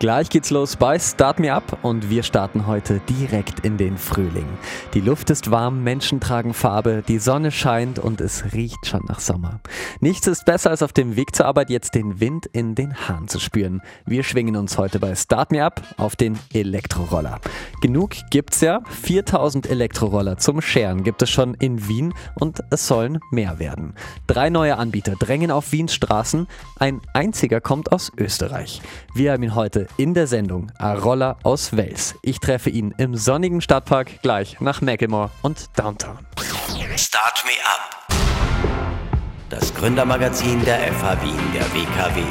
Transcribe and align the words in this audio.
Gleich 0.00 0.28
geht's 0.28 0.50
los 0.50 0.76
bei 0.76 0.98
Start 0.98 1.38
Me 1.38 1.52
Up 1.52 1.78
und 1.82 2.10
wir 2.10 2.24
starten 2.24 2.66
heute 2.66 3.00
direkt 3.08 3.60
in 3.60 3.76
den 3.78 3.96
Frühling. 3.96 4.46
Die 4.92 5.00
Luft 5.00 5.30
ist 5.30 5.52
warm, 5.52 5.84
Menschen 5.84 6.20
tragen 6.20 6.52
Farbe, 6.52 7.04
die 7.06 7.18
Sonne 7.18 7.52
scheint 7.52 8.00
und 8.00 8.20
es 8.20 8.52
riecht 8.52 8.86
schon 8.86 9.04
nach 9.06 9.20
Sommer. 9.20 9.60
Nichts 10.00 10.26
ist 10.26 10.44
besser 10.44 10.70
als 10.70 10.82
auf 10.82 10.92
dem 10.92 11.14
Weg 11.14 11.34
zur 11.34 11.46
Arbeit 11.46 11.70
jetzt 11.70 11.94
den 11.94 12.20
Wind 12.20 12.46
in 12.46 12.74
den 12.74 12.94
Haaren 12.94 13.28
zu 13.28 13.38
spüren. 13.38 13.82
Wir 14.04 14.24
schwingen 14.24 14.56
uns 14.56 14.78
heute 14.78 14.98
bei 14.98 15.14
Start 15.14 15.52
Me 15.52 15.64
Up 15.64 15.80
auf 15.96 16.16
den 16.16 16.38
Elektroroller. 16.52 17.40
Genug 17.80 18.16
gibt's 18.30 18.60
ja, 18.60 18.80
4000 18.90 19.70
Elektroroller 19.70 20.38
zum 20.38 20.60
Scheren 20.60 21.04
gibt 21.04 21.22
es 21.22 21.30
schon 21.30 21.54
in 21.54 21.88
Wien 21.88 22.14
und 22.34 22.60
es 22.70 22.88
sollen 22.88 23.20
mehr 23.30 23.60
werden. 23.60 23.94
Drei 24.26 24.50
neue 24.50 24.76
Anbieter 24.76 25.14
drängen 25.14 25.52
auf 25.52 25.70
Wiens 25.70 25.94
Straßen, 25.94 26.48
ein 26.78 27.00
einziger 27.12 27.60
kommt 27.60 27.92
aus 27.92 28.10
Österreich. 28.18 28.82
Wir 29.14 29.32
haben 29.32 29.42
ihn 29.44 29.54
heute 29.54 29.83
in 29.96 30.14
der 30.14 30.26
Sendung 30.26 30.70
Arolla 30.78 31.36
aus 31.42 31.76
Wels. 31.76 32.14
Ich 32.22 32.40
treffe 32.40 32.70
ihn 32.70 32.94
im 32.98 33.16
sonnigen 33.16 33.60
Stadtpark 33.60 34.22
gleich 34.22 34.60
nach 34.60 34.80
Macklemore 34.80 35.30
und 35.42 35.70
Downtown. 35.78 36.18
Start 36.96 37.44
Me 37.44 37.52
Up. 37.64 38.18
Das 39.50 39.74
Gründermagazin 39.74 40.64
der 40.64 40.78
FH 40.92 41.22
Wien, 41.22 41.38
der 41.52 41.62
WKW. 41.72 42.22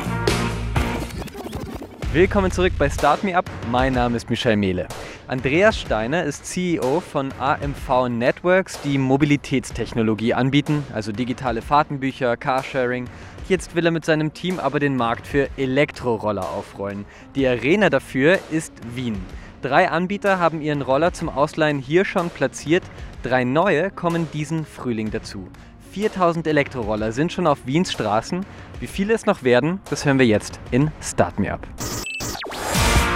Willkommen 2.13 2.51
zurück 2.51 2.73
bei 2.77 2.89
Start 2.89 3.23
Me 3.23 3.35
Up. 3.35 3.49
Mein 3.71 3.93
Name 3.93 4.17
ist 4.17 4.29
Michel 4.29 4.55
Mehle. 4.55 4.87
Andreas 5.27 5.79
Steiner 5.79 6.23
ist 6.23 6.45
CEO 6.45 6.99
von 6.99 7.33
AMV 7.39 8.09
Networks, 8.09 8.79
die 8.81 8.97
Mobilitätstechnologie 8.97 10.33
anbieten, 10.33 10.85
also 10.93 11.11
digitale 11.11 11.61
Fahrtenbücher, 11.61 12.37
Carsharing 12.37 13.07
Jetzt 13.53 13.75
will 13.75 13.85
er 13.85 13.91
mit 13.91 14.03
seinem 14.03 14.33
Team 14.33 14.57
aber 14.57 14.79
den 14.79 14.95
Markt 14.95 15.27
für 15.27 15.47
Elektroroller 15.57 16.49
aufrollen. 16.49 17.05
Die 17.35 17.45
Arena 17.45 17.91
dafür 17.91 18.39
ist 18.49 18.73
Wien. 18.95 19.23
Drei 19.61 19.91
Anbieter 19.91 20.39
haben 20.39 20.59
ihren 20.59 20.81
Roller 20.81 21.13
zum 21.13 21.29
Ausleihen 21.29 21.77
hier 21.77 22.03
schon 22.03 22.31
platziert. 22.31 22.81
Drei 23.21 23.43
neue 23.43 23.91
kommen 23.91 24.27
diesen 24.33 24.65
Frühling 24.65 25.11
dazu. 25.11 25.49
4000 25.91 26.47
Elektroroller 26.47 27.11
sind 27.11 27.31
schon 27.31 27.45
auf 27.45 27.59
Wiens 27.67 27.91
Straßen. 27.91 28.43
Wie 28.79 28.87
viele 28.87 29.13
es 29.13 29.27
noch 29.27 29.43
werden, 29.43 29.81
das 29.87 30.03
hören 30.03 30.17
wir 30.17 30.25
jetzt 30.25 30.59
in 30.71 30.89
Start 30.99 31.37
Me 31.37 31.53
Up. 31.53 31.67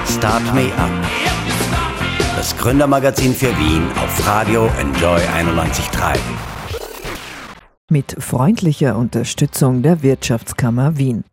Start 0.06 0.54
Me 0.54 0.72
Up. 0.78 0.92
Das 2.36 2.56
Gründermagazin 2.58 3.34
für 3.34 3.58
Wien 3.58 3.88
auf 3.96 4.28
Radio 4.28 4.70
Enjoy 4.80 5.20
91.3 5.20 6.16
mit 7.90 8.22
freundlicher 8.22 8.98
Unterstützung 8.98 9.82
der 9.82 10.04
Wirtschaftskammer 10.04 10.98
Wien. 10.98 11.24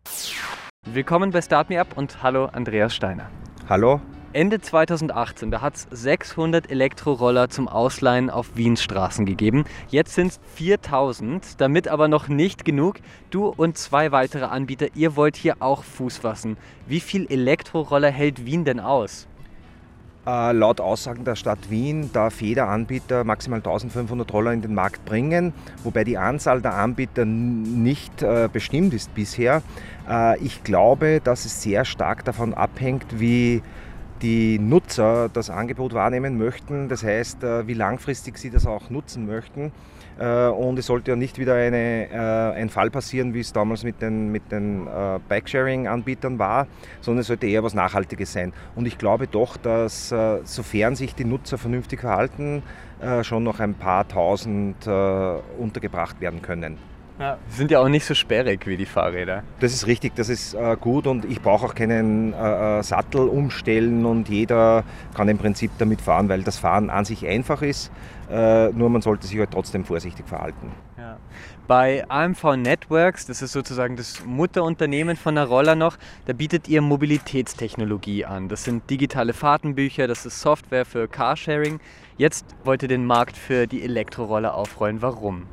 Willkommen 0.85 1.31
bei 1.31 1.41
Start 1.41 1.69
Me 1.69 1.81
Up 1.81 1.97
und 1.97 2.23
hallo 2.23 2.45
Andreas 2.45 2.95
Steiner. 2.95 3.29
Hallo. 3.67 3.99
Ende 4.31 4.61
2018, 4.61 5.51
da 5.51 5.59
hat 5.59 5.75
es 5.75 5.87
600 5.91 6.71
Elektroroller 6.71 7.49
zum 7.49 7.67
Ausleihen 7.67 8.29
auf 8.29 8.55
Wiens 8.55 8.81
Straßen 8.81 9.25
gegeben. 9.25 9.65
Jetzt 9.89 10.15
sind 10.15 10.27
es 10.27 10.39
4000, 10.55 11.59
damit 11.59 11.89
aber 11.89 12.07
noch 12.07 12.29
nicht 12.29 12.63
genug. 12.63 12.97
Du 13.31 13.47
und 13.47 13.77
zwei 13.77 14.13
weitere 14.13 14.45
Anbieter, 14.45 14.87
ihr 14.95 15.17
wollt 15.17 15.35
hier 15.35 15.57
auch 15.59 15.83
Fuß 15.83 16.19
fassen. 16.19 16.55
Wie 16.87 17.01
viel 17.01 17.27
Elektroroller 17.29 18.11
hält 18.11 18.45
Wien 18.45 18.63
denn 18.63 18.79
aus? 18.79 19.27
Äh, 20.25 20.53
laut 20.53 20.81
Aussagen 20.81 21.23
der 21.23 21.35
Stadt 21.35 21.69
Wien 21.69 22.09
darf 22.11 22.41
jeder 22.41 22.67
Anbieter 22.67 23.23
maximal 23.23 23.59
1500 23.59 24.33
Roller 24.33 24.53
in 24.53 24.61
den 24.61 24.73
Markt 24.73 25.05
bringen, 25.05 25.53
wobei 25.83 26.03
die 26.03 26.17
Anzahl 26.17 26.61
der 26.61 26.73
Anbieter 26.73 27.25
nicht 27.25 28.23
äh, 28.23 28.49
bestimmt 28.51 28.95
ist 28.95 29.13
bisher. 29.13 29.61
Äh, 30.09 30.39
ich 30.39 30.63
glaube, 30.63 31.21
dass 31.23 31.45
es 31.45 31.61
sehr 31.61 31.85
stark 31.85 32.25
davon 32.25 32.55
abhängt, 32.55 33.19
wie 33.19 33.61
die 34.23 34.57
Nutzer 34.57 35.29
das 35.29 35.51
Angebot 35.51 35.93
wahrnehmen 35.93 36.39
möchten, 36.39 36.89
das 36.89 37.03
heißt, 37.03 37.43
äh, 37.43 37.67
wie 37.67 37.75
langfristig 37.75 38.39
sie 38.39 38.49
das 38.49 38.65
auch 38.65 38.89
nutzen 38.89 39.27
möchten. 39.27 39.71
Äh, 40.19 40.47
und 40.47 40.79
es 40.79 40.85
sollte 40.85 41.11
ja 41.11 41.17
nicht 41.17 41.39
wieder 41.39 41.55
eine, 41.55 42.09
äh, 42.09 42.59
ein 42.59 42.69
Fall 42.69 42.89
passieren, 42.89 43.33
wie 43.33 43.39
es 43.39 43.53
damals 43.53 43.83
mit 43.83 44.01
den, 44.01 44.31
mit 44.31 44.51
den 44.51 44.87
Bikesharing-Anbietern 45.27 46.39
war, 46.39 46.67
sondern 47.01 47.21
es 47.21 47.27
sollte 47.27 47.47
eher 47.47 47.63
was 47.63 47.73
Nachhaltiges 47.73 48.33
sein. 48.33 48.53
Und 48.75 48.87
ich 48.87 48.97
glaube 48.97 49.27
doch, 49.27 49.57
dass 49.57 50.13
sofern 50.43 50.95
sich 50.95 51.15
die 51.15 51.25
Nutzer 51.25 51.57
vernünftig 51.57 52.01
verhalten, 52.01 52.63
schon 53.23 53.43
noch 53.43 53.59
ein 53.59 53.73
paar 53.73 54.07
tausend 54.07 54.87
untergebracht 55.57 56.21
werden 56.21 56.41
können. 56.41 56.77
Ja, 57.17 57.37
sind 57.47 57.71
ja 57.71 57.79
auch 57.79 57.87
nicht 57.87 58.05
so 58.05 58.13
sperrig 58.13 58.67
wie 58.67 58.75
die 58.75 58.85
Fahrräder. 58.85 59.43
Das 59.61 59.73
ist 59.73 59.87
richtig, 59.87 60.15
das 60.15 60.27
ist 60.27 60.53
äh, 60.53 60.75
gut 60.79 61.07
und 61.07 61.23
ich 61.23 61.41
brauche 61.41 61.65
auch 61.65 61.75
keinen 61.75 62.33
äh, 62.33 62.79
äh, 62.79 62.83
Sattel 62.83 63.29
umstellen 63.29 64.05
und 64.05 64.27
jeder 64.27 64.83
kann 65.13 65.29
im 65.29 65.37
Prinzip 65.37 65.71
damit 65.77 66.01
fahren, 66.01 66.27
weil 66.27 66.43
das 66.43 66.57
Fahren 66.57 66.89
an 66.89 67.05
sich 67.05 67.25
einfach 67.25 67.61
ist, 67.61 67.89
äh, 68.29 68.69
nur 68.69 68.89
man 68.89 69.01
sollte 69.01 69.27
sich 69.27 69.39
halt 69.39 69.51
trotzdem 69.51 69.85
vorsichtig 69.85 70.27
verhalten. 70.27 70.73
Ja. 70.97 71.17
Bei 71.67 72.03
AMV 72.09 72.57
Networks, 72.57 73.25
das 73.25 73.41
ist 73.41 73.53
sozusagen 73.53 73.95
das 73.95 74.25
Mutterunternehmen 74.25 75.15
von 75.15 75.35
der 75.35 75.45
Roller 75.45 75.75
noch, 75.75 75.97
da 76.25 76.33
bietet 76.33 76.67
ihr 76.67 76.81
Mobilitätstechnologie 76.81 78.25
an. 78.25 78.49
Das 78.49 78.65
sind 78.65 78.89
digitale 78.89 79.31
Fahrtenbücher, 79.31 80.07
das 80.07 80.25
ist 80.25 80.41
Software 80.41 80.85
für 80.85 81.07
Carsharing. 81.07 81.79
Jetzt 82.17 82.45
wollt 82.65 82.83
ihr 82.83 82.89
den 82.89 83.05
Markt 83.05 83.37
für 83.37 83.67
die 83.67 83.83
Elektroroller 83.83 84.53
aufrollen. 84.53 85.01
Warum? 85.01 85.47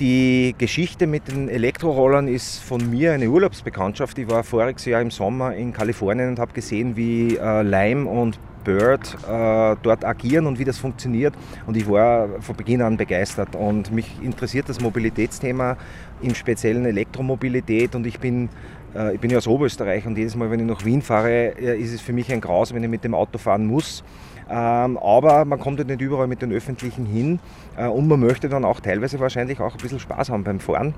Die 0.00 0.54
Geschichte 0.56 1.06
mit 1.06 1.28
den 1.28 1.50
Elektrorollern 1.50 2.26
ist 2.26 2.62
von 2.62 2.88
mir 2.88 3.12
eine 3.12 3.28
Urlaubsbekanntschaft. 3.28 4.16
Ich 4.16 4.30
war 4.30 4.42
voriges 4.42 4.86
Jahr 4.86 5.02
im 5.02 5.10
Sommer 5.10 5.54
in 5.54 5.74
Kalifornien 5.74 6.30
und 6.30 6.38
habe 6.38 6.54
gesehen, 6.54 6.96
wie 6.96 7.36
äh, 7.36 7.60
Lime 7.60 8.08
und 8.08 8.38
Bird 8.64 9.14
äh, 9.28 9.76
dort 9.82 10.02
agieren 10.06 10.46
und 10.46 10.58
wie 10.58 10.64
das 10.64 10.78
funktioniert. 10.78 11.34
Und 11.66 11.76
ich 11.76 11.86
war 11.86 12.40
von 12.40 12.56
Beginn 12.56 12.80
an 12.80 12.96
begeistert. 12.96 13.54
Und 13.54 13.92
mich 13.92 14.10
interessiert 14.22 14.70
das 14.70 14.80
Mobilitätsthema, 14.80 15.76
im 16.22 16.34
speziellen 16.34 16.86
Elektromobilität. 16.86 17.94
Und 17.94 18.06
ich 18.06 18.18
bin 18.18 18.48
äh, 18.94 19.14
ich 19.14 19.20
bin 19.20 19.30
ja 19.30 19.38
aus 19.38 19.46
Oberösterreich 19.46 20.06
und 20.06 20.16
jedes 20.16 20.34
Mal, 20.34 20.50
wenn 20.50 20.60
ich 20.60 20.66
nach 20.66 20.84
Wien 20.84 21.02
fahre, 21.02 21.58
äh, 21.58 21.78
ist 21.78 21.92
es 21.92 22.00
für 22.00 22.12
mich 22.12 22.32
ein 22.32 22.40
Graus, 22.40 22.74
wenn 22.74 22.82
ich 22.82 22.90
mit 22.90 23.04
dem 23.04 23.14
Auto 23.14 23.38
fahren 23.38 23.66
muss. 23.66 24.02
Ähm, 24.50 24.98
aber 24.98 25.44
man 25.44 25.60
kommt 25.60 25.78
halt 25.78 25.88
nicht 25.88 26.00
überall 26.00 26.26
mit 26.26 26.42
den 26.42 26.52
Öffentlichen 26.52 27.06
hin 27.06 27.38
äh, 27.76 27.86
und 27.86 28.08
man 28.08 28.18
möchte 28.18 28.48
dann 28.48 28.64
auch 28.64 28.80
teilweise 28.80 29.20
wahrscheinlich 29.20 29.60
auch 29.60 29.72
ein 29.72 29.80
bisschen 29.80 30.00
Spaß 30.00 30.30
haben 30.30 30.44
beim 30.44 30.58
Fahren. 30.60 30.94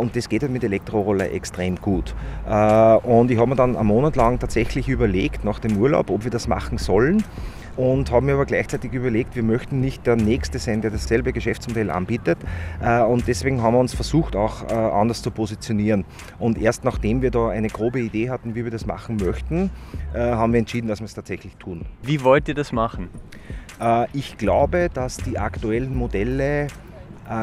Und 0.00 0.16
das 0.16 0.28
geht 0.28 0.42
halt 0.42 0.52
mit 0.52 0.64
Elektroroller 0.64 1.32
extrem 1.32 1.76
gut. 1.76 2.14
Und 2.44 3.30
ich 3.30 3.38
habe 3.38 3.48
mir 3.48 3.56
dann 3.56 3.76
einen 3.76 3.86
Monat 3.86 4.16
lang 4.16 4.38
tatsächlich 4.38 4.88
überlegt, 4.88 5.44
nach 5.44 5.58
dem 5.58 5.76
Urlaub, 5.76 6.10
ob 6.10 6.24
wir 6.24 6.30
das 6.30 6.48
machen 6.48 6.78
sollen 6.78 7.24
und 7.80 8.10
haben 8.10 8.26
mir 8.26 8.34
aber 8.34 8.44
gleichzeitig 8.44 8.92
überlegt, 8.92 9.34
wir 9.34 9.42
möchten 9.42 9.80
nicht 9.80 10.06
der 10.06 10.16
Nächste 10.16 10.58
sein, 10.58 10.82
der 10.82 10.90
dasselbe 10.90 11.32
Geschäftsmodell 11.32 11.90
anbietet. 11.90 12.36
Äh, 12.82 13.00
und 13.00 13.26
deswegen 13.26 13.62
haben 13.62 13.72
wir 13.72 13.80
uns 13.80 13.94
versucht, 13.94 14.36
auch 14.36 14.70
äh, 14.70 14.74
anders 14.74 15.22
zu 15.22 15.30
positionieren. 15.30 16.04
Und 16.38 16.58
erst 16.58 16.84
nachdem 16.84 17.22
wir 17.22 17.30
da 17.30 17.48
eine 17.48 17.68
grobe 17.68 18.00
Idee 18.00 18.28
hatten, 18.28 18.54
wie 18.54 18.64
wir 18.64 18.70
das 18.70 18.84
machen 18.84 19.16
möchten, 19.16 19.70
äh, 20.12 20.18
haben 20.18 20.52
wir 20.52 20.60
entschieden, 20.60 20.88
dass 20.88 21.00
wir 21.00 21.06
es 21.06 21.14
tatsächlich 21.14 21.56
tun. 21.56 21.86
Wie 22.02 22.22
wollt 22.22 22.48
ihr 22.48 22.54
das 22.54 22.72
machen? 22.72 23.08
Ich 24.12 24.36
glaube, 24.36 24.90
dass 24.92 25.16
die 25.16 25.38
aktuellen 25.38 25.96
Modelle 25.96 26.66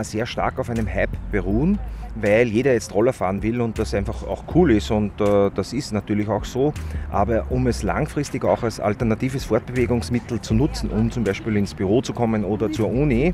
sehr 0.04 0.28
stark 0.28 0.60
auf 0.60 0.70
einem 0.70 0.88
Hype 0.88 1.10
beruhen 1.32 1.80
weil 2.22 2.48
jeder 2.48 2.74
jetzt 2.74 2.94
Roller 2.94 3.14
fahren 3.14 3.44
will 3.44 3.62
und 3.62 3.78
das 3.80 3.94
einfach 3.94 4.24
auch 4.24 4.44
cool 4.56 4.72
ist 4.72 4.92
und 4.92 5.20
äh, 5.22 5.50
das 5.54 5.74
ist 5.74 5.92
natürlich 5.92 6.28
auch 6.28 6.46
so. 6.46 6.74
Aber 7.12 7.46
um 7.50 7.68
es 7.68 7.84
langfristig 7.84 8.44
auch 8.44 8.64
als 8.64 8.80
alternatives 8.80 9.46
Fortbewegungsmittel 9.46 10.42
zu 10.42 10.54
nutzen, 10.54 10.90
um 10.90 11.12
zum 11.12 11.24
Beispiel 11.24 11.58
ins 11.58 11.74
Büro 11.74 12.02
zu 12.02 12.14
kommen 12.14 12.44
oder 12.44 12.72
zur 12.72 12.90
Uni, 12.90 13.34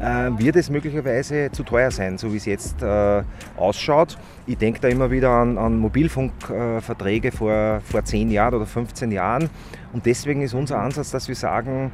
äh, 0.00 0.30
wird 0.38 0.56
es 0.56 0.70
möglicherweise 0.70 1.50
zu 1.52 1.62
teuer 1.62 1.90
sein, 1.90 2.18
so 2.18 2.32
wie 2.32 2.36
es 2.36 2.46
jetzt 2.46 2.82
äh, 2.82 3.22
ausschaut. 3.56 4.18
Ich 4.46 4.58
denke 4.58 4.80
da 4.80 4.88
immer 4.88 5.10
wieder 5.10 5.30
an, 5.30 5.58
an 5.58 5.78
Mobilfunkverträge 5.78 7.32
vor, 7.32 7.80
vor 7.84 8.04
10 8.04 8.30
Jahren 8.30 8.54
oder 8.54 8.66
15 8.66 9.12
Jahren 9.12 9.48
und 9.92 10.06
deswegen 10.06 10.42
ist 10.42 10.54
unser 10.54 10.78
Ansatz, 10.78 11.10
dass 11.10 11.28
wir 11.28 11.36
sagen, 11.36 11.92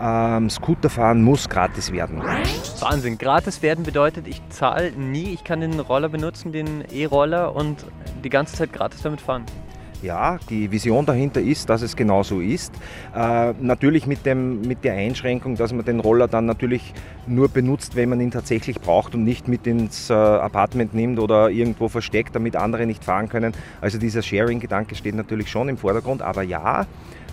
ähm, 0.00 0.50
Scooterfahren 0.50 1.22
muss 1.22 1.48
gratis 1.48 1.92
werden. 1.92 2.22
Wahnsinn, 2.80 3.18
gratis 3.18 3.62
werden 3.62 3.84
bedeutet, 3.84 4.26
ich 4.28 4.40
zahle 4.48 4.92
nie, 4.92 5.32
ich 5.32 5.44
kann 5.44 5.60
den 5.60 5.80
Roller 5.80 6.08
benutzen, 6.08 6.52
den 6.52 6.84
E-Roller 6.92 7.54
und 7.54 7.86
die 8.22 8.30
ganze 8.30 8.56
Zeit 8.56 8.72
gratis 8.72 9.02
damit 9.02 9.20
fahren. 9.20 9.44
Ja, 10.02 10.38
die 10.50 10.70
Vision 10.70 11.06
dahinter 11.06 11.40
ist, 11.40 11.70
dass 11.70 11.80
es 11.80 11.96
genau 11.96 12.22
so 12.22 12.40
ist. 12.40 12.72
Äh, 13.14 13.54
natürlich 13.60 14.06
mit, 14.06 14.26
dem, 14.26 14.60
mit 14.60 14.84
der 14.84 14.92
Einschränkung, 14.92 15.56
dass 15.56 15.72
man 15.72 15.84
den 15.86 16.00
Roller 16.00 16.28
dann 16.28 16.44
natürlich 16.44 16.92
nur 17.26 17.48
benutzt, 17.48 17.96
wenn 17.96 18.10
man 18.10 18.20
ihn 18.20 18.30
tatsächlich 18.30 18.78
braucht 18.78 19.14
und 19.14 19.24
nicht 19.24 19.48
mit 19.48 19.66
ins 19.66 20.10
äh, 20.10 20.12
Apartment 20.12 20.94
nimmt 20.94 21.18
oder 21.18 21.48
irgendwo 21.50 21.88
versteckt, 21.88 22.36
damit 22.36 22.56
andere 22.56 22.86
nicht 22.86 23.04
fahren 23.04 23.28
können. 23.28 23.54
Also 23.80 23.98
dieser 23.98 24.20
Sharing-Gedanke 24.20 24.94
steht 24.94 25.14
natürlich 25.14 25.50
schon 25.50 25.68
im 25.70 25.78
Vordergrund. 25.78 26.20
Aber 26.20 26.42
ja, 26.42 26.86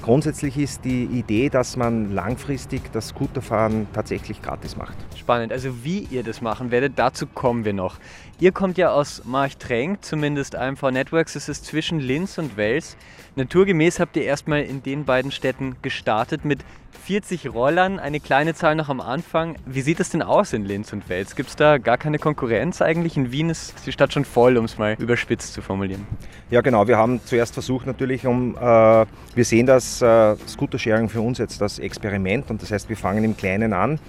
Grundsätzlich 0.03 0.57
ist 0.57 0.83
die 0.83 1.05
Idee, 1.05 1.47
dass 1.47 1.77
man 1.77 2.13
langfristig 2.13 2.91
das 2.91 3.07
Scooterfahren 3.07 3.87
tatsächlich 3.93 4.41
gratis 4.41 4.75
macht. 4.75 4.97
Spannend. 5.17 5.53
Also 5.53 5.85
wie 5.85 5.99
ihr 6.11 6.23
das 6.23 6.41
machen 6.41 6.71
werdet, 6.71 6.99
dazu 6.99 7.25
kommen 7.25 7.63
wir 7.63 7.71
noch. 7.71 7.99
Ihr 8.37 8.51
kommt 8.51 8.77
ja 8.77 8.91
aus 8.91 9.23
Marchtrenk, 9.23 10.03
zumindest 10.03 10.57
AMV 10.57 10.91
Networks. 10.91 11.37
Es 11.37 11.47
ist 11.47 11.63
zwischen 11.63 12.01
Linz 12.01 12.37
und 12.37 12.57
Wels. 12.57 12.97
Naturgemäß 13.37 14.01
habt 14.01 14.17
ihr 14.17 14.25
erstmal 14.25 14.63
in 14.63 14.83
den 14.83 15.05
beiden 15.05 15.31
Städten 15.31 15.77
gestartet 15.81 16.43
mit 16.43 16.65
40 17.05 17.53
Rollern, 17.53 17.99
eine 17.99 18.19
kleine 18.19 18.53
Zahl 18.53 18.75
noch 18.75 18.89
am 18.89 19.01
Anfang. 19.01 19.55
Wie 19.65 19.81
sieht 19.81 19.99
es 19.99 20.09
denn 20.09 20.21
aus 20.21 20.53
in 20.53 20.65
Linz 20.65 20.93
und 20.93 21.09
Wels? 21.09 21.35
Gibt 21.35 21.49
es 21.49 21.55
da 21.55 21.77
gar 21.77 21.97
keine 21.97 22.19
Konkurrenz 22.19 22.81
eigentlich? 22.81 23.17
In 23.17 23.31
Wien 23.31 23.49
ist 23.49 23.73
die 23.85 23.91
Stadt 23.91 24.13
schon 24.13 24.25
voll, 24.25 24.57
um 24.57 24.65
es 24.65 24.77
mal 24.77 24.95
überspitzt 24.99 25.53
zu 25.53 25.61
formulieren. 25.61 26.07
Ja, 26.49 26.61
genau. 26.61 26.87
Wir 26.87 26.97
haben 26.97 27.19
zuerst 27.25 27.53
versucht, 27.53 27.85
natürlich, 27.87 28.25
um, 28.25 28.55
äh, 28.55 28.59
wir 28.59 29.45
sehen 29.45 29.65
das 29.65 30.01
äh, 30.01 30.35
Scooter-Sharing 30.47 31.09
für 31.09 31.21
uns 31.21 31.37
jetzt 31.37 31.59
das 31.61 31.79
Experiment 31.79 32.49
und 32.49 32.61
das 32.61 32.71
heißt, 32.71 32.89
wir 32.89 32.97
fangen 32.97 33.23
im 33.23 33.35
Kleinen 33.35 33.73
an. 33.73 33.99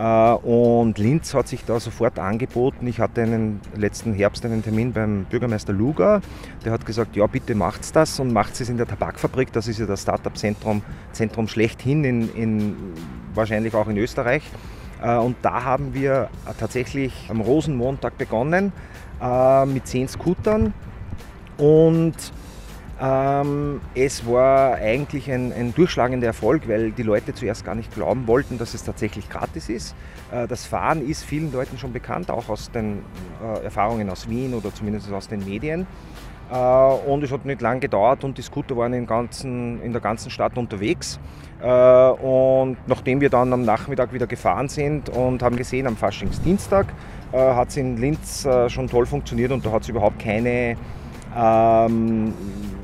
Äh, 0.00 0.32
und 0.32 0.96
Linz 0.96 1.34
hat 1.34 1.46
sich 1.46 1.64
da 1.64 1.78
sofort 1.78 2.18
angeboten. 2.18 2.86
Ich 2.86 3.00
hatte 3.00 3.22
einen 3.22 3.60
letzten 3.76 4.14
Herbst 4.14 4.44
einen 4.46 4.62
Termin 4.62 4.94
beim 4.94 5.24
Bürgermeister 5.24 5.74
Luger. 5.74 6.22
Der 6.64 6.72
hat 6.72 6.86
gesagt, 6.86 7.16
ja 7.16 7.26
bitte 7.26 7.54
macht's 7.54 7.92
das 7.92 8.18
und 8.18 8.32
macht 8.32 8.58
es 8.58 8.70
in 8.70 8.78
der 8.78 8.86
Tabakfabrik. 8.86 9.52
Das 9.52 9.68
ist 9.68 9.78
ja 9.78 9.84
das 9.84 10.02
Startup-Zentrum 10.02 10.82
Zentrum 11.12 11.48
schlechthin, 11.48 12.04
in, 12.04 12.34
in, 12.34 12.76
wahrscheinlich 13.34 13.74
auch 13.74 13.88
in 13.88 13.98
Österreich. 13.98 14.42
Äh, 15.02 15.16
und 15.16 15.36
da 15.42 15.64
haben 15.64 15.92
wir 15.92 16.30
tatsächlich 16.58 17.26
am 17.28 17.42
Rosenmontag 17.42 18.16
begonnen 18.16 18.72
äh, 19.20 19.66
mit 19.66 19.86
zehn 19.86 20.08
Scootern. 20.08 20.72
Und 21.58 22.14
ähm, 23.00 23.80
es 23.94 24.26
war 24.26 24.74
eigentlich 24.74 25.30
ein, 25.30 25.52
ein, 25.52 25.74
durchschlagender 25.74 26.26
Erfolg, 26.26 26.68
weil 26.68 26.90
die 26.90 27.02
Leute 27.02 27.32
zuerst 27.32 27.64
gar 27.64 27.74
nicht 27.74 27.94
glauben 27.94 28.26
wollten, 28.26 28.58
dass 28.58 28.74
es 28.74 28.84
tatsächlich 28.84 29.30
gratis 29.30 29.70
ist. 29.70 29.94
Äh, 30.30 30.46
das 30.46 30.66
Fahren 30.66 31.08
ist 31.08 31.24
vielen 31.24 31.50
Leuten 31.50 31.78
schon 31.78 31.94
bekannt, 31.94 32.30
auch 32.30 32.50
aus 32.50 32.70
den 32.70 33.02
äh, 33.42 33.64
Erfahrungen 33.64 34.10
aus 34.10 34.28
Wien 34.28 34.52
oder 34.52 34.74
zumindest 34.74 35.10
aus 35.12 35.28
den 35.28 35.42
Medien. 35.44 35.86
Äh, 36.52 36.56
und 36.56 37.22
es 37.22 37.32
hat 37.32 37.46
nicht 37.46 37.62
lange 37.62 37.80
gedauert 37.80 38.22
und 38.22 38.36
die 38.36 38.42
Scooter 38.42 38.76
waren 38.76 38.92
in, 38.92 39.06
ganzen, 39.06 39.80
in 39.82 39.92
der 39.92 40.02
ganzen 40.02 40.30
Stadt 40.30 40.58
unterwegs. 40.58 41.18
Äh, 41.62 41.66
und 41.66 42.76
nachdem 42.86 43.22
wir 43.22 43.30
dann 43.30 43.52
am 43.54 43.64
Nachmittag 43.64 44.12
wieder 44.12 44.26
gefahren 44.26 44.68
sind 44.68 45.08
und 45.08 45.42
haben 45.42 45.56
gesehen, 45.56 45.86
am 45.86 45.96
Faschingsdienstag 45.96 46.86
äh, 47.32 47.38
hat 47.38 47.68
es 47.68 47.78
in 47.78 47.96
Linz 47.96 48.46
schon 48.68 48.88
toll 48.88 49.06
funktioniert 49.06 49.52
und 49.52 49.64
da 49.64 49.72
hat 49.72 49.82
es 49.82 49.88
überhaupt 49.88 50.18
keine 50.18 50.76
ähm, 51.36 52.34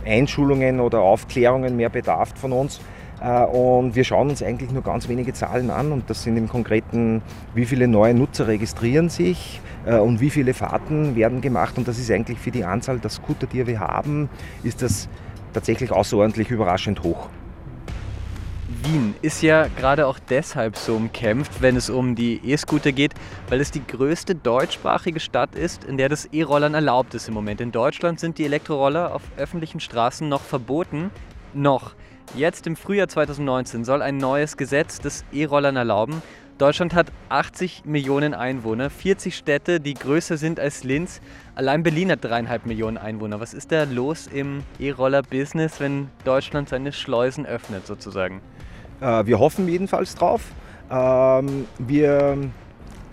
Einschulungen 0.04 0.80
oder 0.80 1.00
Aufklärungen 1.00 1.76
mehr 1.76 1.88
bedarf 1.88 2.32
von 2.36 2.52
uns. 2.52 2.80
Äh, 3.20 3.44
und 3.44 3.94
wir 3.94 4.04
schauen 4.04 4.28
uns 4.30 4.42
eigentlich 4.42 4.70
nur 4.70 4.82
ganz 4.82 5.08
wenige 5.08 5.32
Zahlen 5.32 5.70
an 5.70 5.92
und 5.92 6.08
das 6.10 6.22
sind 6.22 6.36
im 6.36 6.48
Konkreten, 6.48 7.22
wie 7.54 7.64
viele 7.64 7.88
neue 7.88 8.14
Nutzer 8.14 8.46
registrieren 8.46 9.08
sich 9.08 9.60
äh, 9.86 9.96
und 9.96 10.20
wie 10.20 10.30
viele 10.30 10.54
Fahrten 10.54 11.16
werden 11.16 11.40
gemacht. 11.40 11.78
Und 11.78 11.88
das 11.88 11.98
ist 11.98 12.10
eigentlich 12.10 12.38
für 12.38 12.50
die 12.50 12.64
Anzahl 12.64 12.98
der 12.98 13.10
Scooter, 13.10 13.46
die 13.46 13.66
wir 13.66 13.80
haben, 13.80 14.28
ist 14.62 14.82
das 14.82 15.08
tatsächlich 15.52 15.90
außerordentlich 15.90 16.50
überraschend 16.50 17.02
hoch. 17.02 17.28
Wien 18.82 19.14
ist 19.22 19.42
ja 19.42 19.68
gerade 19.68 20.06
auch 20.06 20.18
deshalb 20.18 20.76
so 20.76 20.96
umkämpft, 20.96 21.62
wenn 21.62 21.76
es 21.76 21.88
um 21.88 22.14
die 22.14 22.40
E-Scooter 22.44 22.92
geht, 22.92 23.14
weil 23.48 23.60
es 23.60 23.70
die 23.70 23.86
größte 23.86 24.34
deutschsprachige 24.34 25.20
Stadt 25.20 25.54
ist, 25.54 25.84
in 25.84 25.96
der 25.96 26.08
das 26.08 26.26
E-Rollern 26.26 26.74
erlaubt 26.74 27.14
ist 27.14 27.28
im 27.28 27.34
Moment. 27.34 27.60
In 27.60 27.72
Deutschland 27.72 28.20
sind 28.20 28.38
die 28.38 28.44
Elektroroller 28.44 29.14
auf 29.14 29.22
öffentlichen 29.36 29.80
Straßen 29.80 30.28
noch 30.28 30.42
verboten. 30.42 31.10
Noch. 31.54 31.94
Jetzt 32.34 32.66
im 32.66 32.76
Frühjahr 32.76 33.08
2019 33.08 33.84
soll 33.84 34.02
ein 34.02 34.18
neues 34.18 34.56
Gesetz 34.56 35.00
das 35.00 35.24
E-Rollern 35.32 35.76
erlauben. 35.76 36.20
Deutschland 36.58 36.94
hat 36.94 37.12
80 37.28 37.84
Millionen 37.84 38.32
Einwohner, 38.32 38.88
40 38.88 39.36
Städte, 39.36 39.78
die 39.78 39.94
größer 39.94 40.38
sind 40.38 40.58
als 40.58 40.84
Linz. 40.84 41.20
Allein 41.54 41.82
Berlin 41.82 42.10
hat 42.10 42.24
dreieinhalb 42.24 42.66
Millionen 42.66 42.96
Einwohner. 42.96 43.40
Was 43.40 43.52
ist 43.52 43.72
da 43.72 43.84
los 43.84 44.26
im 44.26 44.62
E-Roller-Business, 44.78 45.80
wenn 45.80 46.08
Deutschland 46.24 46.70
seine 46.70 46.92
Schleusen 46.92 47.44
öffnet 47.44 47.86
sozusagen? 47.86 48.40
Äh, 49.00 49.26
wir 49.26 49.38
hoffen 49.38 49.68
jedenfalls 49.68 50.14
drauf. 50.14 50.42
Ähm, 50.90 51.66
wir 51.78 52.38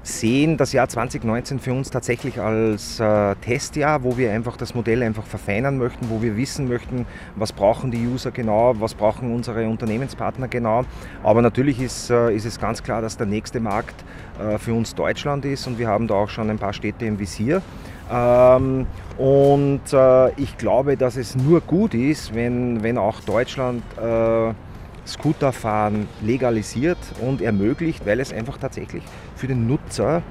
sehen 0.04 0.58
das 0.58 0.74
Jahr 0.74 0.90
2019 0.90 1.60
für 1.60 1.72
uns 1.72 1.90
tatsächlich 1.90 2.40
als 2.40 3.00
äh, 3.00 3.36
Testjahr, 3.36 4.04
wo 4.04 4.18
wir 4.18 4.34
einfach 4.34 4.58
das 4.58 4.76
Modell 4.76 5.02
einfach 5.02 5.24
verfeinern 5.24 5.78
möchten, 5.78 6.10
wo 6.10 6.22
wir 6.22 6.36
wissen 6.36 6.68
möchten, 6.68 7.06
was 7.38 7.54
brauchen 7.54 7.90
die 7.90 8.06
User 8.06 8.32
genau, 8.32 8.74
was 8.80 8.94
brauchen 8.96 9.34
unsere 9.34 9.66
Unternehmenspartner 9.68 10.50
genau. 10.50 10.84
Aber 11.24 11.42
natürlich 11.42 11.80
ist, 11.82 12.10
äh, 12.10 12.36
ist 12.36 12.46
es 12.46 12.60
ganz 12.60 12.84
klar, 12.84 13.02
dass 13.02 13.16
der 13.16 13.28
nächste 13.28 13.62
Markt 13.62 13.96
äh, 14.40 14.58
für 14.58 14.74
uns 14.74 14.94
Deutschland 14.94 15.46
ist 15.46 15.68
und 15.68 15.80
wir 15.80 15.88
haben 15.88 16.08
da 16.08 16.16
auch 16.16 16.30
schon 16.30 16.50
ein 16.50 16.60
paar 16.60 16.74
Städte 16.74 17.06
im 17.06 17.18
Visier. 17.18 17.62
Ähm, 18.12 18.86
und 19.18 19.82
äh, 19.94 20.32
ich 20.34 20.58
glaube, 20.58 20.98
dass 20.98 21.16
es 21.16 21.38
nur 21.38 21.62
gut 21.62 21.94
ist, 21.94 22.36
wenn, 22.36 22.84
wenn 22.84 22.98
auch 22.98 23.22
Deutschland 23.22 23.84
äh, 23.98 24.54
Scooterfahren 25.06 26.08
legalisiert 26.22 26.98
und 27.22 27.42
ermöglicht, 27.42 28.06
weil 28.06 28.20
es 28.20 28.32
einfach 28.32 28.58
tatsächlich 28.58 29.04
für 29.36 29.48
den 29.48 29.68
Nutzer 29.68 30.22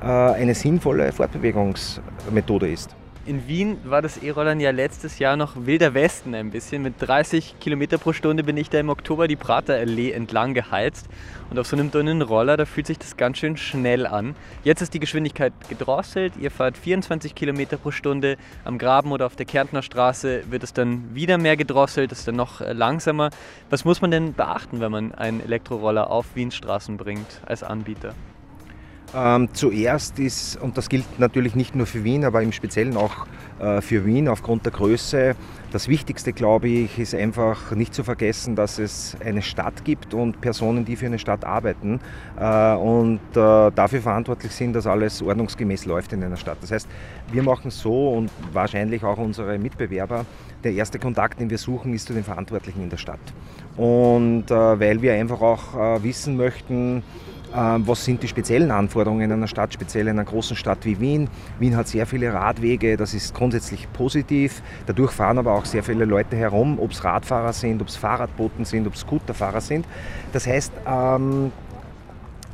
äh, 0.00 0.06
eine 0.06 0.54
sinnvolle 0.54 1.12
Fortbewegungsmethode 1.12 2.70
ist. 2.70 2.94
In 3.24 3.46
Wien 3.46 3.78
war 3.84 4.02
das 4.02 4.16
E-Rollern 4.16 4.58
ja 4.58 4.72
letztes 4.72 5.20
Jahr 5.20 5.36
noch 5.36 5.52
wilder 5.54 5.94
Westen 5.94 6.34
ein 6.34 6.50
bisschen. 6.50 6.82
Mit 6.82 6.94
30 6.98 7.54
Kilometer 7.60 7.96
pro 7.96 8.12
Stunde 8.12 8.42
bin 8.42 8.56
ich 8.56 8.68
da 8.68 8.80
im 8.80 8.88
Oktober 8.88 9.28
die 9.28 9.36
Praterallee 9.36 10.10
entlang 10.10 10.54
geheizt. 10.54 11.06
Und 11.48 11.56
auf 11.56 11.68
so 11.68 11.76
einem 11.76 11.92
dünnen 11.92 12.20
Roller, 12.20 12.56
da 12.56 12.64
fühlt 12.64 12.88
sich 12.88 12.98
das 12.98 13.16
ganz 13.16 13.38
schön 13.38 13.56
schnell 13.56 14.08
an. 14.08 14.34
Jetzt 14.64 14.82
ist 14.82 14.92
die 14.92 14.98
Geschwindigkeit 14.98 15.52
gedrosselt. 15.68 16.32
Ihr 16.36 16.50
fahrt 16.50 16.76
24 16.76 17.36
Kilometer 17.36 17.76
pro 17.76 17.92
Stunde. 17.92 18.38
Am 18.64 18.76
Graben 18.76 19.12
oder 19.12 19.26
auf 19.26 19.36
der 19.36 19.46
Kärntner 19.46 19.82
Straße 19.82 20.42
wird 20.50 20.64
es 20.64 20.72
dann 20.72 21.14
wieder 21.14 21.38
mehr 21.38 21.56
gedrosselt, 21.56 22.10
ist 22.10 22.26
dann 22.26 22.34
noch 22.34 22.60
äh, 22.60 22.72
langsamer. 22.72 23.30
Was 23.70 23.84
muss 23.84 24.00
man 24.00 24.10
denn 24.10 24.34
beachten, 24.34 24.80
wenn 24.80 24.90
man 24.90 25.14
einen 25.14 25.40
Elektroroller 25.40 26.10
auf 26.10 26.34
Wiens 26.34 26.56
Straßen 26.56 26.96
bringt 26.96 27.40
als 27.46 27.62
Anbieter? 27.62 28.16
Ähm, 29.14 29.48
zuerst 29.52 30.18
ist, 30.18 30.56
und 30.56 30.78
das 30.78 30.88
gilt 30.88 31.18
natürlich 31.18 31.54
nicht 31.54 31.74
nur 31.74 31.86
für 31.86 32.02
Wien, 32.02 32.24
aber 32.24 32.42
im 32.42 32.52
Speziellen 32.52 32.96
auch 32.96 33.26
äh, 33.60 33.82
für 33.82 34.06
Wien 34.06 34.26
aufgrund 34.26 34.64
der 34.64 34.72
Größe, 34.72 35.34
das 35.70 35.88
Wichtigste, 35.88 36.32
glaube 36.32 36.68
ich, 36.68 36.98
ist 36.98 37.14
einfach 37.14 37.72
nicht 37.72 37.94
zu 37.94 38.04
vergessen, 38.04 38.56
dass 38.56 38.78
es 38.78 39.16
eine 39.24 39.42
Stadt 39.42 39.84
gibt 39.84 40.14
und 40.14 40.40
Personen, 40.40 40.84
die 40.84 40.96
für 40.96 41.06
eine 41.06 41.18
Stadt 41.18 41.44
arbeiten 41.44 42.00
äh, 42.38 42.74
und 42.74 43.20
äh, 43.34 43.70
dafür 43.70 44.00
verantwortlich 44.00 44.52
sind, 44.52 44.74
dass 44.74 44.86
alles 44.86 45.22
ordnungsgemäß 45.22 45.84
läuft 45.84 46.12
in 46.12 46.22
einer 46.24 46.36
Stadt. 46.36 46.58
Das 46.62 46.70
heißt, 46.70 46.88
wir 47.30 47.42
machen 47.42 47.70
so 47.70 48.10
und 48.12 48.30
wahrscheinlich 48.52 49.04
auch 49.04 49.18
unsere 49.18 49.58
Mitbewerber, 49.58 50.24
der 50.64 50.72
erste 50.72 50.98
Kontakt, 50.98 51.40
den 51.40 51.50
wir 51.50 51.58
suchen, 51.58 51.92
ist 51.92 52.06
zu 52.06 52.14
den 52.14 52.24
Verantwortlichen 52.24 52.82
in 52.82 52.90
der 52.90 52.98
Stadt. 52.98 53.20
Und 53.76 54.50
äh, 54.50 54.54
weil 54.54 55.02
wir 55.02 55.14
einfach 55.14 55.40
auch 55.40 55.74
äh, 55.74 56.02
wissen 56.02 56.36
möchten, 56.36 57.02
was 57.54 58.04
sind 58.04 58.22
die 58.22 58.28
speziellen 58.28 58.70
Anforderungen 58.70 59.22
in 59.22 59.32
einer 59.32 59.46
Stadt, 59.46 59.72
speziell 59.74 60.06
in 60.06 60.18
einer 60.18 60.24
großen 60.24 60.56
Stadt 60.56 60.84
wie 60.84 60.98
Wien. 61.00 61.28
Wien 61.58 61.76
hat 61.76 61.88
sehr 61.88 62.06
viele 62.06 62.32
Radwege, 62.32 62.96
das 62.96 63.14
ist 63.14 63.34
grundsätzlich 63.34 63.92
positiv. 63.92 64.62
Dadurch 64.86 65.12
fahren 65.12 65.38
aber 65.38 65.52
auch 65.52 65.64
sehr 65.64 65.82
viele 65.82 66.04
Leute 66.04 66.36
herum, 66.36 66.78
ob 66.78 66.92
es 66.92 67.04
Radfahrer 67.04 67.52
sind, 67.52 67.82
ob 67.82 67.88
es 67.88 67.96
Fahrradboten 67.96 68.64
sind, 68.64 68.86
ob 68.86 68.94
es 68.94 69.00
Scooterfahrer 69.00 69.60
sind. 69.60 69.86
Das 70.32 70.46
heißt, 70.46 70.72
ähm, 70.86 71.52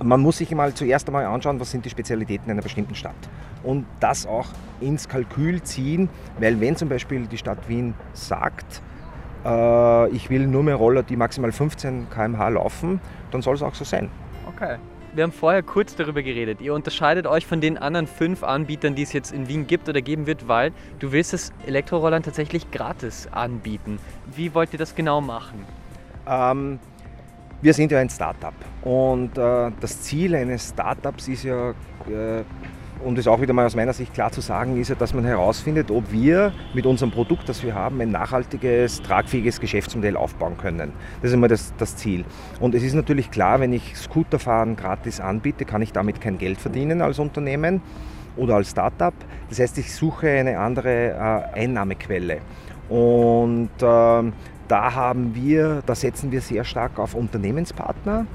man 0.02 0.20
muss 0.20 0.38
sich 0.38 0.50
mal 0.52 0.72
zuerst 0.74 1.08
einmal 1.08 1.26
anschauen, 1.26 1.58
was 1.60 1.70
sind 1.70 1.84
die 1.84 1.90
Spezialitäten 1.90 2.50
einer 2.50 2.62
bestimmten 2.62 2.94
Stadt. 2.94 3.16
Und 3.62 3.86
das 4.00 4.26
auch 4.26 4.46
ins 4.80 5.08
Kalkül 5.08 5.62
ziehen, 5.62 6.08
weil 6.38 6.60
wenn 6.60 6.76
zum 6.76 6.88
Beispiel 6.88 7.26
die 7.26 7.38
Stadt 7.38 7.68
Wien 7.68 7.94
sagt, 8.12 8.80
äh, 9.44 10.08
ich 10.10 10.30
will 10.30 10.46
nur 10.46 10.62
mehr 10.62 10.76
Roller, 10.76 11.02
die 11.02 11.16
maximal 11.16 11.50
15 11.50 12.08
km/h 12.10 12.48
laufen, 12.48 13.00
dann 13.30 13.42
soll 13.42 13.56
es 13.56 13.62
auch 13.62 13.74
so 13.74 13.84
sein. 13.84 14.08
Okay. 14.60 14.76
Wir 15.14 15.22
haben 15.22 15.32
vorher 15.32 15.62
kurz 15.62 15.94
darüber 15.94 16.20
geredet. 16.20 16.60
Ihr 16.60 16.74
unterscheidet 16.74 17.28
euch 17.28 17.46
von 17.46 17.60
den 17.60 17.78
anderen 17.78 18.08
fünf 18.08 18.42
Anbietern, 18.42 18.96
die 18.96 19.02
es 19.02 19.12
jetzt 19.12 19.32
in 19.32 19.46
Wien 19.46 19.68
gibt 19.68 19.88
oder 19.88 20.02
geben 20.02 20.26
wird, 20.26 20.48
weil 20.48 20.72
du 20.98 21.12
willst 21.12 21.32
das 21.32 21.52
Elektrorollern 21.64 22.24
tatsächlich 22.24 22.68
gratis 22.72 23.28
anbieten. 23.30 24.00
Wie 24.34 24.52
wollt 24.54 24.72
ihr 24.72 24.78
das 24.80 24.96
genau 24.96 25.20
machen? 25.20 25.64
Ähm, 26.26 26.80
wir 27.62 27.72
sind 27.72 27.92
ja 27.92 28.00
ein 28.00 28.10
Startup 28.10 28.54
und 28.82 29.38
äh, 29.38 29.70
das 29.80 30.02
Ziel 30.02 30.34
eines 30.34 30.70
Startups 30.70 31.28
ist 31.28 31.44
ja 31.44 31.70
äh, 31.70 32.42
und 33.04 33.18
ist 33.18 33.28
auch 33.28 33.40
wieder 33.40 33.52
mal 33.52 33.66
aus 33.66 33.76
meiner 33.76 33.92
Sicht 33.92 34.14
klar 34.14 34.32
zu 34.32 34.40
sagen, 34.40 34.80
ist 34.80 34.88
ja, 34.88 34.94
dass 34.94 35.14
man 35.14 35.24
herausfindet, 35.24 35.90
ob 35.90 36.10
wir 36.10 36.52
mit 36.74 36.86
unserem 36.86 37.10
Produkt, 37.10 37.48
das 37.48 37.62
wir 37.62 37.74
haben, 37.74 38.00
ein 38.00 38.10
nachhaltiges, 38.10 39.02
tragfähiges 39.02 39.60
Geschäftsmodell 39.60 40.16
aufbauen 40.16 40.56
können. 40.58 40.92
Das 41.22 41.30
ist 41.30 41.34
immer 41.34 41.48
das, 41.48 41.72
das 41.78 41.96
Ziel. 41.96 42.24
Und 42.60 42.74
es 42.74 42.82
ist 42.82 42.94
natürlich 42.94 43.30
klar, 43.30 43.60
wenn 43.60 43.72
ich 43.72 43.96
Scooterfahren 43.96 44.76
gratis 44.76 45.20
anbiete, 45.20 45.64
kann 45.64 45.82
ich 45.82 45.92
damit 45.92 46.20
kein 46.20 46.38
Geld 46.38 46.60
verdienen 46.60 47.02
als 47.02 47.18
Unternehmen 47.18 47.80
oder 48.36 48.56
als 48.56 48.70
Startup. 48.70 49.14
Das 49.48 49.58
heißt, 49.60 49.78
ich 49.78 49.94
suche 49.94 50.28
eine 50.28 50.58
andere 50.58 51.10
äh, 51.54 51.60
Einnahmequelle. 51.60 52.38
Und 52.88 53.70
äh, 53.80 54.32
da 54.68 54.94
haben 54.94 55.34
wir, 55.34 55.82
da 55.86 55.94
setzen 55.94 56.30
wir 56.30 56.40
sehr 56.40 56.64
stark 56.64 56.98
auf 56.98 57.14
Unternehmenspartner, 57.14 58.26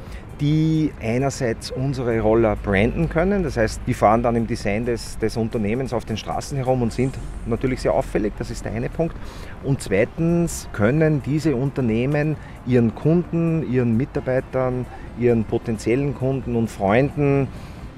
die 0.43 0.91
einerseits 1.01 1.71
unsere 1.71 2.19
Roller 2.19 2.57
branden 2.57 3.07
können. 3.07 3.43
Das 3.43 3.55
heißt, 3.55 3.79
die 3.87 3.93
fahren 3.93 4.23
dann 4.23 4.35
im 4.35 4.45
Design 4.45 4.85
des, 4.85 5.17
des 5.17 5.37
Unternehmens 5.37 5.93
auf 5.93 6.03
den 6.03 6.17
Straßen 6.17 6.57
herum 6.57 6.81
und 6.81 6.91
sind 6.91 7.17
natürlich 7.45 7.79
sehr 7.79 7.93
auffällig. 7.93 8.33
Das 8.37 8.51
ist 8.51 8.65
der 8.65 8.73
eine 8.73 8.89
Punkt. 8.89 9.15
Und 9.63 9.81
zweitens 9.81 10.67
können 10.73 11.23
diese 11.23 11.55
Unternehmen 11.55 12.35
ihren 12.67 12.93
Kunden, 12.93 13.71
ihren 13.71 13.95
Mitarbeitern, 13.95 14.85
ihren 15.17 15.45
potenziellen 15.45 16.13
Kunden 16.13 16.57
und 16.57 16.69
Freunden 16.69 17.47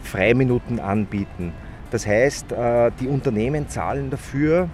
Freiminuten 0.04 0.80
anbieten. 0.80 1.52
Das 1.90 2.06
heißt, 2.06 2.52
äh, 2.52 2.92
die 3.00 3.08
Unternehmen 3.08 3.70
zahlen 3.70 4.12
dafür, 4.12 4.70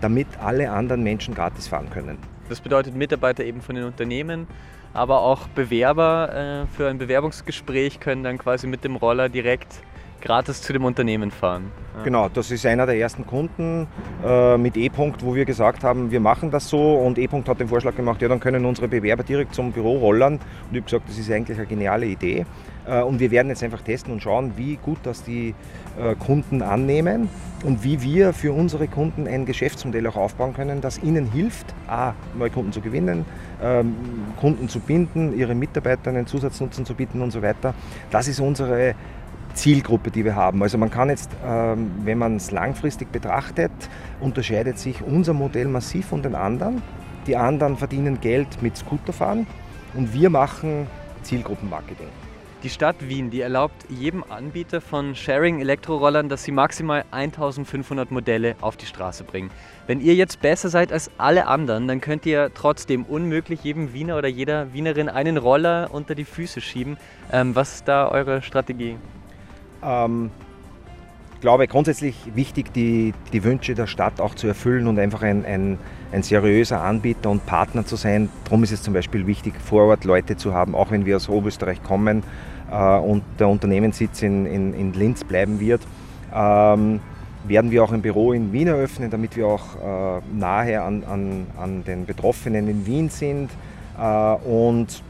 damit 0.00 0.26
alle 0.42 0.68
anderen 0.72 1.04
Menschen 1.04 1.32
gratis 1.32 1.68
fahren 1.68 1.90
können. 1.90 2.18
Das 2.48 2.60
bedeutet 2.60 2.96
Mitarbeiter 2.96 3.44
eben 3.44 3.60
von 3.60 3.76
den 3.76 3.84
Unternehmen, 3.84 4.48
aber 4.94 5.20
auch 5.20 5.48
Bewerber 5.48 6.64
äh, 6.64 6.76
für 6.76 6.88
ein 6.88 6.98
Bewerbungsgespräch 6.98 8.00
können 8.00 8.22
dann 8.22 8.38
quasi 8.38 8.66
mit 8.66 8.84
dem 8.84 8.96
Roller 8.96 9.28
direkt 9.28 9.82
gratis 10.22 10.62
zu 10.62 10.72
dem 10.72 10.84
Unternehmen 10.84 11.30
fahren. 11.30 11.70
Ja. 11.96 12.04
Genau, 12.04 12.28
das 12.30 12.50
ist 12.50 12.64
einer 12.64 12.86
der 12.86 12.96
ersten 12.96 13.26
Kunden 13.26 13.86
äh, 14.24 14.56
mit 14.56 14.76
E-Punkt, 14.76 15.22
wo 15.22 15.34
wir 15.34 15.44
gesagt 15.44 15.84
haben, 15.84 16.10
wir 16.10 16.20
machen 16.20 16.50
das 16.50 16.70
so 16.70 16.94
und 16.94 17.18
E-Punkt 17.18 17.48
hat 17.48 17.60
den 17.60 17.68
Vorschlag 17.68 17.94
gemacht, 17.94 18.22
ja, 18.22 18.28
dann 18.28 18.40
können 18.40 18.64
unsere 18.64 18.88
Bewerber 18.88 19.22
direkt 19.22 19.54
zum 19.54 19.72
Büro 19.72 19.98
rollern. 19.98 20.34
Und 20.34 20.40
ich 20.70 20.76
habe 20.76 20.82
gesagt, 20.82 21.08
das 21.08 21.18
ist 21.18 21.30
eigentlich 21.30 21.58
eine 21.58 21.66
geniale 21.66 22.06
Idee. 22.06 22.46
Äh, 22.86 23.02
und 23.02 23.20
wir 23.20 23.30
werden 23.30 23.48
jetzt 23.48 23.62
einfach 23.62 23.82
testen 23.82 24.12
und 24.12 24.22
schauen, 24.22 24.52
wie 24.56 24.76
gut 24.76 24.98
das 25.02 25.22
die 25.22 25.54
äh, 25.98 26.14
Kunden 26.14 26.62
annehmen 26.62 27.28
und 27.64 27.84
wie 27.84 28.02
wir 28.02 28.32
für 28.32 28.52
unsere 28.52 28.88
Kunden 28.88 29.26
ein 29.26 29.46
Geschäftsmodell 29.46 30.06
auch 30.06 30.16
aufbauen 30.16 30.54
können, 30.54 30.80
das 30.80 31.02
ihnen 31.02 31.30
hilft, 31.30 31.74
A, 31.88 32.14
neue 32.38 32.50
Kunden 32.50 32.72
zu 32.72 32.80
gewinnen, 32.80 33.24
ähm, 33.62 33.94
Kunden 34.40 34.68
zu 34.68 34.80
binden, 34.80 35.36
ihre 35.36 35.54
Mitarbeiter 35.54 36.10
einen 36.10 36.26
Zusatznutzen 36.26 36.84
zu 36.84 36.94
bieten 36.94 37.22
und 37.22 37.30
so 37.30 37.42
weiter. 37.42 37.74
Das 38.10 38.28
ist 38.28 38.40
unsere 38.40 38.94
Zielgruppe, 39.54 40.10
die 40.10 40.24
wir 40.24 40.34
haben. 40.34 40.62
Also 40.62 40.78
man 40.78 40.90
kann 40.90 41.08
jetzt, 41.08 41.30
ähm, 41.46 41.90
wenn 42.04 42.18
man 42.18 42.36
es 42.36 42.50
langfristig 42.50 43.10
betrachtet, 43.12 43.72
unterscheidet 44.20 44.78
sich 44.78 45.02
unser 45.02 45.32
Modell 45.32 45.68
massiv 45.68 46.06
von 46.06 46.22
den 46.22 46.34
anderen. 46.34 46.82
Die 47.26 47.36
anderen 47.36 47.76
verdienen 47.76 48.20
Geld 48.20 48.60
mit 48.60 48.76
Scooterfahren 48.76 49.46
und 49.94 50.12
wir 50.12 50.28
machen 50.28 50.86
Zielgruppenmarketing. 51.22 52.23
Die 52.64 52.70
Stadt 52.70 52.96
Wien, 53.06 53.28
die 53.28 53.42
erlaubt 53.42 53.84
jedem 53.90 54.24
Anbieter 54.26 54.80
von 54.80 55.14
Sharing-Elektrorollern, 55.14 56.30
dass 56.30 56.44
sie 56.44 56.50
maximal 56.50 57.04
1500 57.10 58.10
Modelle 58.10 58.56
auf 58.62 58.78
die 58.78 58.86
Straße 58.86 59.22
bringen. 59.22 59.50
Wenn 59.86 60.00
ihr 60.00 60.14
jetzt 60.14 60.40
besser 60.40 60.70
seid 60.70 60.90
als 60.90 61.10
alle 61.18 61.46
anderen, 61.46 61.86
dann 61.88 62.00
könnt 62.00 62.24
ihr 62.24 62.50
trotzdem 62.54 63.04
unmöglich 63.04 63.62
jedem 63.64 63.92
Wiener 63.92 64.16
oder 64.16 64.28
jeder 64.28 64.72
Wienerin 64.72 65.10
einen 65.10 65.36
Roller 65.36 65.90
unter 65.92 66.14
die 66.14 66.24
Füße 66.24 66.62
schieben. 66.62 66.96
Ähm, 67.30 67.54
was 67.54 67.74
ist 67.74 67.88
da 67.88 68.08
eure 68.08 68.40
Strategie? 68.40 68.96
Ähm, 69.82 70.30
ich 71.34 71.40
glaube 71.42 71.68
grundsätzlich 71.68 72.16
wichtig, 72.34 72.72
die, 72.72 73.12
die 73.34 73.44
Wünsche 73.44 73.74
der 73.74 73.86
Stadt 73.86 74.22
auch 74.22 74.34
zu 74.34 74.46
erfüllen 74.46 74.86
und 74.86 74.98
einfach 74.98 75.20
ein, 75.20 75.44
ein, 75.44 75.78
ein 76.12 76.22
seriöser 76.22 76.80
Anbieter 76.80 77.28
und 77.28 77.44
Partner 77.44 77.84
zu 77.84 77.96
sein. 77.96 78.30
Darum 78.44 78.64
ist 78.64 78.72
es 78.72 78.82
zum 78.82 78.94
Beispiel 78.94 79.26
wichtig, 79.26 79.52
vor 79.60 79.84
Ort 79.84 80.04
Leute 80.04 80.38
zu 80.38 80.54
haben, 80.54 80.74
auch 80.74 80.90
wenn 80.90 81.04
wir 81.04 81.16
aus 81.16 81.28
Oberösterreich 81.28 81.82
kommen 81.82 82.22
und 82.74 83.22
der 83.38 83.48
Unternehmenssitz 83.48 84.22
in, 84.22 84.46
in, 84.46 84.74
in 84.74 84.92
Linz 84.92 85.24
bleiben 85.24 85.60
wird. 85.60 85.82
Ähm, 86.34 87.00
werden 87.46 87.70
wir 87.70 87.84
auch 87.84 87.92
ein 87.92 88.02
Büro 88.02 88.32
in 88.32 88.52
Wien 88.52 88.68
eröffnen, 88.68 89.10
damit 89.10 89.36
wir 89.36 89.46
auch 89.46 89.76
äh, 89.76 90.20
nahe 90.34 90.80
an, 90.82 91.04
an, 91.04 91.46
an 91.60 91.84
den 91.84 92.06
Betroffenen 92.06 92.68
in 92.68 92.86
Wien 92.86 93.08
sind. 93.10 93.50
Äh, 93.98 94.34
und 94.46 95.02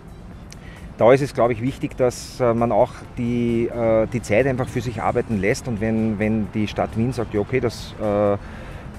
da 0.99 1.13
ist 1.13 1.23
es, 1.23 1.35
glaube 1.35 1.53
ich, 1.53 1.63
wichtig, 1.63 1.97
dass 1.97 2.41
äh, 2.41 2.55
man 2.55 2.73
auch 2.73 2.93
die, 3.19 3.67
äh, 3.67 4.07
die 4.13 4.23
Zeit 4.23 4.47
einfach 4.47 4.69
für 4.69 4.81
sich 4.81 5.03
arbeiten 5.03 5.41
lässt. 5.41 5.69
Und 5.69 5.81
wenn, 5.81 6.19
wenn 6.19 6.49
die 6.53 6.69
Stadt 6.69 6.97
Wien 6.97 7.13
sagt, 7.13 7.35
ja, 7.35 7.41
okay, 7.41 7.61
das, 7.61 7.95
äh, 8.01 8.37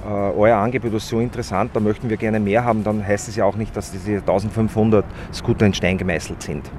euer 0.08 0.58
Angebot 0.58 0.94
ist 0.94 1.08
so 1.08 1.20
interessant, 1.20 1.72
da 1.74 1.80
möchten 1.80 2.10
wir 2.12 2.18
gerne 2.18 2.40
mehr 2.40 2.64
haben, 2.64 2.84
dann 2.84 3.04
heißt 3.04 3.28
es 3.28 3.38
ja 3.38 3.46
auch 3.46 3.56
nicht, 3.56 3.76
dass 3.76 3.92
diese 3.92 4.18
1500 4.18 5.04
Scooter 5.34 5.66
in 5.66 5.74
Stein 5.74 5.98
gemeißelt 5.98 6.44
sind. 6.44 6.70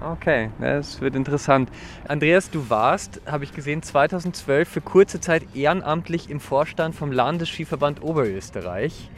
Okay, 0.00 0.50
das 0.60 1.00
wird 1.00 1.16
interessant. 1.16 1.70
Andreas, 2.06 2.50
du 2.50 2.70
warst, 2.70 3.20
habe 3.26 3.44
ich 3.44 3.52
gesehen, 3.52 3.82
2012 3.82 4.68
für 4.68 4.80
kurze 4.80 5.20
Zeit 5.20 5.42
ehrenamtlich 5.54 6.30
im 6.30 6.38
Vorstand 6.38 6.94
vom 6.94 7.10
Landesskiverband 7.10 8.02
Oberösterreich 8.02 9.10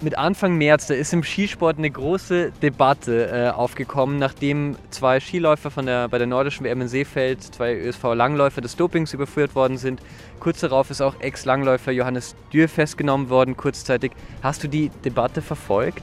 mit 0.00 0.16
Anfang 0.16 0.56
März, 0.56 0.86
da 0.86 0.94
ist 0.94 1.12
im 1.12 1.22
Skisport 1.22 1.78
eine 1.78 1.90
große 1.90 2.52
Debatte 2.62 3.30
äh, 3.30 3.50
aufgekommen, 3.50 4.18
nachdem 4.18 4.76
zwei 4.90 5.18
Skiläufer 5.18 5.70
von 5.70 5.86
der, 5.86 6.08
bei 6.08 6.18
der 6.18 6.26
nordischen 6.26 6.64
WM 6.64 6.82
in 6.82 6.88
Seefeld, 6.88 7.42
zwei 7.42 7.74
ÖSV-Langläufer 7.74 8.60
des 8.60 8.76
Dopings 8.76 9.12
überführt 9.12 9.54
worden 9.54 9.76
sind. 9.76 10.00
Kurz 10.38 10.60
darauf 10.60 10.90
ist 10.90 11.00
auch 11.00 11.20
Ex-Langläufer 11.20 11.90
Johannes 11.90 12.36
Dürr 12.52 12.68
festgenommen 12.68 13.28
worden, 13.28 13.56
kurzzeitig. 13.56 14.12
Hast 14.42 14.62
du 14.62 14.68
die 14.68 14.90
Debatte 15.04 15.42
verfolgt? 15.42 16.02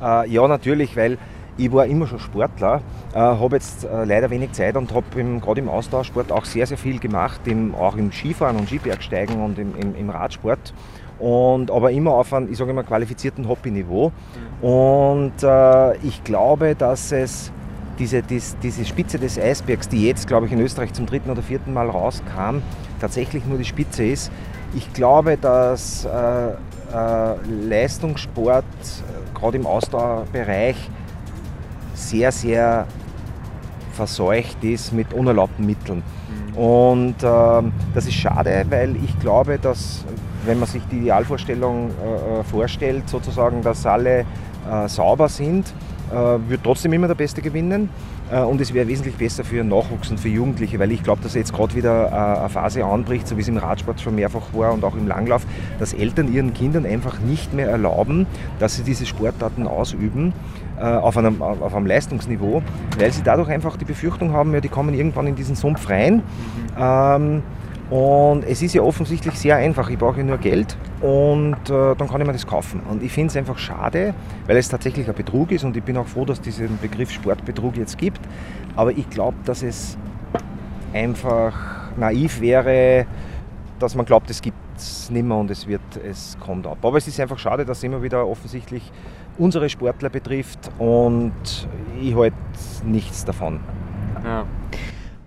Äh, 0.00 0.28
ja, 0.28 0.46
natürlich, 0.46 0.96
weil 0.96 1.18
ich 1.56 1.72
war 1.72 1.86
immer 1.86 2.06
schon 2.06 2.18
Sportler, 2.18 2.80
äh, 3.14 3.18
habe 3.18 3.56
jetzt 3.56 3.84
äh, 3.84 4.04
leider 4.04 4.30
wenig 4.30 4.52
Zeit 4.52 4.76
und 4.76 4.92
habe 4.94 5.06
gerade 5.40 5.60
im 5.60 5.68
Austauschsport 5.68 6.32
auch 6.32 6.44
sehr, 6.44 6.66
sehr 6.66 6.78
viel 6.78 6.98
gemacht, 6.98 7.40
im, 7.46 7.74
auch 7.74 7.96
im 7.96 8.10
Skifahren 8.12 8.56
und 8.56 8.68
Skibergsteigen 8.68 9.42
und 9.42 9.58
im, 9.58 9.76
im, 9.76 9.94
im 9.94 10.10
Radsport 10.10 10.72
und 11.18 11.70
aber 11.70 11.92
immer 11.92 12.12
auf 12.12 12.32
einem, 12.32 12.50
ich 12.50 12.58
sage 12.58 12.70
immer, 12.70 12.82
qualifizierten 12.82 13.48
Hobbyniveau. 13.48 14.10
Und 14.60 15.42
äh, 15.42 15.96
ich 15.98 16.24
glaube, 16.24 16.74
dass 16.74 17.12
es 17.12 17.52
diese, 17.98 18.22
dies, 18.22 18.56
diese 18.60 18.84
Spitze 18.84 19.18
des 19.18 19.38
Eisbergs, 19.38 19.88
die 19.88 20.06
jetzt, 20.06 20.26
glaube 20.26 20.46
ich, 20.46 20.52
in 20.52 20.60
Österreich 20.60 20.92
zum 20.92 21.06
dritten 21.06 21.30
oder 21.30 21.42
vierten 21.42 21.72
Mal 21.72 21.88
rauskam, 21.88 22.62
tatsächlich 23.00 23.46
nur 23.46 23.58
die 23.58 23.64
Spitze 23.64 24.04
ist. 24.04 24.32
Ich 24.74 24.92
glaube, 24.94 25.36
dass 25.36 26.04
äh, 26.06 26.08
äh, 26.08 27.34
Leistungssport, 27.68 28.64
äh, 28.64 29.38
gerade 29.38 29.58
im 29.58 29.66
Ausdauerbereich, 29.66 30.76
sehr, 32.02 32.32
sehr 32.32 32.86
verseucht 33.92 34.62
ist 34.64 34.92
mit 34.92 35.12
unerlaubten 35.12 35.66
Mitteln. 35.66 36.02
Und 36.54 37.16
ähm, 37.22 37.72
das 37.94 38.06
ist 38.06 38.14
schade, 38.14 38.66
weil 38.68 38.96
ich 38.96 39.18
glaube, 39.20 39.58
dass 39.58 40.04
wenn 40.44 40.58
man 40.58 40.68
sich 40.68 40.82
die 40.90 40.98
Idealvorstellung 40.98 41.90
äh, 41.90 42.40
äh, 42.40 42.44
vorstellt, 42.44 43.08
sozusagen, 43.08 43.62
dass 43.62 43.86
alle 43.86 44.20
äh, 44.20 44.88
sauber 44.88 45.28
sind, 45.28 45.72
äh, 46.10 46.14
wird 46.48 46.62
trotzdem 46.64 46.92
immer 46.92 47.06
der 47.06 47.14
Beste 47.14 47.40
gewinnen. 47.40 47.88
Äh, 48.30 48.40
und 48.40 48.60
es 48.60 48.74
wäre 48.74 48.88
wesentlich 48.88 49.16
besser 49.16 49.44
für 49.44 49.62
Nachwuchs 49.64 50.10
und 50.10 50.18
für 50.18 50.28
Jugendliche, 50.28 50.78
weil 50.78 50.92
ich 50.92 51.02
glaube, 51.02 51.22
dass 51.22 51.34
jetzt 51.34 51.52
gerade 51.52 51.74
wieder 51.74 52.08
äh, 52.08 52.40
eine 52.40 52.48
Phase 52.48 52.84
anbricht, 52.84 53.28
so 53.28 53.36
wie 53.36 53.40
es 53.40 53.48
im 53.48 53.56
Radsport 53.56 54.00
schon 54.00 54.14
mehrfach 54.14 54.52
war 54.52 54.72
und 54.72 54.84
auch 54.84 54.96
im 54.96 55.06
Langlauf, 55.06 55.46
dass 55.78 55.92
Eltern 55.92 56.32
ihren 56.32 56.52
Kindern 56.52 56.84
einfach 56.84 57.20
nicht 57.20 57.54
mehr 57.54 57.68
erlauben, 57.68 58.26
dass 58.58 58.76
sie 58.76 58.82
diese 58.82 59.06
Sportarten 59.06 59.66
ausüben 59.66 60.32
auf 60.84 61.16
einem, 61.16 61.40
auf 61.42 61.74
einem 61.74 61.86
Leistungsniveau, 61.86 62.62
weil 62.98 63.12
sie 63.12 63.22
dadurch 63.22 63.48
einfach 63.48 63.76
die 63.76 63.84
Befürchtung 63.84 64.32
haben, 64.32 64.52
ja, 64.52 64.60
die 64.60 64.68
kommen 64.68 64.94
irgendwann 64.94 65.26
in 65.26 65.34
diesen 65.34 65.54
Sumpf 65.54 65.88
rein. 65.88 66.22
Ähm, 66.78 67.42
und 67.90 68.44
es 68.44 68.62
ist 68.62 68.74
ja 68.74 68.80
offensichtlich 68.80 69.34
sehr 69.38 69.56
einfach. 69.56 69.90
Ich 69.90 69.98
brauche 69.98 70.24
nur 70.24 70.38
Geld 70.38 70.78
und 71.02 71.58
äh, 71.68 71.94
dann 71.94 72.08
kann 72.08 72.22
ich 72.22 72.26
mir 72.26 72.32
das 72.32 72.46
kaufen. 72.46 72.80
Und 72.88 73.02
ich 73.02 73.12
finde 73.12 73.28
es 73.28 73.36
einfach 73.36 73.58
schade, 73.58 74.14
weil 74.46 74.56
es 74.56 74.68
tatsächlich 74.70 75.08
ein 75.08 75.14
Betrug 75.14 75.52
ist 75.52 75.62
und 75.62 75.76
ich 75.76 75.82
bin 75.82 75.98
auch 75.98 76.06
froh, 76.06 76.24
dass 76.24 76.38
es 76.38 76.42
diesen 76.42 76.78
Begriff 76.78 77.10
Sportbetrug 77.10 77.76
jetzt 77.76 77.98
gibt. 77.98 78.20
Aber 78.76 78.92
ich 78.92 79.10
glaube, 79.10 79.36
dass 79.44 79.62
es 79.62 79.98
einfach 80.94 81.54
naiv 81.98 82.40
wäre, 82.40 83.04
dass 83.78 83.94
man 83.94 84.06
glaubt, 84.06 84.30
es 84.30 84.40
gibt 84.40 84.56
es 84.76 85.10
nicht 85.10 85.26
mehr 85.26 85.36
und 85.36 85.50
es, 85.50 85.66
wird, 85.66 85.82
es 86.02 86.38
kommt 86.40 86.66
ab. 86.66 86.78
Aber 86.82 86.96
es 86.96 87.06
ist 87.06 87.20
einfach 87.20 87.38
schade, 87.38 87.66
dass 87.66 87.82
immer 87.82 88.02
wieder 88.02 88.26
offensichtlich 88.26 88.90
unsere 89.38 89.68
Sportler 89.68 90.10
betrifft 90.10 90.70
und 90.78 91.32
ich 92.00 92.14
halte 92.14 92.36
nichts 92.84 93.24
davon. 93.24 93.60
Ja. 94.24 94.46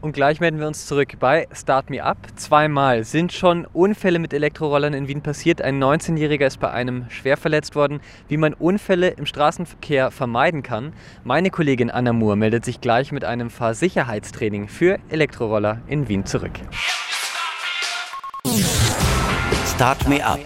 Und 0.05 0.11
gleich 0.11 0.39
melden 0.39 0.59
wir 0.59 0.67
uns 0.67 0.85
zurück 0.85 1.13
bei 1.19 1.47
Start 1.51 1.89
Me 1.89 2.03
Up. 2.03 2.17
Zweimal 2.35 3.03
sind 3.05 3.33
schon 3.33 3.65
Unfälle 3.73 4.19
mit 4.19 4.33
Elektrorollern 4.33 4.93
in 4.93 5.07
Wien 5.07 5.21
passiert. 5.21 5.63
Ein 5.63 5.83
19-Jähriger 5.83 6.45
ist 6.45 6.59
bei 6.59 6.69
einem 6.69 7.09
schwer 7.09 7.37
verletzt 7.37 7.75
worden. 7.75 8.01
Wie 8.27 8.37
man 8.37 8.53
Unfälle 8.53 9.09
im 9.09 9.25
Straßenverkehr 9.25 10.11
vermeiden 10.11 10.61
kann. 10.61 10.93
Meine 11.23 11.49
Kollegin 11.49 11.89
Anna 11.89 12.13
Moore 12.13 12.35
meldet 12.35 12.65
sich 12.65 12.81
gleich 12.81 13.11
mit 13.11 13.25
einem 13.25 13.49
Fahrsicherheitstraining 13.49 14.67
für 14.67 14.99
Elektroroller 15.09 15.81
in 15.87 16.07
Wien 16.07 16.23
zurück. 16.23 16.53
Start 19.73 20.07
Me 20.07 20.23
Up, 20.23 20.39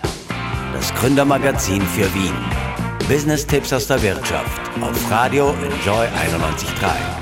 das 0.72 0.94
Gründermagazin 0.96 1.82
für 1.82 2.06
Wien. 2.16 2.69
Business-Tipps 3.10 3.74
aus 3.74 3.88
der 3.88 4.00
Wirtschaft 4.04 4.62
auf 4.80 5.12
Radio 5.12 5.50
Enjoy 5.64 6.06
91.3. 6.06 7.20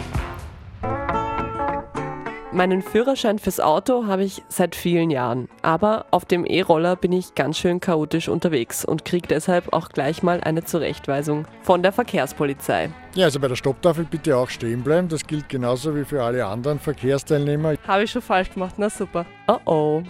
Meinen 2.51 2.81
Führerschein 2.81 3.39
fürs 3.39 3.61
Auto 3.61 4.05
habe 4.05 4.25
ich 4.25 4.43
seit 4.49 4.75
vielen 4.75 5.09
Jahren, 5.11 5.47
aber 5.61 6.05
auf 6.11 6.25
dem 6.25 6.45
E-Roller 6.45 6.97
bin 6.97 7.13
ich 7.13 7.35
ganz 7.35 7.57
schön 7.57 7.79
chaotisch 7.79 8.27
unterwegs 8.27 8.83
und 8.83 9.05
kriege 9.05 9.29
deshalb 9.29 9.71
auch 9.71 9.87
gleich 9.87 10.23
mal 10.23 10.41
eine 10.41 10.65
Zurechtweisung 10.65 11.45
von 11.61 11.81
der 11.81 11.93
Verkehrspolizei. 11.93 12.89
Ja, 13.15 13.23
also 13.27 13.39
bei 13.39 13.47
der 13.47 13.55
Stopptafel 13.55 14.03
bitte 14.03 14.35
auch 14.35 14.49
stehen 14.49 14.83
bleiben. 14.83 15.07
Das 15.07 15.25
gilt 15.25 15.47
genauso 15.47 15.95
wie 15.95 16.03
für 16.03 16.21
alle 16.21 16.45
anderen 16.45 16.79
Verkehrsteilnehmer. 16.79 17.75
Habe 17.87 18.03
ich 18.03 18.11
schon 18.11 18.21
falsch 18.21 18.53
gemacht, 18.53 18.75
na 18.77 18.89
super. 18.89 19.25
Oh 19.47 19.59
oh. 19.63 20.03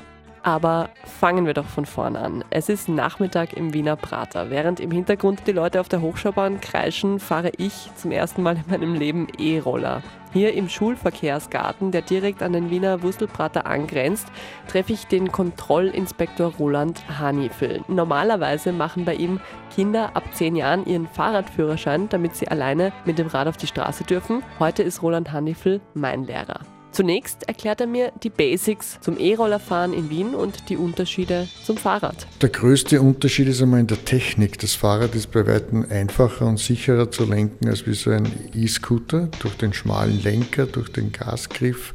Aber 0.44 0.90
fangen 1.20 1.46
wir 1.46 1.54
doch 1.54 1.66
von 1.66 1.86
vorne 1.86 2.20
an. 2.20 2.44
Es 2.50 2.70
ist 2.70 2.88
Nachmittag 2.88 3.54
im 3.54 3.74
Wiener 3.74 3.96
Prater. 3.96 4.50
Während 4.50 4.80
im 4.80 4.92
Hintergrund 4.92 5.42
die 5.46 5.52
Leute 5.52 5.82
auf 5.82 5.90
der 5.90 6.02
Hochschaubahn 6.02 6.62
kreischen, 6.62 7.20
fahre 7.20 7.52
ich 7.58 7.90
zum 7.96 8.12
ersten 8.12 8.44
Mal 8.44 8.56
in 8.58 8.64
meinem 8.70 8.94
Leben 8.94 9.28
E-Roller. 9.38 10.02
Hier 10.34 10.54
im 10.54 10.70
Schulverkehrsgarten, 10.70 11.92
der 11.92 12.02
direkt 12.02 12.44
an 12.44 12.54
den 12.54 12.70
Wiener 12.70 13.02
Wurstelprater 13.02 13.66
angrenzt, 13.66 14.28
treffe 14.68 14.94
ich 14.94 15.08
den 15.08 15.32
Kontrollinspektor 15.32 16.54
Roland 16.60 17.04
Hanifel. 17.20 17.84
Normalerweise 17.88 18.72
machen 18.72 19.06
bei 19.06 19.16
ihm 19.16 19.40
Kinder 19.74 20.12
ab 20.16 20.24
10 20.34 20.56
Jahren 20.56 20.86
ihren 20.86 21.08
Fahrradführerschein, 21.08 22.10
damit 22.10 22.36
sie 22.36 22.48
alleine 22.48 22.92
mit 23.06 23.18
dem 23.20 23.28
Rad 23.28 23.48
auf 23.48 23.58
die 23.58 23.68
Straße 23.68 24.04
dürfen. 24.04 24.44
Heute 24.60 24.84
ist 24.84 25.02
Roland 25.02 25.32
Hanifel 25.32 25.82
mein 25.94 26.24
Lehrer. 26.24 26.60
Zunächst 26.98 27.48
erklärt 27.48 27.80
er 27.80 27.86
mir 27.86 28.12
die 28.24 28.32
Basics 28.32 28.98
zum 29.02 29.20
E-Rollerfahren 29.20 29.94
in 29.94 30.10
Wien 30.10 30.34
und 30.34 30.68
die 30.68 30.78
Unterschiede 30.78 31.48
zum 31.64 31.78
Fahrrad. 31.78 32.26
Der 32.42 32.50
größte 32.50 33.00
Unterschied 33.00 33.48
ist 33.48 33.62
einmal 33.62 33.82
in 33.82 33.86
der 33.86 34.04
Technik. 34.04 34.58
Das 34.58 34.74
Fahrrad 34.74 35.14
ist 35.14 35.32
bei 35.32 35.46
weitem 35.46 35.86
einfacher 35.92 36.48
und 36.48 36.58
sicherer 36.58 37.12
zu 37.12 37.26
lenken 37.26 37.70
als 37.70 37.86
wie 37.86 37.94
so 37.94 38.10
ein 38.10 38.28
E-Scooter 38.56 39.30
durch 39.40 39.54
den 39.58 39.74
schmalen 39.74 40.24
Lenker, 40.24 40.66
durch 40.66 40.92
den 40.92 41.12
Gasgriff. 41.12 41.94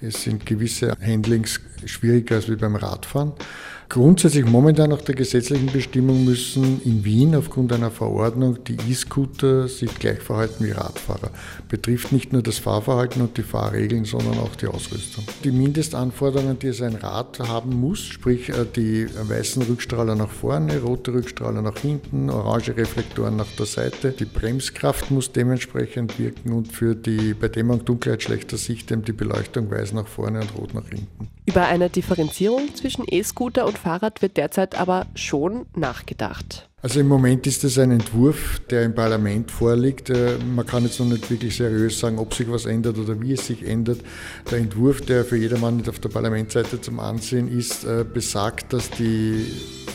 Es 0.00 0.22
sind 0.22 0.46
gewisse 0.46 0.96
Handlings 1.04 1.60
schwieriger 1.84 2.36
als 2.36 2.48
wie 2.48 2.54
beim 2.54 2.76
Radfahren. 2.76 3.32
Grundsätzlich 3.88 4.46
momentan 4.46 4.90
nach 4.90 5.02
der 5.02 5.14
gesetzlichen 5.14 5.66
Bestimmung 5.66 6.24
müssen 6.24 6.80
in 6.84 7.04
Wien 7.04 7.34
aufgrund 7.34 7.72
einer 7.72 7.90
Verordnung 7.90 8.64
die 8.64 8.76
E-Scooter 8.90 9.68
sich 9.68 9.94
gleich 9.98 10.20
verhalten 10.20 10.64
wie 10.64 10.70
Radfahrer. 10.70 11.30
Betrifft 11.68 12.10
nicht 12.10 12.32
nur 12.32 12.42
das 12.42 12.58
Fahrverhalten 12.58 13.20
und 13.22 13.36
die 13.36 13.42
Fahrregeln, 13.42 14.04
sondern 14.04 14.38
auch 14.38 14.56
die 14.56 14.66
Ausrüstung. 14.66 15.24
Die 15.44 15.52
Mindestanforderungen, 15.52 16.58
die 16.58 16.68
es 16.68 16.80
ein 16.80 16.96
Rad 16.96 17.38
haben 17.40 17.78
muss, 17.78 18.00
sprich 18.00 18.48
äh, 18.48 18.64
die 18.74 19.06
weißen 19.06 19.62
Rückstrahler 19.62 20.14
nach 20.14 20.30
vorne, 20.30 20.80
rote 20.80 21.12
Rückstrahler 21.12 21.62
nach 21.62 21.78
hinten, 21.78 22.30
orange 22.30 22.76
Reflektoren 22.76 23.36
nach 23.36 23.50
der 23.58 23.66
Seite, 23.66 24.12
die 24.12 24.24
Bremskraft 24.24 25.10
muss 25.10 25.30
dementsprechend 25.30 26.18
wirken 26.18 26.52
und 26.52 26.72
für 26.72 26.94
die 26.94 27.34
bei 27.34 27.48
Dämmerung, 27.48 27.84
Dunkelheit, 27.84 28.22
schlechter 28.22 28.56
Sicht 28.56 28.90
die 28.94 29.12
Beleuchtung 29.12 29.70
weiß 29.70 29.92
nach 29.92 30.06
vorne 30.06 30.40
und 30.40 30.56
rot 30.56 30.74
nach 30.74 30.88
hinten. 30.88 31.33
Über 31.46 31.66
eine 31.66 31.90
Differenzierung 31.90 32.74
zwischen 32.74 33.04
E-Scooter 33.06 33.66
und 33.66 33.76
Fahrrad 33.76 34.22
wird 34.22 34.36
derzeit 34.38 34.74
aber 34.74 35.06
schon 35.14 35.66
nachgedacht. 35.76 36.70
Also 36.84 37.00
im 37.00 37.08
Moment 37.08 37.46
ist 37.46 37.64
es 37.64 37.78
ein 37.78 37.92
Entwurf, 37.92 38.60
der 38.68 38.82
im 38.82 38.94
Parlament 38.94 39.50
vorliegt. 39.50 40.10
Äh, 40.10 40.36
man 40.54 40.66
kann 40.66 40.82
jetzt 40.82 41.00
noch 41.00 41.06
nicht 41.06 41.30
wirklich 41.30 41.56
seriös 41.56 41.98
sagen, 41.98 42.18
ob 42.18 42.34
sich 42.34 42.46
was 42.50 42.66
ändert 42.66 42.98
oder 42.98 43.18
wie 43.22 43.32
es 43.32 43.46
sich 43.46 43.66
ändert. 43.66 44.00
Der 44.50 44.58
Entwurf, 44.58 45.00
der 45.00 45.24
für 45.24 45.38
jedermann 45.38 45.82
auf 45.88 45.98
der 45.98 46.10
Parlamentsseite 46.10 46.82
zum 46.82 47.00
Ansehen 47.00 47.48
ist, 47.48 47.84
äh, 47.84 48.04
besagt, 48.04 48.74
dass 48.74 48.90
die 48.90 49.46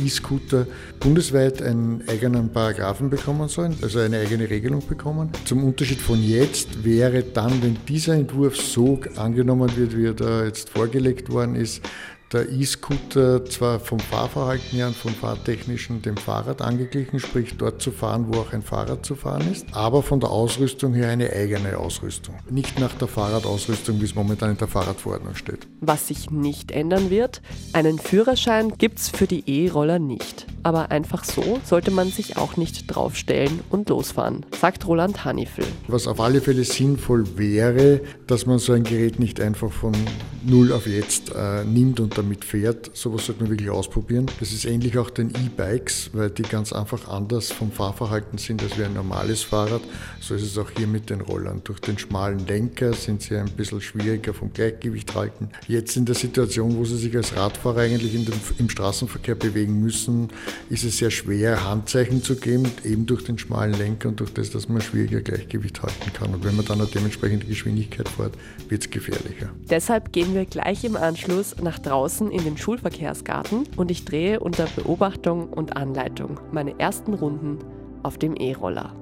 E-Scooter 0.04 0.66
bundesweit 1.00 1.62
einen 1.62 2.04
eigenen 2.08 2.50
Paragraphen 2.52 3.12
bekommen 3.12 3.50
sollen, 3.50 3.78
also 3.84 4.00
eine 4.00 4.18
eigene 4.18 4.50
Regelung 4.50 4.82
bekommen. 4.88 5.30
Zum 5.46 5.64
Unterschied 5.64 6.02
von 6.02 6.24
jetzt 6.24 6.84
wäre 6.84 7.22
dann, 7.22 7.62
wenn 7.62 7.78
dieser 7.88 8.16
Entwurf 8.16 8.58
so 8.58 9.00
angenommen 9.16 9.70
wird, 9.78 9.96
wie 9.96 10.08
er 10.08 10.16
da 10.16 10.44
jetzt 10.44 10.72
vorgelegt 10.72 11.32
worden 11.32 11.54
ist, 11.54 11.84
der 12.32 12.48
E-Scooter 12.50 13.44
zwar 13.46 13.80
vom 13.80 14.00
Fahrverhalten 14.00 14.78
her 14.78 14.88
und 14.88 14.96
vom 14.96 15.14
Fahrtechnischen 15.14 16.02
dem 16.02 16.16
Fahrrad 16.16 16.62
angeglichen, 16.62 17.20
sprich 17.20 17.58
dort 17.58 17.82
zu 17.82 17.92
fahren, 17.92 18.26
wo 18.28 18.40
auch 18.40 18.54
ein 18.54 18.62
Fahrrad 18.62 19.06
zu 19.06 19.16
fahren 19.16 19.52
ist, 19.52 19.66
aber 19.72 20.04
von 20.04 20.20
der 20.20 20.30
Ausrüstung 20.30 20.94
her 20.94 21.10
eine 21.10 21.32
eigene 21.32 21.78
Ausrüstung. 21.78 22.36
Nicht 22.50 22.80
nach 22.80 22.94
der 22.94 23.08
Fahrradausrüstung, 23.08 24.00
wie 24.00 24.06
es 24.06 24.14
momentan 24.14 24.52
in 24.52 24.58
der 24.58 24.68
Fahrradverordnung 24.68 25.36
steht. 25.36 25.68
Was 25.82 26.08
sich 26.08 26.30
nicht 26.30 26.72
ändern 26.72 27.10
wird, 27.10 27.42
einen 27.74 27.98
Führerschein 27.98 28.74
gibt 28.78 29.00
es 29.00 29.10
für 29.10 29.26
die 29.26 29.44
E-Roller 29.48 29.98
nicht. 29.98 30.46
Aber 30.62 30.92
einfach 30.92 31.24
so 31.24 31.60
sollte 31.64 31.90
man 31.90 32.10
sich 32.10 32.38
auch 32.38 32.58
nicht 32.58 32.88
draufstellen 32.88 33.62
und 33.70 33.90
losfahren, 33.90 34.46
sagt 34.60 34.86
Roland 34.88 35.26
Hanifel. 35.26 35.66
Was 35.88 36.06
auf 36.06 36.20
alle 36.20 36.42
Fälle 36.42 36.64
sinnvoll 36.64 37.38
wäre, 37.38 38.02
dass 38.28 38.46
man 38.46 38.60
so 38.60 38.74
ein 38.74 38.84
Gerät 38.84 39.20
nicht 39.20 39.40
einfach 39.40 39.72
von 39.72 39.94
null 40.46 40.72
auf 40.72 40.88
jetzt 40.88 41.32
äh, 41.36 41.64
nimmt 41.64 42.00
und 42.00 42.18
damit 42.18 42.46
fährt. 42.46 42.92
Sowas 42.94 43.26
sollte 43.26 43.42
man 43.42 43.52
wirklich 43.52 43.70
ausprobieren. 43.70 44.28
Das 44.40 44.52
ist 44.52 44.66
ähnlich 44.66 44.98
auch 44.98 45.10
den 45.10 45.30
E-Bikes, 45.30 46.12
weil 46.14 46.30
die 46.30 46.44
ganz 46.44 46.74
einfach 46.74 47.08
anders 47.08 47.52
vom 47.52 47.72
Fahrverhalten 47.72 48.38
sind 48.38 48.64
als 48.64 48.78
wie 48.78 48.84
ein 48.84 48.94
normales 48.94 49.44
Fahrrad. 49.44 49.82
So 50.20 50.36
ist 50.36 50.44
es 50.44 50.58
auch 50.58 50.70
hier 50.76 50.88
mit 50.88 51.10
den 51.10 51.22
Rollern. 51.22 51.62
Durch 51.64 51.80
den 51.80 51.98
schmalen 51.98 52.46
Lenker 52.48 52.94
sind 52.94 53.22
sie 53.22 53.36
ein 53.36 53.50
bisschen 53.52 53.82
schwieriger 53.82 54.34
vom 54.34 54.54
Gleichgewicht 54.54 55.16
halten. 55.16 55.50
Jetzt 55.68 55.96
in 55.98 56.06
der 56.06 56.16
Situation, 56.16 56.78
wo 56.78 56.86
sie 56.86 56.98
sich 56.98 57.16
als 57.16 57.36
Radfahrer 57.36 57.82
eigentlich 57.82 58.14
den, 58.14 58.28
im 58.58 58.70
Straßenverkehr 58.70 59.36
bewegen 59.36 59.80
müssen, 59.80 60.30
ist 60.70 60.84
es 60.84 60.98
sehr 60.98 61.12
schwer, 61.12 61.64
Handzeichen 61.66 62.24
zu 62.24 62.36
geben, 62.36 62.72
eben 62.84 63.06
durch 63.06 63.24
den 63.24 63.38
schmalen 63.38 63.74
Lenker 63.74 64.10
und 64.10 64.20
durch 64.20 64.34
das, 64.34 64.50
dass 64.50 64.70
man 64.70 64.82
schwieriger 64.82 65.22
Gleichgewicht 65.22 65.82
halten 65.82 66.14
kann. 66.14 66.34
Und 66.34 66.44
wenn 66.44 66.56
man 66.56 66.66
dann 66.66 66.80
eine 66.80 66.90
dementsprechende 66.90 67.46
Geschwindigkeit 67.46 68.08
fährt, 68.10 68.34
wird 68.68 68.84
es 68.84 68.90
gefährlicher. 68.90 69.50
Deshalb 69.70 70.12
gehen 70.12 70.29
wir 70.34 70.46
gleich 70.46 70.84
im 70.84 70.96
Anschluss 70.96 71.56
nach 71.62 71.80
draußen 71.80 72.32
in 72.32 72.44
den 72.44 72.58
Schulverkehrsgarten 72.58 73.68
und 73.78 73.92
ich 73.92 74.06
drehe 74.06 74.40
unter 74.40 74.66
Beobachtung 74.76 75.50
und 75.50 75.78
Anleitung 75.78 76.40
meine 76.52 76.80
ersten 76.80 77.14
Runden 77.14 77.60
auf 78.04 78.18
dem 78.18 78.36
E-Roller. 78.36 78.94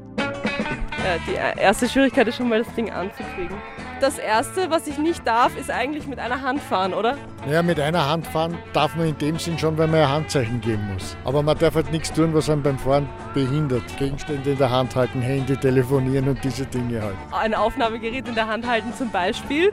Äh, 1.05 1.19
die 1.27 1.61
erste 1.61 1.87
Schwierigkeit 1.87 2.27
ist 2.27 2.37
schon 2.37 2.49
mal 2.49 2.63
das 2.63 2.73
Ding 2.75 2.91
anzukriegen 2.91 3.55
das 4.01 4.17
Erste, 4.17 4.69
was 4.69 4.87
ich 4.87 4.97
nicht 4.97 5.25
darf, 5.25 5.57
ist 5.57 5.71
eigentlich 5.71 6.07
mit 6.07 6.19
einer 6.19 6.41
Hand 6.41 6.61
fahren, 6.61 6.93
oder? 6.93 7.17
Ja, 7.49 7.63
mit 7.63 7.79
einer 7.79 8.07
Hand 8.07 8.27
fahren 8.27 8.57
darf 8.73 8.95
man 8.95 9.07
in 9.07 9.17
dem 9.17 9.39
Sinn 9.39 9.57
schon, 9.57 9.77
weil 9.77 9.87
man 9.87 10.01
ein 10.01 10.09
Handzeichen 10.09 10.61
geben 10.61 10.93
muss. 10.93 11.15
Aber 11.23 11.41
man 11.41 11.57
darf 11.57 11.75
halt 11.75 11.91
nichts 11.91 12.11
tun, 12.11 12.33
was 12.33 12.49
einen 12.49 12.61
beim 12.61 12.77
Fahren 12.77 13.07
behindert. 13.33 13.83
Gegenstände 13.97 14.51
in 14.51 14.57
der 14.57 14.69
Hand 14.69 14.95
halten, 14.95 15.21
Handy 15.21 15.55
telefonieren 15.55 16.27
und 16.27 16.43
diese 16.43 16.65
Dinge 16.65 17.01
halt. 17.01 17.15
Ein 17.31 17.53
Aufnahmegerät 17.53 18.27
in 18.27 18.35
der 18.35 18.47
Hand 18.47 18.67
halten 18.67 18.93
zum 18.93 19.09
Beispiel. 19.09 19.71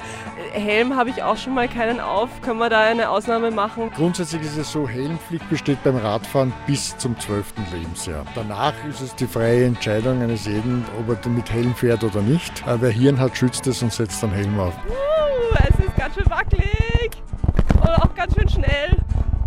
Helm 0.53 0.97
habe 0.97 1.11
ich 1.11 1.23
auch 1.23 1.37
schon 1.37 1.55
mal 1.55 1.69
keinen 1.69 2.01
auf. 2.01 2.29
Können 2.43 2.59
wir 2.59 2.71
da 2.71 2.81
eine 2.81 3.11
Ausnahme 3.11 3.51
machen? 3.51 3.91
Grundsätzlich 3.95 4.43
ist 4.43 4.57
es 4.57 4.73
so, 4.73 4.89
Helmpflicht 4.89 5.49
besteht 5.51 5.83
beim 5.83 5.97
Radfahren 5.97 6.53
bis 6.67 6.97
zum 6.99 7.19
12. 7.19 7.55
Lebensjahr. 7.73 8.25
Danach 8.35 8.73
ist 8.89 9.01
es 9.01 9.15
die 9.17 9.27
freie 9.27 9.67
Entscheidung 9.67 10.23
eines 10.23 10.47
jeden, 10.47 10.85
ob 10.99 11.09
er 11.09 11.14
mit 11.27 11.51
Helm 11.51 11.75
fährt 11.75 12.05
oder 12.05 12.21
nicht. 12.21 12.65
Wer 12.67 12.91
Hirn 12.91 13.19
hat, 13.19 13.37
schützt 13.37 13.67
es 13.67 13.83
und 13.83 13.93
setzt 13.93 14.05
setzt 14.15 14.23
dann 14.23 14.31
Helm 14.31 14.59
auf. 14.59 14.75
Uh, 14.89 15.57
es 15.61 15.85
ist 15.85 15.97
ganz 15.97 16.15
schön 16.15 16.31
wackelig 16.31 17.11
und 17.81 17.89
auch 17.89 18.15
ganz 18.15 18.35
schön 18.35 18.49
schnell. 18.49 18.97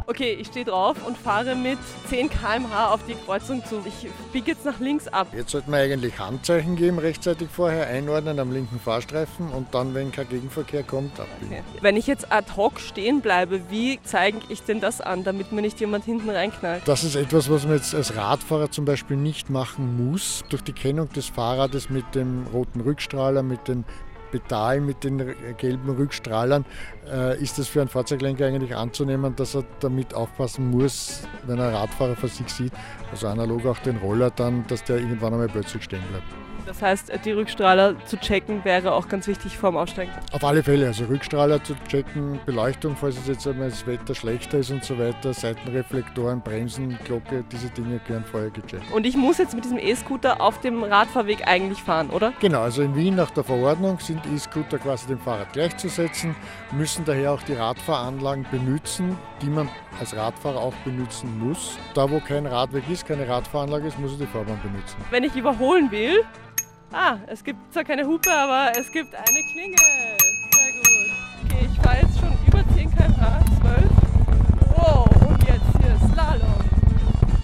Okay, 0.09 0.37
ich 0.39 0.47
stehe 0.47 0.63
drauf 0.63 1.05
und 1.05 1.17
fahre 1.17 1.53
mit 1.53 1.77
10 2.07 2.29
km/h 2.29 2.93
auf 2.93 3.01
die 3.05 3.13
Kreuzung 3.13 3.61
zu. 3.65 3.83
Ich 3.85 4.07
biege 4.31 4.51
jetzt 4.51 4.63
nach 4.63 4.79
links 4.79 5.09
ab. 5.09 5.27
Jetzt 5.35 5.51
sollte 5.51 5.69
man 5.69 5.81
eigentlich 5.81 6.17
Handzeichen 6.17 6.77
geben, 6.77 6.97
rechtzeitig 6.97 7.49
vorher 7.51 7.87
einordnen 7.87 8.39
am 8.39 8.53
linken 8.53 8.79
Fahrstreifen 8.79 9.49
und 9.49 9.73
dann, 9.73 9.93
wenn 9.93 10.13
kein 10.13 10.29
Gegenverkehr 10.29 10.83
kommt, 10.83 11.19
abbiegen. 11.19 11.51
Okay. 11.51 11.79
Wenn 11.81 11.97
ich 11.97 12.07
jetzt 12.07 12.31
ad 12.31 12.53
hoc 12.55 12.79
stehen 12.79 13.19
bleibe, 13.19 13.69
wie 13.69 13.99
zeige 14.01 14.37
ich 14.47 14.63
denn 14.63 14.79
das 14.79 15.01
an, 15.01 15.25
damit 15.25 15.51
mir 15.51 15.61
nicht 15.61 15.81
jemand 15.81 16.05
hinten 16.05 16.29
reinknallt? 16.29 16.83
Das 16.85 17.03
ist 17.03 17.17
etwas, 17.17 17.49
was 17.49 17.65
man 17.65 17.73
jetzt 17.73 17.93
als 17.93 18.15
Radfahrer 18.15 18.71
zum 18.71 18.85
Beispiel 18.85 19.17
nicht 19.17 19.49
machen 19.49 20.09
muss. 20.09 20.45
Durch 20.47 20.63
die 20.63 20.71
Kennung 20.71 21.11
des 21.11 21.25
Fahrrades 21.27 21.89
mit 21.89 22.15
dem 22.15 22.47
roten 22.53 22.79
Rückstrahler, 22.79 23.43
mit 23.43 23.67
den 23.67 23.83
Pedal 24.31 24.81
mit 24.81 25.03
den 25.03 25.35
gelben 25.57 25.89
Rückstrahlern, 25.89 26.65
äh, 27.11 27.41
ist 27.41 27.59
es 27.59 27.67
für 27.67 27.81
einen 27.81 27.89
Fahrzeuglenker 27.89 28.45
eigentlich 28.45 28.75
anzunehmen, 28.75 29.35
dass 29.35 29.55
er 29.55 29.63
damit 29.79 30.13
aufpassen 30.13 30.69
muss, 30.69 31.23
wenn 31.45 31.59
er 31.59 31.73
Radfahrer 31.73 32.15
vor 32.15 32.29
sich 32.29 32.49
sieht, 32.49 32.73
also 33.11 33.27
analog 33.27 33.65
auch 33.65 33.79
den 33.79 33.97
Roller 33.97 34.31
dann, 34.31 34.65
dass 34.67 34.83
der 34.83 34.97
irgendwann 34.97 35.33
einmal 35.33 35.47
plötzlich 35.47 35.83
stehen 35.83 36.03
bleibt. 36.09 36.25
Das 36.67 36.81
heißt, 36.81 37.11
die 37.23 37.31
Rückstrahler 37.31 37.95
zu 38.05 38.17
checken 38.17 38.65
wäre 38.65 38.91
auch 38.91 39.07
ganz 39.07 39.25
wichtig 39.27 39.57
vorm 39.57 39.77
Aussteigen. 39.77 40.11
Auf 40.33 40.43
alle 40.43 40.61
Fälle, 40.61 40.87
also 40.87 41.05
Rückstrahler 41.05 41.63
zu 41.63 41.75
checken, 41.87 42.41
Beleuchtung, 42.45 42.97
falls 42.97 43.17
es 43.17 43.25
jetzt 43.25 43.47
einmal 43.47 43.69
das 43.69 43.87
Wetter 43.87 44.13
schlechter 44.13 44.57
ist 44.57 44.69
und 44.71 44.83
so 44.83 44.99
weiter, 44.99 45.33
Seitenreflektoren, 45.33 46.41
Bremsen, 46.41 46.99
Glocke, 47.05 47.45
diese 47.49 47.69
Dinge 47.69 48.01
gehören 48.05 48.25
vorher 48.25 48.49
gecheckt. 48.49 48.91
Und 48.91 49.05
ich 49.05 49.15
muss 49.15 49.37
jetzt 49.37 49.55
mit 49.55 49.63
diesem 49.63 49.79
E-Scooter 49.79 50.41
auf 50.41 50.59
dem 50.59 50.83
Radfahrweg 50.83 51.47
eigentlich 51.47 51.81
fahren, 51.81 52.09
oder? 52.09 52.33
Genau, 52.41 52.63
also 52.63 52.81
in 52.81 52.93
Wien 52.97 53.15
nach 53.15 53.31
der 53.31 53.45
Verordnung 53.45 53.97
sind 54.01 54.19
E-Scooter 54.25 54.77
quasi 54.77 55.07
dem 55.07 55.19
Fahrrad 55.19 55.53
gleichzusetzen, 55.53 56.35
müssen 56.73 57.05
daher 57.05 57.31
auch 57.31 57.43
die 57.43 57.53
Radfahranlagen 57.53 58.45
benutzen, 58.51 59.17
die 59.41 59.49
man 59.49 59.69
als 60.01 60.13
Radfahrer 60.13 60.59
auch 60.59 60.75
benutzen 60.83 61.39
muss. 61.39 61.77
Da 61.93 62.11
wo 62.11 62.19
kein 62.19 62.45
Radweg 62.45 62.83
ist, 62.89 63.07
keine 63.07 63.25
Radfahranlage 63.25 63.87
ist, 63.87 63.97
muss 63.99 64.11
ich 64.11 64.17
die 64.17 64.25
Fahrbahn 64.25 64.59
benutzen. 64.61 64.97
Wenn 65.11 65.23
ich 65.23 65.33
überholen 65.35 65.89
will, 65.91 66.25
Ah, 66.91 67.17
es 67.27 67.43
gibt 67.43 67.59
zwar 67.73 67.83
keine 67.83 68.05
Hupe, 68.07 68.31
aber 68.31 68.71
es 68.77 68.91
gibt 68.91 69.13
eine 69.13 69.43
Klingel. 69.51 69.77
Sehr 69.77 70.71
gut. 70.71 71.11
Okay, 71.45 71.69
Ich 71.71 71.79
fahre 71.81 71.97
jetzt 72.01 72.19
schon 72.19 72.31
über 72.47 72.63
10 72.75 72.89
km/h, 72.95 73.45
12. 73.61 73.91
Wow, 74.75 75.09
und 75.27 75.43
jetzt 75.43 75.61
hier 75.81 75.97
Slalom. 76.13 76.56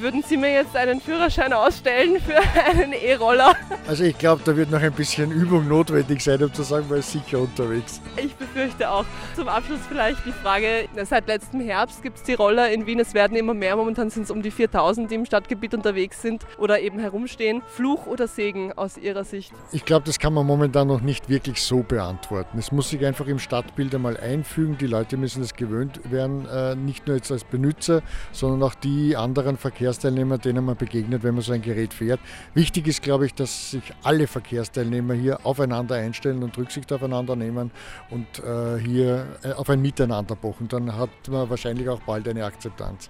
Würden 0.03 0.21
Sie 0.21 0.35
mir 0.35 0.51
jetzt 0.51 0.75
einen 0.75 0.99
Führerschein 0.99 1.53
ausstellen 1.53 2.19
für 2.19 2.35
einen 2.69 2.91
E-Roller? 2.91 3.55
Also 3.87 4.03
ich 4.03 4.17
glaube, 4.17 4.41
da 4.43 4.53
wird 4.57 4.69
noch 4.69 4.81
ein 4.81 4.91
bisschen 4.91 5.31
Übung 5.31 5.65
notwendig 5.69 6.21
sein, 6.21 6.43
um 6.43 6.53
zu 6.53 6.61
sagen, 6.63 6.87
man 6.89 6.99
ist 6.99 7.13
sicher 7.13 7.39
unterwegs. 7.39 8.01
Ich 8.17 8.35
befürchte 8.35 8.89
auch. 8.89 9.05
Zum 9.33 9.47
Abschluss 9.47 9.79
vielleicht 9.87 10.25
die 10.25 10.33
Frage, 10.33 10.89
seit 11.05 11.27
letztem 11.27 11.61
Herbst 11.61 12.03
gibt 12.03 12.17
es 12.17 12.23
die 12.23 12.33
Roller 12.33 12.69
in 12.69 12.85
Wien, 12.85 12.99
es 12.99 13.13
werden 13.13 13.37
immer 13.37 13.53
mehr, 13.53 13.77
momentan 13.77 14.09
sind 14.09 14.23
es 14.23 14.31
um 14.31 14.41
die 14.41 14.51
4000, 14.51 15.09
die 15.09 15.15
im 15.15 15.25
Stadtgebiet 15.25 15.73
unterwegs 15.73 16.21
sind 16.21 16.45
oder 16.57 16.81
eben 16.81 16.99
herumstehen. 16.99 17.61
Fluch 17.65 18.05
oder 18.05 18.27
Segen 18.27 18.73
aus 18.73 18.97
Ihrer 18.97 19.23
Sicht? 19.23 19.53
Ich 19.71 19.85
glaube, 19.85 20.05
das 20.05 20.19
kann 20.19 20.33
man 20.33 20.45
momentan 20.45 20.89
noch 20.89 20.99
nicht 20.99 21.29
wirklich 21.29 21.61
so 21.61 21.81
beantworten. 21.81 22.57
Es 22.57 22.73
muss 22.73 22.89
sich 22.89 23.05
einfach 23.05 23.27
im 23.27 23.39
Stadtbild 23.39 23.95
einmal 23.95 24.17
einfügen, 24.17 24.77
die 24.77 24.87
Leute 24.87 25.15
müssen 25.15 25.41
es 25.41 25.53
gewöhnt 25.53 26.01
werden, 26.11 26.45
äh, 26.49 26.75
nicht 26.75 27.07
nur 27.07 27.15
jetzt 27.15 27.31
als 27.31 27.45
Benutzer, 27.45 28.01
sondern 28.33 28.63
auch 28.63 28.75
die 28.75 29.15
anderen 29.15 29.57
Verkehrs 29.57 29.92
Verkehrsteilnehmer, 29.93 30.37
denen 30.37 30.65
man 30.65 30.75
begegnet, 30.75 31.23
wenn 31.23 31.35
man 31.35 31.43
so 31.43 31.53
ein 31.53 31.61
Gerät 31.61 31.93
fährt. 31.93 32.19
Wichtig 32.53 32.87
ist, 32.87 33.01
glaube 33.01 33.25
ich, 33.25 33.33
dass 33.33 33.71
sich 33.71 33.83
alle 34.03 34.27
Verkehrsteilnehmer 34.27 35.13
hier 35.13 35.45
aufeinander 35.45 35.95
einstellen 35.95 36.43
und 36.43 36.57
Rücksicht 36.57 36.91
aufeinander 36.91 37.35
nehmen 37.35 37.71
und 38.09 38.27
äh, 38.39 38.79
hier 38.79 39.27
äh, 39.43 39.51
auf 39.53 39.69
ein 39.69 39.81
Miteinander 39.81 40.35
pochen. 40.35 40.67
Dann 40.67 40.95
hat 40.95 41.09
man 41.29 41.49
wahrscheinlich 41.49 41.87
auch 41.89 42.01
bald 42.01 42.27
eine 42.27 42.45
Akzeptanz. 42.45 43.09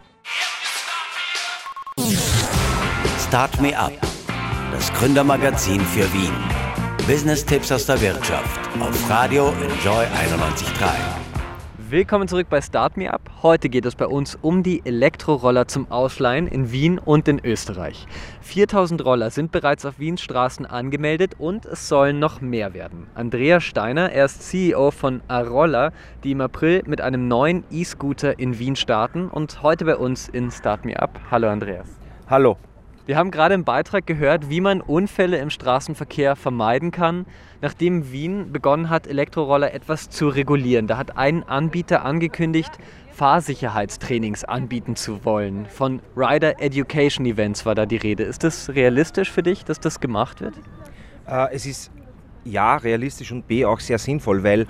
Start 3.27 3.61
Me 3.61 3.77
Up, 3.77 3.93
das 4.71 4.91
Gründermagazin 4.93 5.81
für 5.81 6.11
Wien. 6.13 6.33
Business-Tipps 7.07 7.71
aus 7.71 7.85
der 7.85 7.99
Wirtschaft 7.99 8.59
auf 8.79 9.09
Radio 9.09 9.49
Enjoy 9.61 10.05
91.3. 10.05 11.22
Willkommen 11.93 12.27
zurück 12.27 12.47
bei 12.49 12.59
Start 12.59 12.97
Me 12.97 13.13
Up. 13.13 13.21
Heute 13.43 13.69
geht 13.69 13.85
es 13.85 13.93
bei 13.93 14.07
uns 14.07 14.35
um 14.41 14.63
die 14.63 14.81
Elektroroller 14.83 15.67
zum 15.67 15.91
Ausleihen 15.91 16.47
in 16.47 16.71
Wien 16.71 16.97
und 16.97 17.27
in 17.27 17.39
Österreich. 17.45 18.07
4000 18.41 19.05
Roller 19.05 19.29
sind 19.29 19.51
bereits 19.51 19.85
auf 19.85 19.99
Wiens 19.99 20.23
Straßen 20.23 20.65
angemeldet 20.65 21.35
und 21.37 21.67
es 21.67 21.87
sollen 21.87 22.17
noch 22.17 22.41
mehr 22.41 22.73
werden. 22.73 23.05
Andreas 23.13 23.63
Steiner, 23.63 24.11
er 24.11 24.25
ist 24.25 24.41
CEO 24.41 24.89
von 24.89 25.21
Arolla, 25.27 25.91
die 26.23 26.31
im 26.31 26.41
April 26.41 26.81
mit 26.87 26.99
einem 26.99 27.27
neuen 27.27 27.63
E-Scooter 27.69 28.39
in 28.39 28.57
Wien 28.57 28.75
starten 28.75 29.29
und 29.29 29.61
heute 29.61 29.85
bei 29.85 29.95
uns 29.95 30.27
in 30.29 30.49
Start 30.49 30.85
Me 30.85 30.99
Up. 30.99 31.19
Hallo 31.29 31.47
Andreas. 31.47 31.99
Hallo. 32.27 32.57
Wir 33.05 33.17
haben 33.17 33.31
gerade 33.31 33.53
im 33.53 33.65
Beitrag 33.65 34.07
gehört, 34.07 34.49
wie 34.49 34.61
man 34.61 34.79
Unfälle 34.79 35.37
im 35.37 35.49
Straßenverkehr 35.49 36.37
vermeiden 36.37 36.91
kann, 36.91 37.25
nachdem 37.61 38.13
Wien 38.13 38.53
begonnen 38.53 38.89
hat, 38.89 39.07
Elektroroller 39.07 39.73
etwas 39.73 40.09
zu 40.09 40.29
regulieren. 40.29 40.87
Da 40.87 40.95
hat 40.95 41.17
ein 41.17 41.43
Anbieter 41.43 42.05
angekündigt, 42.05 42.71
Fahrsicherheitstrainings 43.11 44.45
anbieten 44.45 44.95
zu 44.95 45.25
wollen. 45.25 45.65
Von 45.65 45.99
Rider 46.15 46.61
Education 46.61 47.25
Events 47.25 47.65
war 47.65 47.75
da 47.75 47.85
die 47.85 47.97
Rede. 47.97 48.23
Ist 48.23 48.45
das 48.45 48.69
realistisch 48.69 49.29
für 49.29 49.43
dich, 49.43 49.65
dass 49.65 49.81
das 49.81 49.99
gemacht 49.99 50.39
wird? 50.39 50.55
Äh, 51.27 51.53
es 51.53 51.65
ist 51.65 51.91
ja 52.45 52.77
realistisch 52.77 53.33
und 53.33 53.49
B 53.49 53.65
auch 53.65 53.81
sehr 53.81 53.97
sinnvoll, 53.97 54.43
weil 54.43 54.65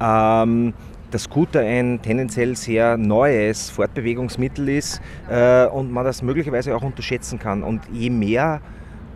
ähm, 0.00 0.74
der 1.12 1.20
Scooter 1.20 1.60
ein 1.60 2.00
tendenziell 2.02 2.56
sehr 2.56 2.96
neues 2.96 3.70
Fortbewegungsmittel 3.70 4.68
ist 4.68 5.00
äh, 5.28 5.66
und 5.66 5.92
man 5.92 6.04
das 6.04 6.22
möglicherweise 6.22 6.74
auch 6.74 6.82
unterschätzen 6.82 7.38
kann. 7.38 7.62
Und 7.62 7.82
je 7.92 8.10
mehr 8.10 8.60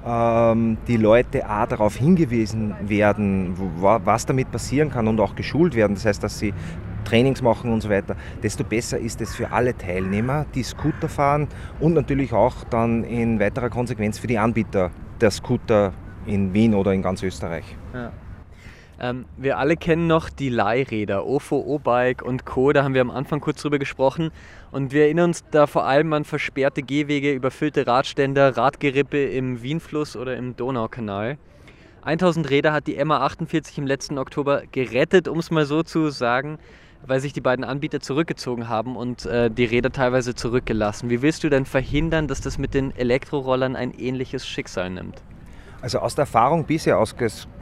ähm, 0.07 0.76
die 0.87 0.96
Leute 0.96 1.48
A, 1.48 1.66
darauf 1.66 1.96
hingewiesen 1.96 2.74
werden, 2.83 3.54
wo, 3.57 4.00
was 4.04 4.26
damit 4.26 4.50
passieren 4.50 4.90
kann 4.90 5.09
und 5.09 5.20
auch 5.20 5.35
geschult 5.35 5.74
werden, 5.74 5.94
das 5.94 6.04
heißt, 6.04 6.22
dass 6.22 6.38
sie 6.38 6.52
Trainings 7.04 7.42
machen 7.42 7.70
und 7.72 7.83
so 7.83 7.90
weiter, 7.90 8.16
desto 8.42 8.64
besser 8.64 8.98
ist 8.98 9.20
es 9.20 9.35
für 9.35 9.52
alle 9.52 9.76
Teilnehmer, 9.76 10.46
die 10.54 10.62
Scooter 10.62 11.09
fahren 11.09 11.48
und 11.80 11.94
natürlich 11.94 12.33
auch 12.33 12.64
dann 12.70 13.04
in 13.04 13.38
weiterer 13.38 13.68
Konsequenz 13.68 14.18
für 14.18 14.26
die 14.26 14.38
Anbieter 14.38 14.90
der 15.20 15.30
Scooter 15.30 15.92
in 16.26 16.54
Wien 16.54 16.74
oder 16.74 16.92
in 16.92 17.02
ganz 17.02 17.22
Österreich. 17.22 17.76
Ja. 17.92 18.11
Ähm, 19.00 19.24
wir 19.37 19.59
alle 19.59 19.76
kennen 19.76 20.07
noch 20.07 20.30
die 20.30 20.48
Leihräder, 20.48 21.26
OFO, 21.26 21.57
O-Bike 21.57 22.22
und 22.22 22.46
Co. 22.46 22.72
Da 22.72 22.85
haben 22.85 22.94
wir 22.94 23.00
am 23.00 23.11
Anfang 23.11 23.40
kurz 23.40 23.62
drüber 23.62 23.78
gesprochen. 23.78 24.30
Und 24.70 24.92
wir 24.92 25.04
erinnern 25.04 25.30
uns 25.30 25.44
da 25.50 25.66
vor 25.66 25.85
allem 25.85 26.12
an 26.12 26.24
versperrte 26.24 26.83
Gehwege, 26.83 27.33
überfüllte 27.33 27.87
Radständer, 27.87 28.57
Radgerippe 28.57 29.24
im 29.24 29.62
Wienfluss 29.62 30.16
oder 30.16 30.37
im 30.37 30.57
Donaukanal. 30.57 31.38
1000 32.02 32.50
Räder 32.50 32.72
hat 32.72 32.87
die 32.87 33.02
MA 33.02 33.18
48 33.18 33.78
im 33.78 33.87
letzten 33.87 34.18
Oktober 34.18 34.62
gerettet, 34.70 35.26
um 35.26 35.38
es 35.38 35.50
mal 35.50 35.64
so 35.64 35.83
zu 35.83 36.11
sagen, 36.11 36.59
weil 37.07 37.20
sich 37.20 37.33
die 37.33 37.40
beiden 37.40 37.64
Anbieter 37.64 38.00
zurückgezogen 38.00 38.68
haben 38.68 38.96
und 38.96 39.26
äh, 39.26 39.50
die 39.50 39.64
Räder 39.64 39.90
teilweise 39.90 40.35
zurückgelassen. 40.35 41.11
Wie 41.11 41.22
willst 41.22 41.44
du 41.44 41.48
denn 41.48 41.64
verhindern, 41.64 42.28
dass 42.28 42.40
das 42.40 42.59
mit 42.59 42.74
den 42.74 42.94
Elektrorollern 42.94 43.74
ein 43.76 43.92
ähnliches 43.92 44.46
Schicksal 44.46 44.90
nimmt? 44.90 45.22
Also 45.85 45.99
aus 45.99 46.14
der 46.14 46.23
Erfahrung 46.23 46.64
bisher, 46.64 46.99
aus 46.99 47.14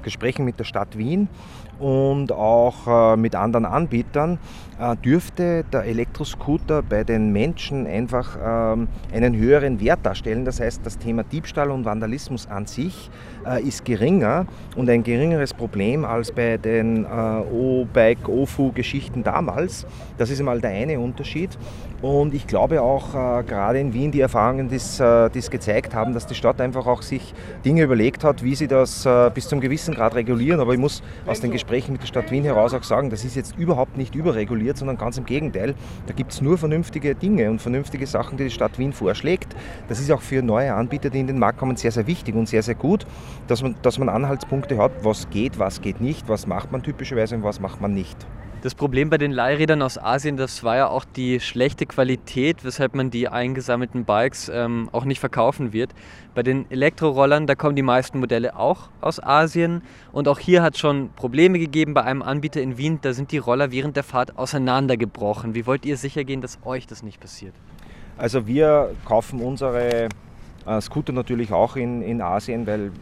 Gesprächen 0.04 0.44
mit 0.44 0.56
der 0.60 0.62
Stadt 0.62 0.96
Wien 0.96 1.28
und 1.80 2.30
auch 2.30 3.14
äh, 3.14 3.16
mit 3.16 3.34
anderen 3.34 3.64
Anbietern, 3.64 4.38
dürfte 5.04 5.64
der 5.72 5.84
Elektroscooter 5.84 6.82
bei 6.82 7.04
den 7.04 7.30
Menschen 7.32 7.86
einfach 7.86 8.36
ähm, 8.44 8.88
einen 9.12 9.36
höheren 9.36 9.80
Wert 9.80 10.00
darstellen. 10.02 10.44
Das 10.44 10.58
heißt, 10.58 10.80
das 10.84 10.98
Thema 10.98 11.22
Diebstahl 11.22 11.70
und 11.70 11.84
Vandalismus 11.84 12.48
an 12.48 12.66
sich 12.66 13.08
äh, 13.46 13.62
ist 13.62 13.84
geringer 13.84 14.46
und 14.74 14.90
ein 14.90 15.04
geringeres 15.04 15.54
Problem 15.54 16.04
als 16.04 16.32
bei 16.32 16.56
den 16.56 17.06
O-Bike, 17.06 18.28
OFU-Geschichten 18.28 19.22
damals. 19.22 19.86
Das 20.18 20.30
ist 20.30 20.40
einmal 20.40 20.60
der 20.60 20.70
eine 20.70 20.98
Unterschied. 20.98 21.56
Und 22.00 22.34
ich 22.34 22.48
glaube 22.48 22.82
auch 22.82 23.12
gerade 23.12 23.78
in 23.78 23.94
Wien 23.94 24.10
die 24.10 24.20
Erfahrungen, 24.20 24.68
die 24.68 24.74
es 24.74 25.50
gezeigt 25.50 25.94
haben, 25.94 26.14
dass 26.14 26.26
die 26.26 26.34
Stadt 26.34 26.60
einfach 26.60 26.86
auch 26.86 27.02
sich 27.02 27.32
Dinge 27.64 27.84
überlegt 27.84 28.24
hat, 28.24 28.42
wie 28.42 28.56
sie 28.56 28.66
das 28.66 29.08
bis 29.34 29.46
zum 29.46 29.60
gewissen 29.60 29.94
Grad 29.94 30.16
regulieren. 30.16 30.58
Aber 30.58 30.72
ich 30.72 30.80
muss 30.80 31.00
aus 31.26 31.40
den 31.40 31.52
Gesprächen 31.52 31.92
mit 31.92 32.02
der 32.02 32.08
Stadt 32.08 32.32
Wien 32.32 32.42
heraus 32.42 32.74
auch 32.74 32.82
sagen, 32.82 33.08
das 33.10 33.24
ist 33.24 33.36
jetzt 33.36 33.56
überhaupt 33.56 33.96
nicht 33.96 34.16
überreguliert 34.16 34.71
reguliert, 34.72 34.78
sondern 34.78 34.98
ganz 34.98 35.18
im 35.18 35.24
Gegenteil. 35.24 35.74
Da 36.06 36.14
gibt 36.14 36.32
es 36.32 36.40
nur 36.40 36.58
vernünftige 36.58 37.14
Dinge 37.14 37.50
und 37.50 37.60
vernünftige 37.60 38.06
Sachen, 38.06 38.36
die 38.36 38.44
die 38.44 38.50
Stadt 38.50 38.78
Wien 38.78 38.92
vorschlägt. 38.92 39.54
Das 39.88 40.00
ist 40.00 40.10
auch 40.10 40.22
für 40.22 40.42
neue 40.42 40.74
Anbieter, 40.74 41.10
die 41.10 41.20
in 41.20 41.26
den 41.26 41.38
Markt 41.38 41.58
kommen, 41.58 41.76
sehr, 41.76 41.92
sehr 41.92 42.06
wichtig 42.06 42.34
und 42.34 42.48
sehr, 42.48 42.62
sehr 42.62 42.74
gut, 42.74 43.06
dass 43.46 43.62
man, 43.62 43.74
dass 43.82 43.98
man 43.98 44.08
Anhaltspunkte 44.08 44.78
hat, 44.78 44.92
was 45.02 45.28
geht, 45.30 45.58
was 45.58 45.80
geht 45.80 46.00
nicht, 46.00 46.28
was 46.28 46.46
macht 46.46 46.72
man 46.72 46.82
typischerweise 46.82 47.36
und 47.36 47.44
was 47.44 47.60
macht 47.60 47.80
man 47.80 47.94
nicht. 47.94 48.16
Das 48.62 48.76
Problem 48.76 49.10
bei 49.10 49.18
den 49.18 49.32
Leihrädern 49.32 49.82
aus 49.82 49.98
Asien, 49.98 50.36
das 50.36 50.62
war 50.62 50.76
ja 50.76 50.86
auch 50.86 51.04
die 51.04 51.40
schlechte 51.40 51.84
Qualität, 51.84 52.62
weshalb 52.62 52.94
man 52.94 53.10
die 53.10 53.26
eingesammelten 53.26 54.04
Bikes 54.04 54.48
ähm, 54.54 54.88
auch 54.92 55.04
nicht 55.04 55.18
verkaufen 55.18 55.72
wird. 55.72 55.90
Bei 56.32 56.44
den 56.44 56.70
Elektrorollern, 56.70 57.48
da 57.48 57.56
kommen 57.56 57.74
die 57.74 57.82
meisten 57.82 58.20
Modelle 58.20 58.54
auch 58.56 58.88
aus 59.00 59.20
Asien. 59.20 59.82
Und 60.12 60.28
auch 60.28 60.38
hier 60.38 60.62
hat 60.62 60.74
es 60.74 60.80
schon 60.80 61.10
Probleme 61.16 61.58
gegeben 61.58 61.92
bei 61.92 62.04
einem 62.04 62.22
Anbieter 62.22 62.62
in 62.62 62.78
Wien. 62.78 63.00
Da 63.02 63.12
sind 63.14 63.32
die 63.32 63.38
Roller 63.38 63.72
während 63.72 63.96
der 63.96 64.04
Fahrt 64.04 64.38
auseinandergebrochen. 64.38 65.56
Wie 65.56 65.66
wollt 65.66 65.84
ihr 65.84 65.96
sicher 65.96 66.22
gehen, 66.22 66.40
dass 66.40 66.60
euch 66.64 66.86
das 66.86 67.02
nicht 67.02 67.18
passiert? 67.18 67.54
Also 68.16 68.46
wir 68.46 68.94
kaufen 69.04 69.40
unsere 69.40 70.08
äh, 70.66 70.80
Scooter 70.80 71.12
natürlich 71.12 71.52
auch 71.52 71.74
in, 71.74 72.00
in 72.00 72.22
Asien, 72.22 72.64
weil 72.68 72.92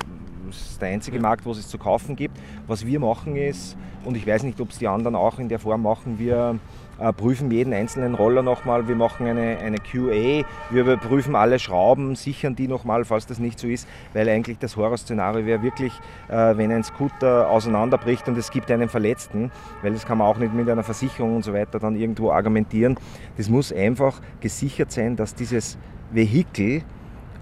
es 0.51 0.73
ist 0.73 0.83
der 0.83 0.89
einzige 0.89 1.21
Markt, 1.21 1.45
wo 1.45 1.53
es 1.53 1.69
zu 1.69 1.79
kaufen 1.79 2.17
gibt. 2.17 2.37
Was 2.67 2.87
wir 2.87 3.01
machen 3.01 3.37
ist, 3.37 3.77
und 4.05 4.17
ich 4.17 4.27
weiß 4.27 4.43
nicht, 4.45 4.61
ob 4.61 4.71
es 4.71 4.79
die 4.79 4.89
anderen 4.89 5.15
auch 5.15 5.39
in 5.39 5.49
der 5.49 5.59
Form 5.59 5.83
machen, 5.83 6.19
wir 6.19 6.59
äh, 6.99 7.13
prüfen 7.13 7.51
jeden 7.51 7.73
einzelnen 7.73 8.15
Roller 8.15 8.43
nochmal, 8.43 8.89
wir 8.89 8.97
machen 8.97 9.27
eine, 9.27 9.59
eine 9.59 9.79
QA, 9.79 10.45
wir 10.71 10.83
überprüfen 10.83 11.35
alle 11.35 11.59
Schrauben, 11.59 12.15
sichern 12.15 12.57
die 12.57 12.69
nochmal, 12.69 13.05
falls 13.05 13.27
das 13.27 13.39
nicht 13.39 13.59
so 13.59 13.67
ist, 13.67 13.89
weil 14.13 14.29
eigentlich 14.29 14.59
das 14.59 14.77
Horrorszenario 14.77 15.47
wäre 15.47 15.63
wirklich, 15.63 15.93
äh, 16.29 16.57
wenn 16.57 16.71
ein 16.73 16.85
Scooter 16.85 17.49
auseinanderbricht 17.51 18.29
und 18.29 18.39
es 18.39 18.51
gibt 18.51 18.71
einen 18.71 18.89
Verletzten, 18.89 19.51
weil 19.83 19.93
das 19.93 20.07
kann 20.07 20.19
man 20.19 20.27
auch 20.27 20.39
nicht 20.39 20.55
mit 20.55 20.69
einer 20.69 20.83
Versicherung 20.85 21.37
und 21.37 21.45
so 21.45 21.53
weiter 21.53 21.79
dann 21.79 21.97
irgendwo 21.97 22.31
argumentieren. 22.31 22.99
Das 23.37 23.49
muss 23.49 23.73
einfach 23.73 24.21
gesichert 24.41 24.93
sein, 24.93 25.17
dass 25.17 25.35
dieses 25.35 25.79
Vehikel 26.11 26.83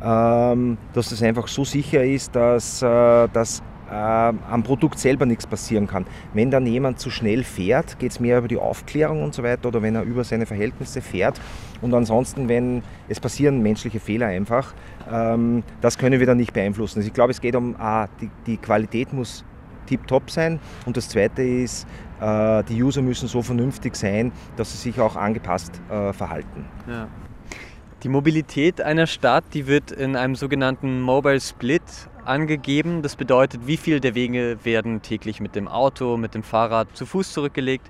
ähm, 0.03 0.79
dass 0.93 1.11
das 1.11 1.23
einfach 1.23 1.49
so 1.49 1.65
sicher 1.65 2.05
ist, 2.05 2.35
dass, 2.35 2.83
äh, 2.83 3.29
dass 3.33 3.63
äh, 3.91 3.95
am 3.95 4.63
Produkt 4.63 4.99
selber 4.99 5.27
nichts 5.27 5.47
passieren 5.47 5.87
kann. 5.87 6.07
Wenn 6.35 6.51
dann 6.51 6.67
jemand 6.67 6.99
zu 6.99 7.11
schnell 7.11 7.45
fährt, 7.45 7.99
geht 7.99 8.13
es 8.13 8.21
mehr 8.21 8.39
über 8.39 8.49
die 8.49 8.59
Aufklärung 8.59 9.23
und 9.23 9.35
so 9.35 9.43
weiter 9.43 9.69
oder 9.69 9.83
wenn 9.83 9.95
er 9.95 10.03
über 10.03 10.25
seine 10.25 10.47
Verhältnisse 10.47 11.01
fährt. 11.01 11.41
Und 11.81 11.95
ansonsten, 11.95 12.49
wenn 12.49 12.83
es 13.09 13.21
passieren 13.21 13.63
menschliche 13.63 14.01
Fehler 14.01 14.27
einfach, 14.27 14.75
ähm, 15.11 15.63
das 15.81 15.99
können 15.99 16.21
wir 16.21 16.27
dann 16.27 16.37
nicht 16.37 16.53
beeinflussen. 16.53 16.99
Also 16.99 17.09
ich 17.09 17.15
glaube, 17.15 17.31
es 17.31 17.41
geht 17.41 17.57
um, 17.57 17.77
ah, 17.79 18.09
die, 18.21 18.31
die 18.47 18.57
Qualität 18.57 19.13
muss 19.13 19.45
tiptop 19.87 20.31
sein 20.31 20.61
und 20.85 20.99
das 20.99 21.09
zweite 21.09 21.43
ist, 21.43 21.87
äh, 22.21 22.63
die 22.65 22.83
User 22.83 23.01
müssen 23.01 23.27
so 23.27 23.41
vernünftig 23.41 23.97
sein, 23.97 24.33
dass 24.57 24.73
sie 24.73 24.91
sich 24.91 25.01
auch 25.01 25.17
angepasst 25.17 25.81
äh, 25.89 26.13
verhalten. 26.13 26.67
Ja. 26.87 27.09
Die 28.05 28.09
Mobilität 28.09 28.81
einer 28.81 29.09
Stadt, 29.09 29.43
die 29.55 29.67
wird 29.67 29.91
in 29.91 30.15
einem 30.15 30.37
sogenannten 30.37 31.01
Mobile 31.01 31.41
Split 31.41 31.83
angegeben. 32.25 33.03
Das 33.03 33.17
bedeutet, 33.17 33.67
wie 33.67 33.77
viel 33.77 33.99
der 33.99 34.15
Wege 34.15 34.59
werden 34.63 35.03
täglich 35.03 35.41
mit 35.41 35.57
dem 35.57 35.67
Auto, 35.67 36.17
mit 36.17 36.33
dem 36.33 36.45
Fahrrad, 36.45 36.97
zu 36.97 37.07
Fuß 37.07 37.33
zurückgelegt. 37.33 37.89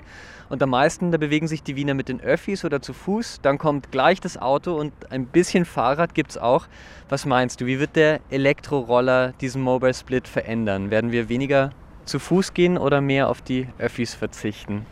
Und 0.48 0.62
am 0.62 0.70
meisten, 0.70 1.12
da 1.12 1.18
bewegen 1.18 1.46
sich 1.46 1.62
die 1.62 1.76
Wiener 1.76 1.92
mit 1.92 2.08
den 2.08 2.22
Öffis 2.22 2.64
oder 2.64 2.80
zu 2.80 2.94
Fuß. 2.94 3.40
Dann 3.42 3.58
kommt 3.58 3.92
gleich 3.92 4.18
das 4.18 4.38
Auto 4.38 4.76
und 4.76 4.94
ein 5.12 5.26
bisschen 5.26 5.66
Fahrrad 5.66 6.14
gibt 6.14 6.30
es 6.30 6.38
auch. 6.38 6.68
Was 7.10 7.26
meinst 7.26 7.60
du, 7.60 7.66
wie 7.66 7.78
wird 7.78 7.94
der 7.94 8.20
Elektroroller 8.30 9.34
diesen 9.42 9.60
Mobile 9.60 9.92
Split 9.92 10.26
verändern? 10.26 10.90
Werden 10.90 11.12
wir 11.12 11.28
weniger 11.28 11.72
zu 12.06 12.18
Fuß 12.18 12.54
gehen 12.54 12.78
oder 12.78 13.02
mehr 13.02 13.28
auf 13.28 13.42
die 13.42 13.68
Öffis 13.76 14.14
verzichten? 14.14 14.86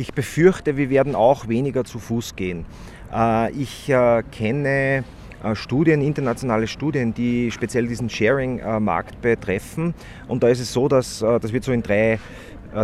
Ich 0.00 0.14
befürchte, 0.14 0.78
wir 0.78 0.88
werden 0.88 1.14
auch 1.14 1.46
weniger 1.48 1.84
zu 1.84 1.98
Fuß 1.98 2.34
gehen. 2.34 2.64
Äh, 3.14 3.52
ich 3.52 3.90
äh, 3.90 4.22
kenne 4.32 5.04
äh, 5.44 5.54
Studien, 5.54 6.00
internationale 6.00 6.68
Studien, 6.68 7.12
die 7.12 7.50
speziell 7.50 7.86
diesen 7.86 8.08
Sharing-Markt 8.08 9.20
betreffen. 9.20 9.92
Und 10.26 10.42
da 10.42 10.48
ist 10.48 10.60
es 10.60 10.72
so, 10.72 10.88
dass 10.88 11.18
das 11.18 11.52
wird 11.52 11.64
so 11.64 11.72
in 11.72 11.82
drei 11.82 12.18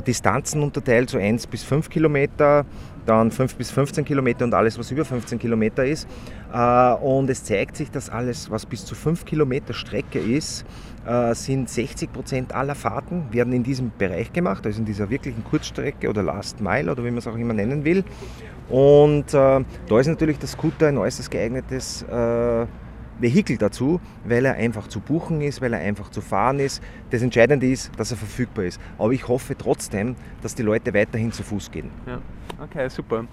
Distanzen 0.06 0.62
unterteilt, 0.62 1.08
so 1.08 1.16
1 1.16 1.46
bis 1.46 1.62
5 1.62 1.88
Kilometer, 1.88 2.66
dann 3.06 3.30
5 3.30 3.54
bis 3.54 3.70
15 3.70 4.04
Kilometer 4.04 4.44
und 4.44 4.54
alles, 4.54 4.78
was 4.78 4.90
über 4.90 5.04
15 5.04 5.38
Kilometer 5.38 5.84
ist. 5.84 6.06
Und 7.02 7.30
es 7.30 7.44
zeigt 7.44 7.76
sich, 7.76 7.90
dass 7.90 8.10
alles, 8.10 8.50
was 8.50 8.66
bis 8.66 8.84
zu 8.84 8.94
5 8.94 9.24
Kilometer 9.24 9.72
Strecke 9.72 10.18
ist, 10.18 10.64
sind 11.32 11.68
60 11.68 12.12
Prozent 12.12 12.54
aller 12.54 12.74
Fahrten 12.74 13.24
werden 13.32 13.52
in 13.52 13.62
diesem 13.62 13.92
Bereich 13.96 14.32
gemacht, 14.32 14.66
also 14.66 14.80
in 14.80 14.84
dieser 14.84 15.08
wirklichen 15.08 15.44
Kurzstrecke 15.44 16.08
oder 16.08 16.22
Last 16.22 16.60
Mile 16.60 16.90
oder 16.90 17.04
wie 17.04 17.10
man 17.10 17.18
es 17.18 17.26
auch 17.26 17.36
immer 17.36 17.54
nennen 17.54 17.84
will. 17.84 18.04
Und 18.68 19.32
äh, 19.32 19.64
da 19.88 20.00
ist 20.00 20.08
natürlich 20.08 20.38
der 20.38 20.48
Scooter 20.48 20.88
ein 20.88 20.98
äußerst 20.98 21.30
geeignetes 21.30 22.02
äh, 22.02 22.66
Vehikel 23.18 23.56
dazu, 23.56 24.00
weil 24.24 24.44
er 24.44 24.54
einfach 24.54 24.88
zu 24.88 25.00
buchen 25.00 25.40
ist, 25.40 25.60
weil 25.60 25.72
er 25.72 25.80
einfach 25.80 26.10
zu 26.10 26.20
fahren 26.20 26.58
ist. 26.58 26.82
Das 27.10 27.22
Entscheidende 27.22 27.68
ist, 27.68 27.90
dass 27.98 28.10
er 28.10 28.16
verfügbar 28.16 28.64
ist. 28.64 28.80
Aber 28.98 29.12
ich 29.12 29.26
hoffe 29.28 29.56
trotzdem, 29.56 30.16
dass 30.42 30.54
die 30.54 30.62
Leute 30.62 30.92
weiterhin 30.94 31.32
zu 31.32 31.42
Fuß 31.42 31.70
gehen. 31.70 31.90
Ja, 32.06 32.20
okay, 32.62 32.88
super. 32.88 33.24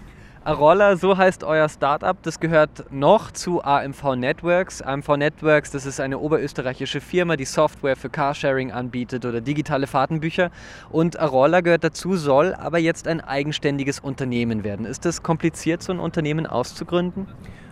Arolla, 0.45 0.97
so 0.97 1.17
heißt 1.17 1.45
euer 1.45 1.69
Startup. 1.69 2.21
Das 2.21 2.37
gehört 2.37 2.91
noch 2.91 3.31
zu 3.31 3.63
AMV 3.63 4.17
Networks. 4.17 4.81
AMV 4.81 5.15
Networks, 5.15 5.71
das 5.71 5.85
ist 5.85 6.01
eine 6.01 6.19
oberösterreichische 6.19 6.99
Firma, 6.99 7.37
die 7.37 7.45
Software 7.45 7.95
für 7.95 8.09
Carsharing 8.09 8.69
anbietet 8.73 9.25
oder 9.25 9.39
digitale 9.39 9.87
Fahrtenbücher. 9.87 10.51
Und 10.89 11.17
Arolla 11.17 11.61
gehört 11.61 11.85
dazu, 11.85 12.17
soll 12.17 12.53
aber 12.55 12.77
jetzt 12.77 13.07
ein 13.07 13.21
eigenständiges 13.21 14.01
Unternehmen 14.01 14.65
werden. 14.65 14.85
Ist 14.85 15.05
das 15.05 15.23
kompliziert, 15.23 15.81
so 15.81 15.93
ein 15.93 15.99
Unternehmen 15.99 16.45
auszugründen? 16.45 17.27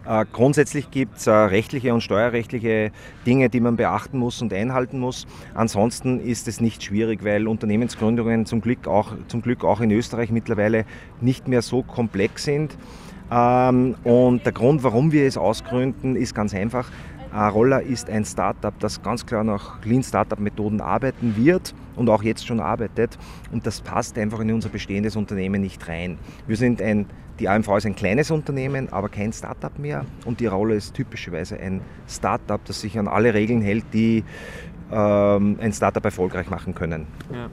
Äh, 0.06 0.26
grundsätzlich 0.32 0.90
gibt 0.90 1.18
es 1.18 1.28
äh, 1.28 1.32
rechtliche 1.32 1.94
und 1.94 2.02
steuerrechtliche 2.02 2.92
Dinge, 3.26 3.50
die 3.50 3.60
man 3.60 3.76
beachten 3.76 4.18
muss 4.18 4.42
und 4.42 4.52
einhalten 4.52 5.00
muss. 5.00 5.28
Ansonsten 5.54 6.20
ist 6.20 6.48
es 6.48 6.60
nicht 6.60 6.84
schwierig, 6.84 7.24
weil 7.24 7.48
Unternehmensgründungen 7.48 8.46
zum 8.46 8.62
Glück 8.62 8.88
auch, 8.88 9.14
zum 9.28 9.42
Glück 9.42 9.64
auch 9.64 9.80
in 9.80 9.92
Österreich 9.92 10.32
mittlerweile 10.32 10.86
nicht 11.20 11.48
mehr 11.48 11.62
so 11.62 11.84
komplex 11.84 12.46
sind. 12.46 12.76
Ähm, 13.32 13.96
und 14.04 14.44
der 14.44 14.54
Grund, 14.54 14.84
warum 14.84 15.12
wir 15.12 15.28
es 15.28 15.38
ausgründen, 15.38 16.16
ist 16.16 16.34
ganz 16.34 16.54
einfach. 16.54 16.90
Roller 17.34 17.82
ist 17.82 18.10
ein 18.10 18.26
Startup, 18.26 18.78
das 18.80 19.02
ganz 19.02 19.26
klar 19.26 19.46
nach 19.46 19.86
Lean 19.86 20.04
Startup 20.04 20.38
Methoden 20.38 20.82
arbeiten 20.82 21.38
wird 21.38 21.74
und 21.96 22.10
auch 22.10 22.24
jetzt 22.24 22.46
schon 22.46 22.60
arbeitet. 22.60 23.18
Und 23.54 23.66
das 23.66 23.80
passt 23.80 24.18
einfach 24.18 24.42
in 24.42 24.52
unser 24.52 24.68
bestehendes 24.68 25.16
Unternehmen 25.16 25.62
nicht 25.62 25.88
rein. 25.88 26.18
Wir 26.46 26.58
sind 26.58 26.82
ein 26.82 27.06
die 27.40 27.50
AMV 27.50 27.78
ist 27.78 27.86
ein 27.86 27.96
kleines 27.96 28.32
Unternehmen, 28.32 28.92
aber 28.92 29.10
kein 29.10 29.34
Startup 29.34 29.78
mehr. 29.80 30.06
Und 30.26 30.40
die 30.40 30.46
Rolle 30.46 30.76
ist 30.76 30.94
typischerweise 30.94 31.60
ein 31.60 31.82
Startup, 32.08 32.64
das 32.66 32.82
sich 32.82 32.98
an 33.00 33.08
alle 33.08 33.34
Regeln 33.34 33.62
hält, 33.62 33.86
die 33.94 34.24
ähm, 34.92 35.58
ein 35.60 35.74
Startup 35.74 36.04
erfolgreich 36.04 36.50
machen 36.50 36.76
können. 36.76 37.08
Ja. 37.34 37.50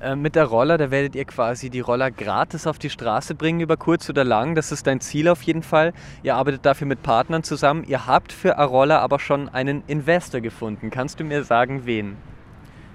Äh, 0.00 0.16
mit 0.16 0.36
der 0.36 0.44
Roller, 0.44 0.78
da 0.78 0.90
werdet 0.90 1.14
ihr 1.14 1.24
quasi 1.24 1.70
die 1.70 1.80
Roller 1.80 2.10
gratis 2.10 2.66
auf 2.66 2.78
die 2.78 2.90
Straße 2.90 3.34
bringen, 3.34 3.60
über 3.60 3.76
kurz 3.76 4.08
oder 4.08 4.24
lang. 4.24 4.54
Das 4.54 4.72
ist 4.72 4.86
dein 4.86 5.00
Ziel 5.00 5.28
auf 5.28 5.42
jeden 5.42 5.62
Fall. 5.62 5.92
Ihr 6.22 6.36
arbeitet 6.36 6.64
dafür 6.64 6.86
mit 6.86 7.02
Partnern 7.02 7.42
zusammen. 7.42 7.84
Ihr 7.84 8.06
habt 8.06 8.32
für 8.32 8.58
Arolla 8.58 9.00
aber 9.00 9.18
schon 9.18 9.48
einen 9.48 9.82
Investor 9.86 10.40
gefunden. 10.40 10.90
Kannst 10.90 11.20
du 11.20 11.24
mir 11.24 11.42
sagen, 11.44 11.82
wen? 11.84 12.16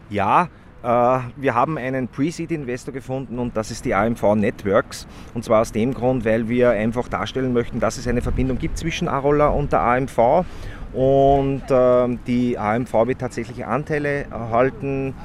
Ja, 0.10 0.50
wir 0.84 1.56
haben 1.56 1.78
einen 1.78 2.10
Pre-Seed-Investor 2.10 2.94
gefunden 2.94 3.40
und 3.40 3.56
das 3.56 3.72
ist 3.72 3.86
die 3.86 3.94
AMV 3.94 4.36
Networks. 4.36 5.08
Und 5.34 5.46
zwar 5.46 5.62
aus 5.62 5.72
dem 5.72 5.94
Grund, 5.94 6.26
weil 6.26 6.50
wir 6.50 6.72
einfach 6.72 7.08
darstellen 7.08 7.54
möchten, 7.54 7.80
dass 7.80 7.98
es 7.98 8.08
eine 8.08 8.22
Verbindung 8.22 8.58
gibt 8.58 8.78
zwischen 8.78 9.08
Arolla 9.08 9.48
und 9.48 9.72
der 9.72 9.80
AMV. 9.80 10.46
Und 10.94 11.64
äh, 11.70 12.18
die 12.28 12.58
AMV 12.58 12.94
wird 13.08 13.20
tatsächlich 13.20 13.66
Anteile 13.66 14.26
erhalten 14.26 15.16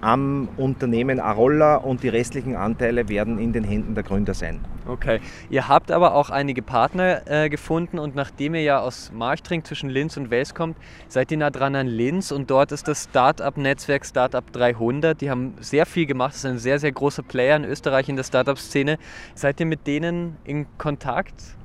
am 0.00 0.48
Unternehmen 0.56 1.20
Arolla 1.20 1.76
und 1.76 2.02
die 2.02 2.08
restlichen 2.08 2.56
Anteile 2.56 3.08
werden 3.08 3.38
in 3.38 3.52
den 3.52 3.64
Händen 3.64 3.94
der 3.94 4.04
Gründer 4.04 4.34
sein. 4.34 4.60
Okay. 4.86 5.20
Ihr 5.50 5.68
habt 5.68 5.90
aber 5.90 6.14
auch 6.14 6.30
einige 6.30 6.62
Partner 6.62 7.22
äh, 7.26 7.48
gefunden 7.48 7.98
und 7.98 8.14
nachdem 8.14 8.54
ihr 8.54 8.62
ja 8.62 8.80
aus 8.80 9.10
Marchtring 9.12 9.64
zwischen 9.64 9.90
Linz 9.90 10.16
und 10.16 10.30
Wels 10.30 10.54
kommt, 10.54 10.76
seid 11.08 11.32
ihr 11.32 11.38
nah 11.38 11.50
dran 11.50 11.74
an 11.74 11.88
Linz 11.88 12.30
und 12.30 12.50
dort 12.50 12.70
ist 12.70 12.86
das 12.86 13.04
Startup-Netzwerk 13.04 14.06
Startup 14.06 14.44
300. 14.52 15.20
Die 15.20 15.30
haben 15.30 15.54
sehr 15.60 15.86
viel 15.86 16.06
gemacht, 16.06 16.34
das 16.34 16.38
ist 16.38 16.46
ein 16.46 16.58
sehr, 16.58 16.78
sehr 16.78 16.92
großer 16.92 17.22
Player 17.22 17.56
in 17.56 17.64
Österreich 17.64 18.08
in 18.08 18.16
der 18.16 18.24
Startup-Szene. 18.24 18.98
Seid 19.34 19.58
ihr 19.58 19.66
mit 19.66 19.86
denen 19.86 20.36
in 20.44 20.66
Kontakt? 20.78 21.55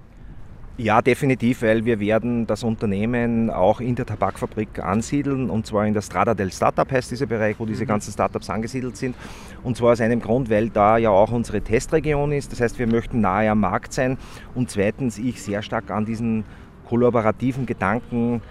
Ja, 0.78 1.02
definitiv, 1.02 1.62
weil 1.62 1.86
wir 1.86 2.00
werden 2.00 2.48
das 2.48 2.64
Unternehmen 2.64 3.50
auch 3.50 3.82
in 3.82 3.96
der 3.96 4.06
Tabakfabrik 4.06 4.80
ansiedeln 4.80 5.50
und 5.50 5.68
zwar 5.68 5.86
in 5.86 5.94
der 5.94 6.02
Strada 6.02 6.34
del 6.34 6.52
Startup 6.52 6.90
heißt 6.90 7.12
dieser 7.12 7.26
Bereich, 7.26 7.60
wo 7.60 7.66
diese 7.66 7.84
mhm. 7.84 7.90
ganzen 7.90 8.12
Startups 8.14 8.50
angesiedelt 8.50 8.96
sind. 8.96 9.16
Und 9.64 9.78
zwar 9.78 9.92
aus 9.92 10.02
einem 10.02 10.22
Grund, 10.22 10.50
weil 10.50 10.70
da 10.70 10.98
ja 10.98 11.10
auch 11.10 11.32
unsere 11.32 11.62
Testregion 11.62 12.32
ist. 12.32 12.52
Das 12.52 12.62
heißt, 12.62 12.80
wir 12.80 12.88
möchten 12.88 13.20
nahe 13.20 13.52
am 13.52 13.60
Markt 13.60 13.94
sein 13.94 14.18
und 14.56 14.72
zweitens 14.72 15.18
ich 15.20 15.42
sehr 15.42 15.62
stark 15.62 15.92
an 15.92 16.06
diesen 16.06 16.46
kollaborativen 16.88 17.66
Gedanken 17.66 18.42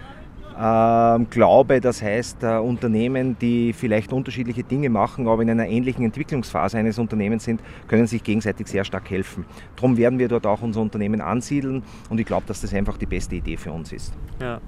ähm, 0.59 1.29
glaube, 1.29 1.81
das 1.81 2.01
heißt, 2.01 2.43
äh, 2.43 2.57
Unternehmen, 2.57 3.37
die 3.39 3.73
vielleicht 3.73 4.13
unterschiedliche 4.13 4.63
Dinge 4.63 4.89
machen, 4.89 5.27
aber 5.27 5.41
in 5.41 5.49
einer 5.49 5.67
ähnlichen 5.67 6.05
Entwicklungsphase 6.05 6.77
eines 6.77 6.99
Unternehmens 6.99 7.45
sind, 7.45 7.61
können 7.87 8.07
sich 8.07 8.23
gegenseitig 8.23 8.67
sehr 8.67 8.83
stark 8.83 9.09
helfen. 9.09 9.45
Darum 9.75 9.97
werden 9.97 10.19
wir 10.19 10.27
dort 10.27 10.45
auch 10.45 10.61
unser 10.61 10.81
Unternehmen 10.81 11.21
ansiedeln 11.21 11.83
und 12.09 12.19
ich 12.19 12.25
glaube, 12.25 12.45
dass 12.47 12.61
das 12.61 12.73
einfach 12.73 12.97
die 12.97 13.05
beste 13.05 13.35
Idee 13.35 13.57
für 13.57 13.71
uns 13.71 13.91
ist. 13.91 14.13
Ja. 14.39 14.59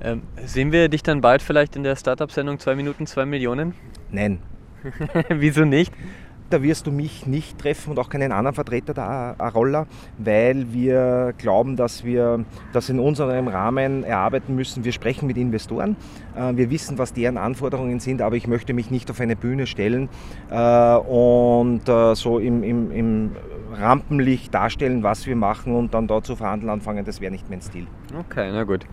Ähm, 0.00 0.22
sehen 0.44 0.72
wir 0.72 0.88
dich 0.88 1.02
dann 1.02 1.20
bald 1.20 1.42
vielleicht 1.42 1.76
in 1.76 1.82
der 1.82 1.96
Startup-Sendung 1.96 2.58
2 2.58 2.74
Minuten 2.76 3.06
2 3.06 3.26
Millionen? 3.26 3.74
Nein. 4.10 4.38
Wieso 5.28 5.64
nicht? 5.64 5.92
Da 6.50 6.62
wirst 6.62 6.86
du 6.86 6.92
mich 6.92 7.26
nicht 7.26 7.58
treffen 7.58 7.90
und 7.90 7.98
auch 7.98 8.08
keinen 8.08 8.32
anderen 8.32 8.54
Vertreter 8.54 8.94
der 8.94 9.34
Arolla, 9.38 9.86
weil 10.16 10.72
wir 10.72 11.34
glauben, 11.36 11.76
dass 11.76 12.04
wir 12.04 12.44
das 12.72 12.88
in 12.88 13.00
unserem 13.00 13.48
Rahmen 13.48 14.02
erarbeiten 14.02 14.54
müssen. 14.54 14.84
Wir 14.84 14.92
sprechen 14.92 15.26
mit 15.26 15.36
Investoren, 15.36 15.96
äh, 16.36 16.56
wir 16.56 16.70
wissen, 16.70 16.96
was 16.96 17.12
deren 17.12 17.36
Anforderungen 17.36 18.00
sind, 18.00 18.22
aber 18.22 18.36
ich 18.36 18.46
möchte 18.46 18.72
mich 18.72 18.90
nicht 18.90 19.10
auf 19.10 19.20
eine 19.20 19.36
Bühne 19.36 19.66
stellen 19.66 20.08
äh, 20.50 20.96
und 20.96 21.86
äh, 21.86 22.14
so 22.14 22.38
im, 22.38 22.62
im, 22.62 22.90
im 22.92 23.30
Rampenlicht 23.74 24.54
darstellen, 24.54 25.02
was 25.02 25.26
wir 25.26 25.36
machen 25.36 25.74
und 25.74 25.92
dann 25.92 26.06
dort 26.06 26.26
zu 26.26 26.34
verhandeln 26.36 26.70
anfangen. 26.70 27.04
Das 27.04 27.20
wäre 27.20 27.30
nicht 27.30 27.50
mein 27.50 27.60
Stil. 27.60 27.86
Okay, 28.18 28.50
na 28.52 28.64
gut. 28.64 28.86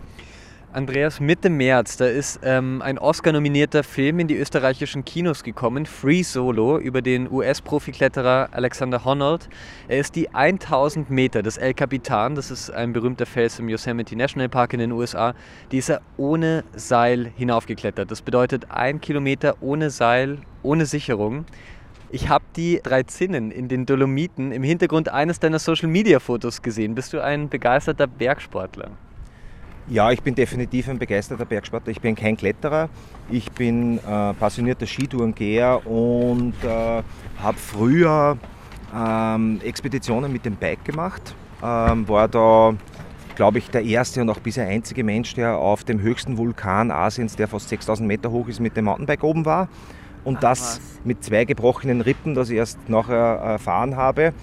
Andreas, 0.75 1.21
Mitte 1.21 1.49
März, 1.49 1.95
da 1.95 2.05
ist 2.05 2.41
ähm, 2.43 2.81
ein 2.81 2.97
Oscar-nominierter 2.97 3.81
Film 3.81 4.19
in 4.19 4.27
die 4.27 4.35
österreichischen 4.35 5.05
Kinos 5.05 5.41
gekommen, 5.41 5.85
Free 5.85 6.21
Solo, 6.21 6.77
über 6.79 7.01
den 7.01 7.31
US-Profikletterer 7.31 8.49
Alexander 8.51 9.05
Honnold. 9.05 9.47
Er 9.87 9.99
ist 9.99 10.17
die 10.17 10.35
1000 10.35 11.09
Meter 11.09 11.43
des 11.43 11.55
El 11.55 11.73
Capitan, 11.73 12.35
das 12.35 12.51
ist 12.51 12.71
ein 12.71 12.91
berühmter 12.91 13.25
Fels 13.25 13.57
im 13.57 13.69
Yosemite 13.69 14.17
National 14.17 14.49
Park 14.49 14.73
in 14.73 14.79
den 14.79 14.91
USA, 14.91 15.33
die 15.71 15.77
ist 15.77 15.87
er 15.87 16.01
ohne 16.17 16.65
Seil 16.75 17.31
hinaufgeklettert. 17.37 18.11
Das 18.11 18.21
bedeutet 18.21 18.69
ein 18.69 18.99
Kilometer 18.99 19.55
ohne 19.61 19.89
Seil, 19.89 20.39
ohne 20.61 20.85
Sicherung. 20.85 21.45
Ich 22.11 22.27
habe 22.27 22.43
die 22.57 22.81
drei 22.83 23.03
Zinnen 23.03 23.49
in 23.49 23.69
den 23.69 23.85
Dolomiten 23.85 24.51
im 24.51 24.63
Hintergrund 24.63 25.07
eines 25.07 25.39
deiner 25.39 25.59
Social-Media-Fotos 25.59 26.61
gesehen. 26.61 26.95
Bist 26.95 27.13
du 27.13 27.23
ein 27.23 27.47
begeisterter 27.47 28.07
Bergsportler? 28.07 28.91
Ja, 29.87 30.11
ich 30.11 30.23
bin 30.23 30.33
definitiv 30.33 30.89
ein 30.89 30.97
begeisterter 30.97 31.45
Bergsportler. 31.45 31.91
Ich 31.91 32.01
bin 32.01 32.15
kein 32.15 32.35
Kletterer. 32.35 32.89
Ich 33.29 33.51
bin 33.51 33.99
äh, 33.99 34.33
passionierter 34.33 34.87
Skitourengeher 34.87 35.85
und 35.85 36.55
äh, 36.63 37.03
habe 37.37 37.57
früher 37.57 38.35
ähm, 38.95 39.61
Expeditionen 39.63 40.33
mit 40.33 40.43
dem 40.43 40.55
Bike 40.55 40.83
gemacht. 40.85 41.35
Ähm, 41.61 42.07
war 42.07 42.27
da, 42.27 42.73
glaube 43.35 43.59
ich, 43.59 43.69
der 43.69 43.83
erste 43.83 44.21
und 44.21 44.29
auch 44.31 44.39
bisher 44.39 44.67
einzige 44.67 45.03
Mensch, 45.03 45.35
der 45.35 45.57
auf 45.57 45.83
dem 45.83 46.01
höchsten 46.01 46.39
Vulkan 46.39 46.89
Asiens, 46.89 47.35
der 47.35 47.47
fast 47.47 47.69
6000 47.69 48.07
Meter 48.07 48.31
hoch 48.31 48.47
ist, 48.47 48.59
mit 48.59 48.75
dem 48.75 48.85
Mountainbike 48.85 49.23
oben 49.23 49.45
war. 49.45 49.69
Und 50.23 50.37
Ach, 50.37 50.41
das 50.41 50.59
was. 50.61 51.05
mit 51.05 51.23
zwei 51.23 51.45
gebrochenen 51.45 52.01
Rippen, 52.01 52.33
das 52.33 52.49
ich 52.49 52.57
erst 52.57 52.89
nachher 52.89 53.15
erfahren 53.15 53.95
habe. 53.95 54.33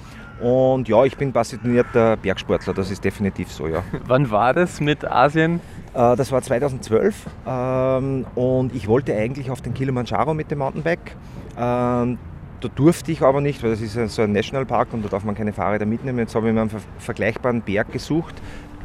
Und 0.42 0.88
ja, 0.88 1.05
ich 1.05 1.16
bin 1.16 1.33
passionierter 1.33 2.16
Bergsportler, 2.16 2.74
das 2.74 2.90
ist 2.90 3.05
definitiv 3.05 3.52
so, 3.52 3.68
ja. 3.68 3.85
Wann 4.07 4.31
war 4.33 4.52
das 4.52 4.81
mit 4.81 5.05
Asien? 5.09 5.61
Äh, 5.94 6.16
das 6.16 6.33
war 6.33 6.42
2012 6.42 7.26
ähm, 7.46 8.26
und 8.35 8.74
ich 8.74 8.88
wollte 8.88 9.14
eigentlich 9.14 9.52
auf 9.52 9.61
den 9.61 9.72
Kilimanjaro 9.72 10.35
mit 10.35 10.50
dem 10.50 10.59
Mountainbike. 10.59 11.14
Ähm, 11.57 12.18
da 12.61 12.68
durfte 12.74 13.12
ich 13.12 13.22
aber 13.22 13.40
nicht, 13.40 13.62
weil 13.62 13.70
das 13.70 13.81
ist 13.81 13.94
so 14.14 14.22
ein 14.22 14.33
Nationalpark 14.33 14.92
und 14.92 15.05
da 15.05 15.09
darf 15.09 15.24
man 15.24 15.37
keine 15.37 15.52
Fahrräder 15.52 15.87
mitnehmen. 15.87 16.18
Jetzt 16.18 16.35
habe 16.35 16.48
ich 16.48 16.55
mir 16.55 16.62
einen 16.62 16.70
vergleichbaren 16.98 17.62
Berg 17.62 17.92
gesucht. 17.92 18.35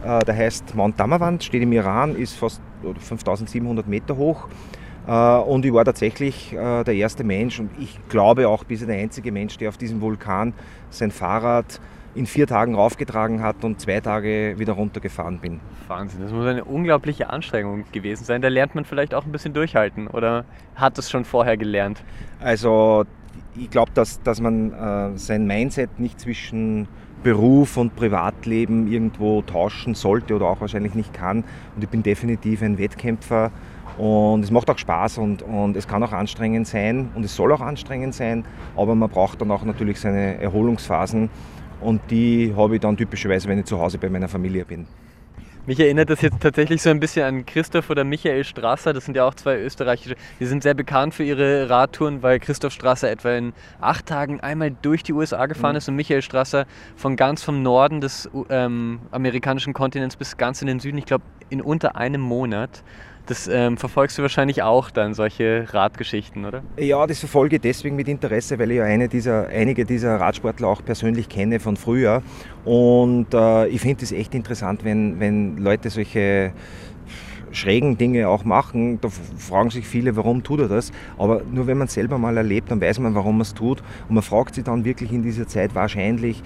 Äh, 0.04 0.20
der 0.26 0.36
heißt 0.36 0.76
Mount 0.76 1.00
Damavand, 1.00 1.44
steht 1.44 1.64
im 1.64 1.72
Iran, 1.72 2.16
ist 2.16 2.36
fast 2.36 2.62
5700 3.00 3.88
Meter 3.88 4.16
hoch. 4.16 4.48
Äh, 5.08 5.12
und 5.12 5.66
ich 5.66 5.74
war 5.74 5.86
tatsächlich 5.86 6.54
äh, 6.54 6.84
der 6.84 6.96
erste 6.96 7.24
Mensch 7.24 7.60
und 7.60 7.72
ich 7.80 7.98
glaube 8.10 8.48
auch 8.48 8.64
bisher 8.64 8.88
der 8.88 8.98
einzige 8.98 9.32
Mensch, 9.32 9.58
der 9.58 9.70
auf 9.70 9.78
diesem 9.78 10.02
Vulkan 10.02 10.54
sein 10.90 11.12
Fahrrad 11.12 11.80
in 12.14 12.26
vier 12.26 12.48
Tagen 12.48 12.76
raufgetragen 12.76 13.44
hat 13.44 13.64
und 13.64 13.80
zwei 13.80 14.00
Tage 14.00 14.56
wieder 14.58 14.74
runtergefahren 14.74 15.40
bin. 15.40 15.60
Wahnsinn, 15.88 16.22
das 16.22 16.32
muss 16.32 16.46
eine 16.48 16.66
unglaubliche 16.66 17.30
Anstrengung 17.30 17.86
gewesen 17.92 18.26
sein. 18.26 18.42
Da 18.42 18.48
lernt 18.48 18.76
man 18.76 18.86
vielleicht 18.86 19.14
auch 19.14 19.26
ein 19.26 19.32
bisschen 19.32 19.54
durchhalten 19.54 20.08
oder 20.08 20.44
hat 20.76 20.98
es 20.98 21.10
schon 21.12 21.26
vorher 21.26 21.58
gelernt? 21.58 22.04
Also 22.40 23.06
ich 23.56 23.70
glaube, 23.70 23.92
dass, 23.94 24.22
dass 24.24 24.42
man 24.42 24.74
äh, 24.74 25.18
sein 25.18 25.46
Mindset 25.46 26.00
nicht 26.00 26.20
zwischen 26.20 26.88
Beruf 27.24 27.78
und 27.78 27.96
Privatleben 27.96 28.92
irgendwo 28.92 29.42
tauschen 29.42 29.96
sollte 29.96 30.36
oder 30.36 30.48
auch 30.48 30.62
wahrscheinlich 30.62 30.96
nicht 30.96 31.14
kann. 31.14 31.44
Und 31.76 31.84
ich 31.84 31.90
bin 31.90 32.04
definitiv 32.04 32.62
ein 32.62 32.78
Wettkämpfer 32.78 33.52
und 33.98 34.44
es 34.44 34.52
macht 34.52 34.70
auch 34.70 34.78
Spaß 34.78 35.18
und, 35.18 35.42
und 35.42 35.76
es 35.76 35.88
kann 35.88 36.04
auch 36.04 36.12
anstrengend 36.12 36.68
sein 36.68 37.10
und 37.16 37.24
es 37.24 37.36
soll 37.36 37.52
auch 37.52 37.62
anstrengend 37.62 38.14
sein, 38.14 38.46
aber 38.76 38.96
man 38.96 39.10
braucht 39.10 39.42
dann 39.42 39.52
auch 39.52 39.64
natürlich 39.64 40.00
seine 40.00 40.40
Erholungsphasen 40.40 41.30
und 41.82 42.02
die 42.10 42.54
habe 42.56 42.76
ich 42.76 42.82
dann 42.82 42.98
typischerweise, 42.98 43.48
wenn 43.48 43.60
ich 43.60 43.66
zu 43.66 43.80
Hause 43.80 43.98
bei 43.98 44.10
meiner 44.10 44.28
Familie 44.28 44.66
bin. 44.66 44.88
Mich 45.68 45.82
erinnert 45.82 46.10
das 46.10 46.22
jetzt 46.22 46.40
tatsächlich 46.40 46.82
so 46.82 46.90
ein 46.90 47.02
bisschen 47.02 47.26
an 47.26 47.46
Christoph 47.46 47.90
oder 47.90 48.06
Michael 48.06 48.46
Strasser. 48.46 48.94
Das 48.94 49.04
sind 49.04 49.18
ja 49.18 49.26
auch 49.26 49.36
zwei 49.36 49.58
österreichische. 49.58 50.16
Die 50.40 50.46
sind 50.46 50.64
sehr 50.64 50.74
bekannt 50.74 51.14
für 51.14 51.24
ihre 51.24 51.70
Radtouren, 51.70 52.24
weil 52.24 52.40
Christoph 52.40 52.72
Strasser 52.72 53.12
etwa 53.12 53.32
in 53.34 53.52
acht 53.82 54.06
Tagen 54.06 54.40
einmal 54.40 54.72
durch 54.82 55.04
die 55.04 55.12
USA 55.12 55.46
gefahren 55.46 55.74
mhm. 55.74 55.80
ist 55.80 55.90
und 55.90 55.98
Michael 55.98 56.22
Strasser 56.22 56.68
von 56.96 57.18
ganz 57.18 57.44
vom 57.44 57.64
Norden 57.64 58.00
des 58.00 58.30
ähm, 58.50 59.00
amerikanischen 59.12 59.74
Kontinents 59.74 60.16
bis 60.16 60.38
ganz 60.38 60.62
in 60.62 60.68
den 60.68 60.80
Süden, 60.80 61.00
ich 61.00 61.06
glaube 61.06 61.26
in 61.50 61.62
unter 61.62 61.98
einem 61.98 62.22
Monat. 62.22 62.82
Das 63.28 63.50
ähm, 63.50 63.76
verfolgst 63.76 64.18
du 64.18 64.22
wahrscheinlich 64.22 64.64
auch 64.64 64.90
dann, 64.90 65.14
solche 65.14 65.66
Radgeschichten, 65.74 66.46
oder? 66.46 66.64
Ja, 66.80 67.06
das 67.06 67.20
verfolge 67.20 67.58
ich 67.58 67.62
deswegen 67.62 67.98
mit 67.98 68.08
Interesse, 68.08 68.58
weil 68.58 68.72
ich 68.72 68.78
ja 68.78 68.86
eine 68.86 69.10
dieser, 69.10 69.48
einige 69.48 69.84
dieser 69.84 70.16
Radsportler 70.16 70.70
auch 70.70 70.84
persönlich 70.84 71.28
kenne 71.28 71.60
von 71.60 71.76
früher. 71.76 72.24
Und 72.64 73.34
äh, 73.34 73.68
ich 73.68 73.82
finde 73.82 74.06
es 74.06 74.14
echt 74.14 74.34
interessant, 74.34 74.86
wenn, 74.86 75.20
wenn 75.20 75.58
Leute 75.58 75.90
solche 75.90 76.54
schrägen 77.52 77.98
Dinge 77.98 78.30
auch 78.30 78.46
machen. 78.46 79.00
Da 79.02 79.10
fragen 79.10 79.72
sich 79.72 79.86
viele, 79.86 80.16
warum 80.16 80.44
tut 80.44 80.62
er 80.62 80.68
das? 80.68 80.92
Aber 81.18 81.42
nur 81.52 81.68
wenn 81.68 81.78
man 81.78 81.88
es 81.88 81.94
selber 81.94 82.18
mal 82.18 82.38
erlebt, 82.38 82.72
dann 82.72 82.80
weiß 82.80 83.00
man, 83.00 83.16
warum 83.16 83.38
man 83.38 83.42
es 83.42 83.54
tut. 83.54 83.82
Und 84.08 84.16
man 84.16 84.24
fragt 84.24 84.56
sich 84.56 84.64
dann 84.64 84.86
wirklich 84.86 85.12
in 85.12 85.24
dieser 85.24 85.48
Zeit 85.48 85.76
wahrscheinlich, 85.76 86.44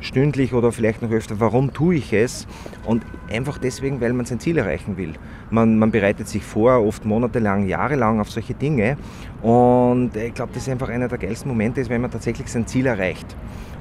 stündlich 0.00 0.52
oder 0.54 0.72
vielleicht 0.72 1.02
noch 1.02 1.10
öfter, 1.10 1.40
warum 1.40 1.72
tue 1.72 1.96
ich 1.96 2.12
es? 2.12 2.46
Und 2.84 3.04
einfach 3.30 3.58
deswegen, 3.58 4.00
weil 4.00 4.12
man 4.12 4.26
sein 4.26 4.40
Ziel 4.40 4.58
erreichen 4.58 4.96
will. 4.96 5.14
Man, 5.50 5.78
man 5.78 5.90
bereitet 5.90 6.28
sich 6.28 6.42
vor, 6.42 6.84
oft 6.84 7.04
monatelang, 7.04 7.66
jahrelang 7.66 8.20
auf 8.20 8.30
solche 8.30 8.54
Dinge. 8.54 8.96
Und 9.42 10.16
ich 10.16 10.34
glaube, 10.34 10.52
das 10.54 10.64
ist 10.64 10.68
einfach 10.68 10.88
einer 10.88 11.08
der 11.08 11.18
geilsten 11.18 11.50
Momente, 11.50 11.88
wenn 11.88 12.00
man 12.00 12.10
tatsächlich 12.10 12.48
sein 12.48 12.66
Ziel 12.66 12.86
erreicht. 12.86 13.36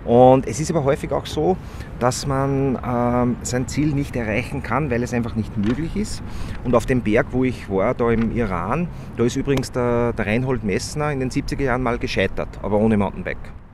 Und 0.06 0.48
es 0.48 0.60
ist 0.60 0.70
aber 0.70 0.84
häufig 0.84 1.12
auch 1.12 1.26
so, 1.26 1.58
dass 2.00 2.28
man 2.28 2.78
ähm, 2.86 3.38
sein 3.42 3.68
Ziel 3.68 3.88
nicht 3.88 4.16
erreichen 4.16 4.62
kann, 4.62 4.92
weil 4.92 5.02
es 5.02 5.14
einfach 5.14 5.36
nicht 5.36 5.58
möglich 5.58 5.96
ist. 5.96 6.22
Und 6.64 6.76
auf 6.76 6.86
dem 6.86 7.02
Berg, 7.02 7.28
wo 7.32 7.44
ich 7.44 7.70
war, 7.70 7.96
da 7.96 8.12
im 8.12 8.36
Iran, 8.36 8.88
da 9.18 9.24
ist 9.24 9.36
übrigens 9.36 9.72
der, 9.72 10.14
der 10.14 10.28
Reinhold 10.28 10.64
Messner 10.64 11.12
in 11.12 11.20
den 11.20 11.32
70er 11.32 11.64
Jahren 11.64 11.82
mal 11.82 11.98
gescheitert, 11.98 12.50
aber 12.62 12.78
ohne 12.78 12.98
Mountainbike. 12.98 13.65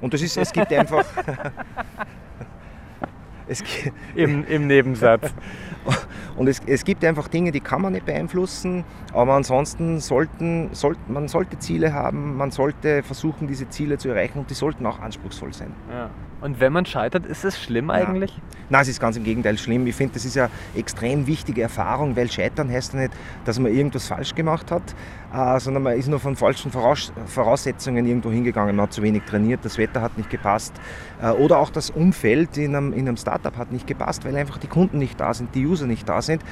Und 0.00 0.14
das 0.14 0.22
ist, 0.22 0.36
es 0.36 0.52
gibt 0.52 0.72
einfach. 0.72 1.04
es 3.48 3.62
Im, 4.14 4.44
Im 4.46 4.66
Nebensatz. 4.66 5.34
Und 6.36 6.48
es, 6.48 6.60
es 6.66 6.84
gibt 6.84 7.04
einfach 7.04 7.28
Dinge, 7.28 7.52
die 7.52 7.60
kann 7.60 7.82
man 7.82 7.92
nicht 7.92 8.06
beeinflussen, 8.06 8.84
aber 9.12 9.34
ansonsten 9.34 9.98
sollten, 10.00 10.70
sollt, 10.72 10.98
man 11.08 11.28
sollte 11.28 11.58
Ziele 11.58 11.92
haben, 11.92 12.36
man 12.36 12.50
sollte 12.50 13.02
versuchen, 13.02 13.48
diese 13.48 13.68
Ziele 13.68 13.98
zu 13.98 14.08
erreichen 14.08 14.38
und 14.38 14.48
die 14.48 14.54
sollten 14.54 14.86
auch 14.86 15.00
anspruchsvoll 15.00 15.52
sein. 15.52 15.72
Ja. 15.90 16.10
Und 16.40 16.58
wenn 16.60 16.72
man 16.72 16.86
scheitert, 16.86 17.26
ist 17.26 17.44
es 17.44 17.60
schlimm 17.60 17.90
eigentlich? 17.90 18.32
Nein, 18.70 18.82
es 18.82 18.88
ist 18.88 19.00
ganz 19.00 19.16
im 19.16 19.24
Gegenteil 19.24 19.58
schlimm. 19.58 19.86
Ich 19.86 19.96
finde, 19.96 20.14
das 20.14 20.24
ist 20.24 20.38
eine 20.38 20.48
extrem 20.74 21.26
wichtige 21.26 21.62
Erfahrung, 21.62 22.16
weil 22.16 22.30
Scheitern 22.30 22.70
heißt 22.70 22.94
ja 22.94 23.00
nicht, 23.00 23.12
dass 23.44 23.58
man 23.58 23.74
irgendwas 23.74 24.06
falsch 24.06 24.34
gemacht 24.34 24.70
hat, 24.70 24.94
äh, 25.34 25.58
sondern 25.60 25.82
man 25.82 25.98
ist 25.98 26.08
nur 26.08 26.20
von 26.20 26.36
falschen 26.36 26.70
Voraus 26.70 27.12
Voraussetzungen 27.26 28.06
irgendwo 28.06 28.30
hingegangen. 28.30 28.76
Man 28.76 28.84
hat 28.84 28.92
zu 28.92 29.02
wenig 29.02 29.24
trainiert, 29.24 29.60
das 29.64 29.76
Wetter 29.76 30.00
hat 30.00 30.16
nicht 30.16 30.30
gepasst 30.30 30.72
äh, 31.20 31.30
oder 31.30 31.58
auch 31.58 31.70
das 31.70 31.90
Umfeld 31.90 32.56
in 32.56 32.74
einem, 32.74 32.92
in 32.92 33.08
einem 33.08 33.16
Startup 33.16 33.56
hat 33.56 33.72
nicht 33.72 33.86
gepasst, 33.86 34.24
weil 34.24 34.36
einfach 34.36 34.58
die 34.58 34.68
Kunden 34.68 34.98
nicht 34.98 35.18
da 35.20 35.34
sind, 35.34 35.54
die 35.54 35.66
User 35.66 35.86
nicht 35.86 36.08
da 36.08 36.22
sind. 36.22 36.42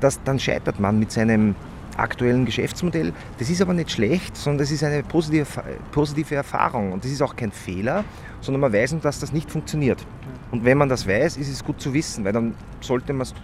Das, 0.00 0.22
dann 0.24 0.38
scheitert 0.38 0.80
man 0.80 0.98
mit 0.98 1.12
seinem 1.12 1.54
aktuellen 1.96 2.44
Geschäftsmodell. 2.44 3.12
Das 3.38 3.50
ist 3.50 3.62
aber 3.62 3.74
nicht 3.74 3.90
schlecht, 3.90 4.36
sondern 4.36 4.58
das 4.58 4.70
ist 4.70 4.84
eine 4.84 5.02
positive, 5.02 5.46
positive 5.92 6.34
Erfahrung 6.34 6.92
und 6.92 7.04
das 7.04 7.10
ist 7.10 7.22
auch 7.22 7.36
kein 7.36 7.52
Fehler, 7.52 8.04
sondern 8.46 8.60
man 8.60 8.72
weiß, 8.72 8.96
dass 9.02 9.20
das 9.20 9.32
nicht 9.32 9.50
funktioniert. 9.50 10.06
Und 10.50 10.64
wenn 10.64 10.78
man 10.78 10.88
das 10.88 11.06
weiß, 11.06 11.36
ist 11.36 11.50
es 11.50 11.64
gut 11.64 11.80
zu 11.80 11.92
wissen, 11.92 12.24
weil 12.24 12.32
dann 12.32 12.54
sollte 12.80 13.12
man 13.12 13.22
es 13.22 13.34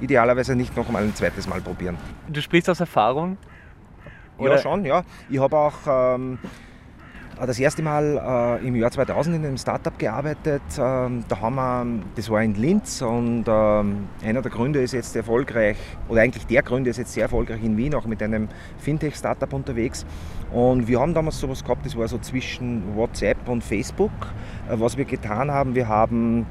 idealerweise 0.00 0.56
nicht 0.56 0.76
noch 0.76 0.86
einmal 0.86 1.04
ein 1.04 1.14
zweites 1.14 1.46
Mal 1.46 1.60
probieren. 1.60 1.96
Du 2.28 2.40
sprichst 2.40 2.68
aus 2.70 2.80
Erfahrung? 2.80 3.36
Oder? 4.38 4.52
Ja, 4.52 4.58
schon, 4.58 4.84
ja. 4.84 5.04
Ich 5.28 5.38
habe 5.38 5.56
auch 5.56 5.74
ähm, 5.86 6.38
äh, 6.44 6.46
das 7.46 7.58
erste 7.58 7.82
Mal 7.82 8.58
äh, 8.62 8.66
im 8.66 8.74
Jahr 8.74 8.90
2000 8.90 9.36
in 9.36 9.44
einem 9.44 9.56
Startup 9.56 9.96
gearbeitet. 9.98 10.62
Ähm, 10.78 11.24
da 11.28 11.40
haben 11.40 11.54
wir, 11.54 11.86
das 12.16 12.30
war 12.30 12.42
in 12.42 12.54
Linz 12.54 13.02
und 13.02 13.44
ähm, 13.46 14.08
einer 14.24 14.42
der 14.42 14.50
Gründer 14.50 14.80
ist 14.80 14.92
jetzt 14.92 15.14
erfolgreich, 15.14 15.76
oder 16.08 16.22
eigentlich 16.22 16.46
der 16.46 16.62
Gründer 16.62 16.90
ist 16.90 16.96
jetzt 16.96 17.12
sehr 17.12 17.24
erfolgreich 17.24 17.62
in 17.62 17.76
Wien, 17.76 17.94
auch 17.94 18.06
mit 18.06 18.22
einem 18.22 18.48
Fintech-Startup 18.78 19.52
unterwegs. 19.52 20.04
Und 20.52 20.88
wir 20.88 21.00
haben 21.00 21.14
damals 21.14 21.38
sowas 21.38 21.62
gehabt, 21.62 21.84
das 21.84 21.96
war 21.96 22.08
so 22.08 22.18
zwischen 22.18 22.96
WhatsApp 22.96 23.48
und 23.48 23.62
Facebook. 23.62 24.10
Äh, 24.68 24.80
was 24.80 24.96
wir 24.96 25.04
getan 25.04 25.50
haben, 25.50 25.74
wir 25.74 25.88
haben 25.88 26.46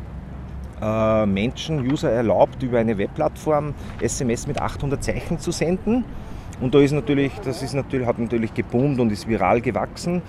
äh, 0.81 1.25
Menschen, 1.25 1.79
User 1.79 2.11
erlaubt, 2.11 2.61
über 2.63 2.79
eine 2.79 2.97
Webplattform 2.97 3.73
SMS 3.99 4.47
mit 4.47 4.61
800 4.61 5.03
Zeichen 5.03 5.39
zu 5.39 5.51
senden. 5.51 6.05
Und 6.59 6.73
da 6.73 6.79
ist 6.79 6.91
natürlich, 6.91 7.33
das 7.43 7.61
ist 7.61 7.73
natürlich, 7.73 8.07
hat 8.07 8.17
natürlich 8.17 8.53
geboomt 8.53 8.99
und 8.99 9.11
ist 9.11 9.27
viral 9.27 9.61
gewachsen. 9.61 10.21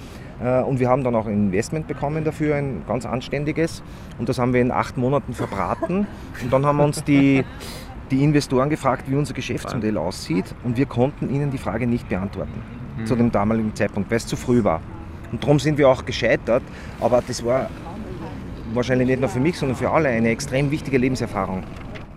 Äh, 0.43 0.63
und 0.63 0.81
wir 0.81 0.89
haben 0.89 1.05
dann 1.05 1.15
auch 1.15 1.27
ein 1.27 1.35
Investment 1.35 1.87
bekommen 1.87 2.25
dafür, 2.25 2.57
ein 2.57 2.83
ganz 2.87 3.07
anständiges. 3.07 3.83
Und 4.19 4.29
das 4.29 4.39
haben 4.39 4.53
wir 4.53 4.61
in 4.61 4.71
acht 4.71 4.97
Monaten 4.97 5.35
verbraten. 5.35 6.07
Und 6.43 6.53
dann 6.53 6.67
haben 6.67 6.81
uns 6.81 7.05
die, 7.05 7.45
die 8.11 8.23
Investoren 8.23 8.71
gefragt, 8.71 9.05
wie 9.09 9.15
unser 9.15 9.35
Geschäftsmodell 9.35 9.99
aussieht. 9.99 10.55
Und 10.65 10.77
wir 10.77 10.87
konnten 10.87 11.31
ihnen 11.31 11.51
die 11.51 11.59
Frage 11.59 11.87
nicht 11.87 12.09
beantworten 12.09 12.63
mhm. 12.99 13.07
zu 13.07 13.17
dem 13.17 13.31
damaligen 13.31 13.75
Zeitpunkt, 13.75 14.11
weil 14.11 14.19
es 14.19 14.27
zu 14.27 14.37
früh 14.37 14.65
war. 14.65 14.81
Und 15.33 15.43
darum 15.43 15.59
sind 15.59 15.79
wir 15.79 15.89
auch 15.89 16.05
gescheitert. 16.05 16.63
Aber 17.01 17.23
das 17.27 17.45
war 17.45 17.69
wahrscheinlich 18.75 19.09
nicht 19.09 19.21
nur 19.21 19.29
für 19.29 19.41
mich, 19.41 19.59
sondern 19.59 19.77
für 19.77 19.91
alle 19.91 20.09
eine 20.09 20.31
extrem 20.31 20.71
wichtige 20.71 20.99
Lebenserfahrung. 20.99 21.65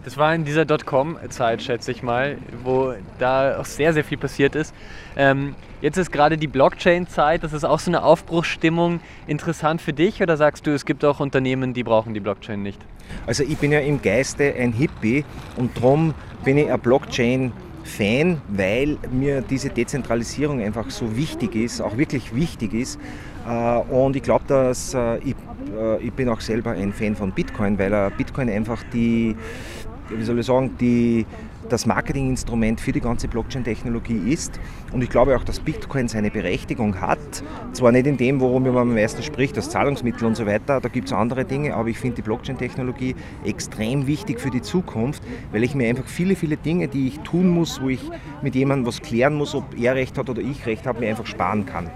Das 0.03 0.17
war 0.17 0.33
in 0.33 0.45
dieser 0.45 0.65
Dotcom-Zeit, 0.65 1.61
schätze 1.61 1.91
ich 1.91 2.01
mal, 2.01 2.37
wo 2.63 2.93
da 3.19 3.59
auch 3.59 3.65
sehr, 3.65 3.93
sehr 3.93 4.03
viel 4.03 4.17
passiert 4.17 4.55
ist. 4.55 4.73
Ähm, 5.15 5.53
jetzt 5.81 5.97
ist 5.97 6.11
gerade 6.11 6.37
die 6.37 6.47
Blockchain-Zeit, 6.47 7.43
das 7.43 7.53
ist 7.53 7.63
auch 7.63 7.79
so 7.79 7.91
eine 7.91 8.01
Aufbruchsstimmung. 8.03 8.99
Interessant 9.27 9.79
für 9.79 9.93
dich 9.93 10.23
oder 10.23 10.37
sagst 10.37 10.65
du, 10.65 10.71
es 10.71 10.85
gibt 10.85 11.05
auch 11.05 11.19
Unternehmen, 11.19 11.75
die 11.75 11.83
brauchen 11.83 12.15
die 12.15 12.19
Blockchain 12.19 12.63
nicht? 12.63 12.81
Also 13.27 13.43
ich 13.43 13.57
bin 13.57 13.71
ja 13.71 13.79
im 13.79 14.01
Geiste 14.01 14.55
ein 14.55 14.73
Hippie 14.73 15.23
und 15.57 15.77
darum 15.77 16.15
bin 16.43 16.57
ich 16.57 16.71
ein 16.71 16.79
Blockchain-Fan, 16.79 18.41
weil 18.47 18.97
mir 19.11 19.41
diese 19.41 19.69
Dezentralisierung 19.69 20.61
einfach 20.61 20.89
so 20.89 21.15
wichtig 21.15 21.53
ist, 21.53 21.79
auch 21.79 21.95
wirklich 21.97 22.33
wichtig 22.33 22.73
ist. 22.73 22.99
Äh, 23.47 23.77
und 23.93 24.15
ich 24.15 24.23
glaube, 24.23 24.45
dass 24.47 24.93
äh, 24.93 25.17
ich, 25.19 25.35
äh, 25.77 26.01
ich 26.01 26.13
bin 26.13 26.29
auch 26.29 26.41
selber 26.41 26.71
ein 26.71 26.93
Fan 26.93 27.15
von 27.15 27.31
Bitcoin, 27.31 27.77
weil 27.77 28.11
Bitcoin 28.11 28.49
einfach 28.49 28.83
die 28.93 29.35
wie 30.15 30.23
soll 30.23 30.39
ich 30.39 30.45
sagen, 30.45 30.75
die, 30.79 31.25
das 31.69 31.85
Marketinginstrument 31.85 32.81
für 32.81 32.91
die 32.91 33.01
ganze 33.01 33.27
Blockchain-Technologie 33.27 34.31
ist. 34.31 34.59
Und 34.91 35.01
ich 35.03 35.09
glaube 35.09 35.35
auch, 35.35 35.43
dass 35.43 35.59
Bitcoin 35.59 36.07
seine 36.07 36.31
Berechtigung 36.31 36.99
hat. 36.99 37.19
Zwar 37.73 37.91
nicht 37.91 38.07
in 38.07 38.17
dem, 38.17 38.39
worum 38.39 38.63
man 38.63 38.77
am 38.77 38.93
meisten 38.93 39.23
spricht, 39.23 39.57
das 39.57 39.69
Zahlungsmittel 39.69 40.25
und 40.25 40.35
so 40.35 40.45
weiter, 40.45 40.81
da 40.81 40.89
gibt 40.89 41.07
es 41.07 41.13
andere 41.13 41.45
Dinge, 41.45 41.75
aber 41.75 41.89
ich 41.89 41.97
finde 41.97 42.17
die 42.17 42.21
Blockchain-Technologie 42.23 43.15
extrem 43.45 44.07
wichtig 44.07 44.39
für 44.39 44.49
die 44.49 44.61
Zukunft, 44.61 45.23
weil 45.51 45.63
ich 45.63 45.75
mir 45.75 45.89
einfach 45.89 46.07
viele, 46.07 46.35
viele 46.35 46.57
Dinge, 46.57 46.87
die 46.87 47.07
ich 47.07 47.19
tun 47.19 47.49
muss, 47.49 47.81
wo 47.81 47.89
ich 47.89 48.01
mit 48.41 48.55
jemandem 48.55 48.87
was 48.87 49.01
klären 49.01 49.35
muss, 49.35 49.55
ob 49.55 49.77
er 49.79 49.95
recht 49.95 50.17
hat 50.17 50.29
oder 50.29 50.41
ich 50.41 50.65
recht 50.65 50.85
habe, 50.85 50.99
mir 50.99 51.09
einfach 51.09 51.25
sparen 51.25 51.65
kann. 51.65 51.89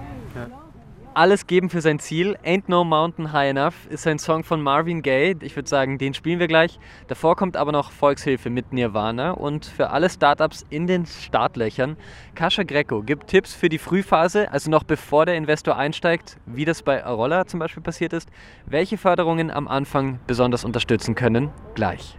Alles 1.16 1.48
geben 1.48 1.70
für 1.70 1.82
sein 1.82 2.00
Ziel. 2.00 2.38
Ain't 2.46 2.64
No 2.68 2.84
Mountain 2.84 3.32
High 3.32 3.52
Enough 3.52 3.88
ist 3.90 4.06
ein 4.06 4.20
Song 4.20 4.44
von 4.44 4.62
Marvin 4.62 5.02
Gaye. 5.02 5.36
Ich 5.42 5.56
würde 5.56 5.70
sagen, 5.70 5.98
den 5.98 6.14
spielen 6.14 6.40
wir 6.40 6.48
gleich. 6.48 6.78
Davor 7.08 7.36
kommt 7.36 7.58
aber 7.58 7.72
noch 7.72 7.92
Volkshilfe 7.92 8.50
mit 8.50 8.74
Nirvana 8.74 9.32
und 9.32 9.66
für 9.66 9.90
alle 9.92 10.10
Startups 10.10 10.66
in 10.70 10.88
den 10.88 11.06
Startlöchern. 11.06 11.98
Kascha 12.36 12.64
Greco 12.64 13.02
gibt 13.02 13.28
Tipps 13.28 13.54
für 13.54 13.70
die 13.70 13.78
Frühphase, 13.78 14.52
also 14.52 14.70
noch 14.70 14.84
bevor 14.84 15.26
der 15.26 15.36
Investor 15.36 15.78
einsteigt, 15.78 16.38
wie 16.46 16.66
das 16.66 16.84
bei 16.84 17.04
Arolla 17.04 17.48
zum 17.48 17.60
Beispiel 17.60 17.82
passiert 17.82 18.14
ist, 18.14 18.30
welche 18.66 18.98
Förderungen 18.98 19.50
am 19.50 19.68
Anfang 19.68 20.20
besonders 20.28 20.66
unterstützen 20.66 21.16
können. 21.16 21.52
Gleich. 21.76 22.18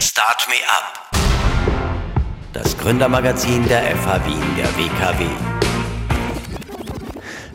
Start 0.00 0.46
Me 0.48 0.54
Up. 0.68 1.10
Das 2.52 2.78
Gründermagazin 2.78 3.66
der 3.66 3.82
FH 3.96 4.26
Wien 4.26 4.56
der 4.56 4.66
WKW. 4.76 5.63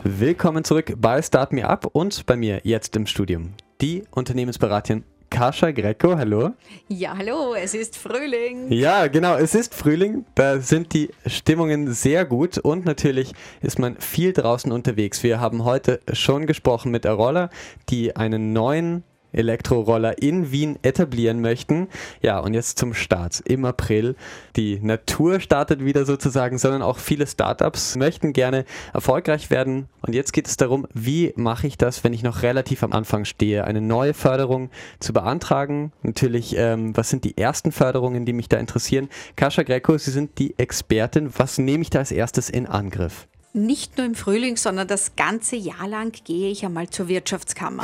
Willkommen 0.02 0.64
zurück 0.64 0.94
bei 0.96 1.20
Start 1.20 1.52
Me 1.52 1.68
Up 1.68 1.84
und 1.92 2.24
bei 2.24 2.34
mir 2.34 2.62
jetzt 2.64 2.96
im 2.96 3.06
Studium 3.06 3.52
die 3.82 4.04
Unternehmensberaterin 4.10 5.04
Kascha 5.28 5.72
Greco, 5.72 6.16
hallo. 6.16 6.52
Ja, 6.88 7.18
hallo, 7.18 7.54
es 7.54 7.74
ist 7.74 7.98
Frühling. 7.98 8.72
Ja, 8.72 9.08
genau, 9.08 9.36
es 9.36 9.54
ist 9.54 9.74
Frühling. 9.74 10.24
Da 10.34 10.58
sind 10.60 10.94
die 10.94 11.10
Stimmungen 11.26 11.92
sehr 11.92 12.24
gut 12.24 12.56
und 12.56 12.86
natürlich 12.86 13.32
ist 13.60 13.78
man 13.78 13.96
viel 13.98 14.32
draußen 14.32 14.72
unterwegs. 14.72 15.22
Wir 15.22 15.38
haben 15.38 15.64
heute 15.64 16.00
schon 16.14 16.46
gesprochen 16.46 16.90
mit 16.90 17.04
Arolla, 17.04 17.50
die 17.90 18.16
einen 18.16 18.54
neuen 18.54 19.04
Elektroroller 19.32 20.22
in 20.22 20.52
Wien 20.52 20.78
etablieren 20.82 21.40
möchten. 21.40 21.88
Ja, 22.22 22.38
und 22.38 22.54
jetzt 22.54 22.78
zum 22.78 22.94
Start 22.94 23.40
im 23.44 23.64
April. 23.64 24.16
Die 24.56 24.80
Natur 24.80 25.40
startet 25.40 25.84
wieder 25.84 26.04
sozusagen, 26.04 26.58
sondern 26.58 26.82
auch 26.82 26.98
viele 26.98 27.26
Startups 27.26 27.96
möchten 27.96 28.32
gerne 28.32 28.64
erfolgreich 28.92 29.50
werden. 29.50 29.88
Und 30.02 30.14
jetzt 30.14 30.32
geht 30.32 30.46
es 30.46 30.56
darum, 30.56 30.86
wie 30.94 31.32
mache 31.36 31.66
ich 31.66 31.78
das, 31.78 32.04
wenn 32.04 32.12
ich 32.12 32.22
noch 32.22 32.42
relativ 32.42 32.82
am 32.82 32.92
Anfang 32.92 33.24
stehe, 33.24 33.64
eine 33.64 33.80
neue 33.80 34.14
Förderung 34.14 34.70
zu 34.98 35.12
beantragen. 35.12 35.92
Natürlich, 36.02 36.56
ähm, 36.56 36.96
was 36.96 37.10
sind 37.10 37.24
die 37.24 37.36
ersten 37.36 37.72
Förderungen, 37.72 38.24
die 38.24 38.32
mich 38.32 38.48
da 38.48 38.58
interessieren? 38.58 39.08
Kascha 39.36 39.62
Greco, 39.62 39.96
Sie 39.98 40.10
sind 40.10 40.38
die 40.38 40.58
Expertin. 40.58 41.30
Was 41.36 41.58
nehme 41.58 41.82
ich 41.82 41.90
da 41.90 42.00
als 42.00 42.12
erstes 42.12 42.50
in 42.50 42.66
Angriff? 42.66 43.28
Nicht 43.52 43.96
nur 43.96 44.06
im 44.06 44.14
Frühling, 44.14 44.56
sondern 44.56 44.86
das 44.86 45.16
ganze 45.16 45.56
Jahr 45.56 45.88
lang 45.88 46.12
gehe 46.24 46.50
ich 46.52 46.64
einmal 46.64 46.88
zur 46.88 47.08
Wirtschaftskammer. 47.08 47.82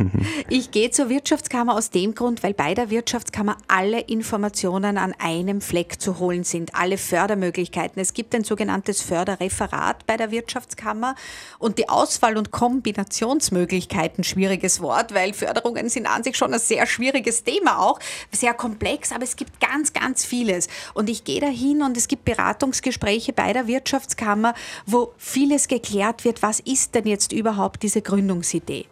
ich 0.50 0.70
gehe 0.70 0.90
zur 0.90 1.08
Wirtschaftskammer 1.08 1.74
aus 1.74 1.88
dem 1.88 2.14
Grund, 2.14 2.42
weil 2.42 2.52
bei 2.52 2.74
der 2.74 2.90
Wirtschaftskammer 2.90 3.56
alle 3.66 4.00
Informationen 4.00 4.98
an 4.98 5.14
einem 5.18 5.62
Fleck 5.62 6.02
zu 6.02 6.18
holen 6.18 6.44
sind, 6.44 6.74
alle 6.74 6.98
Fördermöglichkeiten. 6.98 8.00
Es 8.00 8.12
gibt 8.12 8.34
ein 8.34 8.44
sogenanntes 8.44 9.00
Förderreferat 9.00 10.06
bei 10.06 10.18
der 10.18 10.30
Wirtschaftskammer 10.30 11.14
und 11.58 11.78
die 11.78 11.88
Auswahl- 11.88 12.36
und 12.36 12.50
Kombinationsmöglichkeiten, 12.50 14.22
schwieriges 14.22 14.82
Wort, 14.82 15.14
weil 15.14 15.32
Förderungen 15.32 15.88
sind 15.88 16.06
an 16.06 16.24
sich 16.24 16.36
schon 16.36 16.52
ein 16.52 16.60
sehr 16.60 16.86
schwieriges 16.86 17.42
Thema 17.42 17.78
auch, 17.78 18.00
sehr 18.32 18.52
komplex, 18.52 19.12
aber 19.12 19.24
es 19.24 19.36
gibt 19.36 19.60
ganz, 19.60 19.94
ganz 19.94 20.26
vieles. 20.26 20.68
Und 20.92 21.08
ich 21.08 21.24
gehe 21.24 21.40
dahin 21.40 21.80
und 21.80 21.96
es 21.96 22.06
gibt 22.06 22.26
Beratungsgespräche 22.26 23.32
bei 23.32 23.54
der 23.54 23.66
Wirtschaftskammer, 23.66 24.52
wo 24.84 25.05
vieles 25.16 25.68
geklärt 25.68 26.24
wird, 26.24 26.42
was 26.42 26.60
ist 26.60 26.94
denn 26.94 27.06
jetzt 27.06 27.32
überhaupt 27.32 27.82
diese 27.82 28.02
Gründungsidee? 28.02 28.86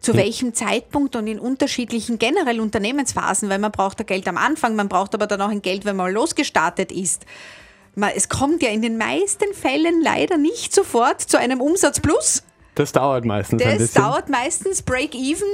Zu 0.00 0.12
ja. 0.12 0.18
welchem 0.18 0.54
Zeitpunkt 0.54 1.14
und 1.16 1.26
in 1.26 1.38
unterschiedlichen 1.38 2.18
generell 2.18 2.60
Unternehmensphasen, 2.60 3.48
weil 3.48 3.58
man 3.58 3.72
braucht 3.72 3.98
ja 3.98 4.04
Geld 4.04 4.26
am 4.28 4.38
Anfang, 4.38 4.76
man 4.76 4.88
braucht 4.88 5.14
aber 5.14 5.26
dann 5.26 5.42
auch 5.42 5.50
ein 5.50 5.62
Geld, 5.62 5.84
wenn 5.84 5.96
man 5.96 6.12
losgestartet 6.12 6.90
ist. 6.90 7.26
Es 8.14 8.28
kommt 8.28 8.62
ja 8.62 8.70
in 8.70 8.82
den 8.82 8.96
meisten 8.96 9.52
Fällen 9.52 10.00
leider 10.00 10.38
nicht 10.38 10.74
sofort 10.74 11.20
zu 11.20 11.38
einem 11.38 11.60
Umsatz 11.60 12.00
plus. 12.00 12.42
Das 12.74 12.92
dauert 12.92 13.24
meistens 13.24 13.62
das 13.62 13.92
dauert 13.92 14.28
meistens. 14.28 14.82
Break-Even 14.82 15.48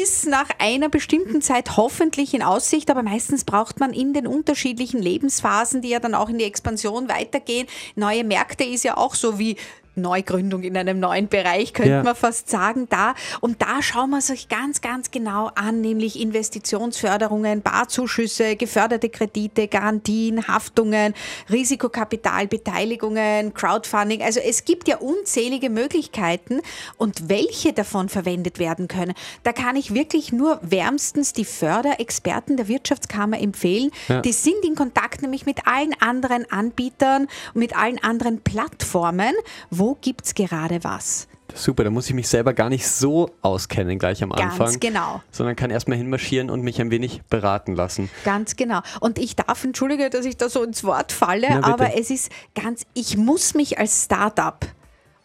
ist 0.00 0.26
nach 0.26 0.48
einer 0.58 0.88
bestimmten 0.88 1.42
Zeit 1.42 1.76
hoffentlich 1.76 2.34
in 2.34 2.42
Aussicht, 2.42 2.90
aber 2.90 3.02
meistens 3.02 3.44
braucht 3.44 3.78
man 3.78 3.92
in 3.92 4.14
den 4.14 4.26
unterschiedlichen 4.26 5.00
Lebensphasen, 5.00 5.82
die 5.82 5.90
ja 5.90 6.00
dann 6.00 6.14
auch 6.14 6.28
in 6.28 6.38
die 6.38 6.44
Expansion 6.44 7.08
weitergehen. 7.08 7.66
Neue 7.94 8.24
Märkte 8.24 8.64
ist 8.64 8.84
ja 8.84 8.96
auch 8.96 9.14
so 9.14 9.38
wie 9.38 9.56
Neugründung 9.94 10.62
in 10.62 10.76
einem 10.76 11.00
neuen 11.00 11.28
Bereich, 11.28 11.72
könnte 11.72 11.90
ja. 11.90 12.02
man 12.02 12.14
fast 12.14 12.48
sagen, 12.48 12.86
da. 12.88 13.14
Und 13.40 13.62
da 13.62 13.82
schauen 13.82 14.10
wir 14.10 14.20
sich 14.20 14.48
ganz, 14.48 14.80
ganz 14.80 15.10
genau 15.10 15.50
an, 15.54 15.80
nämlich 15.80 16.20
Investitionsförderungen, 16.20 17.62
Barzuschüsse, 17.62 18.56
geförderte 18.56 19.08
Kredite, 19.08 19.68
Garantien, 19.68 20.48
Haftungen, 20.48 21.14
Risikokapital, 21.50 22.46
Beteiligungen, 22.46 23.52
Crowdfunding. 23.54 24.22
Also 24.22 24.40
es 24.40 24.64
gibt 24.64 24.88
ja 24.88 24.98
unzählige 24.98 25.68
Möglichkeiten 25.68 26.60
und 26.96 27.28
welche 27.28 27.72
davon 27.72 28.08
verwendet 28.08 28.58
werden 28.58 28.88
können. 28.88 29.14
Da 29.42 29.52
kann 29.52 29.76
ich 29.76 29.94
wirklich 29.94 30.32
nur 30.32 30.58
wärmstens 30.62 31.32
die 31.32 31.44
Förderexperten 31.44 32.56
der 32.56 32.68
Wirtschaftskammer 32.68 33.40
empfehlen. 33.40 33.90
Ja. 34.08 34.20
Die 34.22 34.32
sind 34.32 34.64
in 34.64 34.74
Kontakt 34.74 35.22
nämlich 35.22 35.46
mit 35.46 35.66
allen 35.66 35.94
anderen 36.00 36.50
Anbietern 36.50 37.28
und 37.54 37.60
mit 37.60 37.76
allen 37.76 38.02
anderen 38.02 38.40
Plattformen, 38.40 39.34
wo 39.70 39.81
wo 39.82 39.98
gibt 40.00 40.26
es 40.26 40.34
gerade 40.34 40.84
was? 40.84 41.26
Super, 41.54 41.82
da 41.82 41.90
muss 41.90 42.06
ich 42.06 42.14
mich 42.14 42.28
selber 42.28 42.54
gar 42.54 42.68
nicht 42.68 42.86
so 42.86 43.30
auskennen 43.42 43.98
gleich 43.98 44.22
am 44.22 44.30
Ganz 44.30 44.60
Anfang. 44.60 44.78
genau. 44.78 45.20
Sondern 45.32 45.56
kann 45.56 45.70
erstmal 45.70 45.98
hinmarschieren 45.98 46.50
und 46.50 46.62
mich 46.62 46.80
ein 46.80 46.92
wenig 46.92 47.22
beraten 47.28 47.74
lassen. 47.74 48.08
Ganz 48.24 48.54
genau. 48.54 48.80
Und 49.00 49.18
ich 49.18 49.34
darf, 49.34 49.64
entschuldige, 49.64 50.08
dass 50.08 50.24
ich 50.24 50.36
da 50.36 50.48
so 50.48 50.62
ins 50.62 50.84
Wort 50.84 51.10
falle, 51.10 51.64
aber 51.64 51.98
es 51.98 52.10
ist 52.10 52.30
ganz, 52.54 52.84
ich 52.94 53.16
muss 53.16 53.54
mich 53.54 53.80
als 53.80 54.04
Startup 54.04 54.64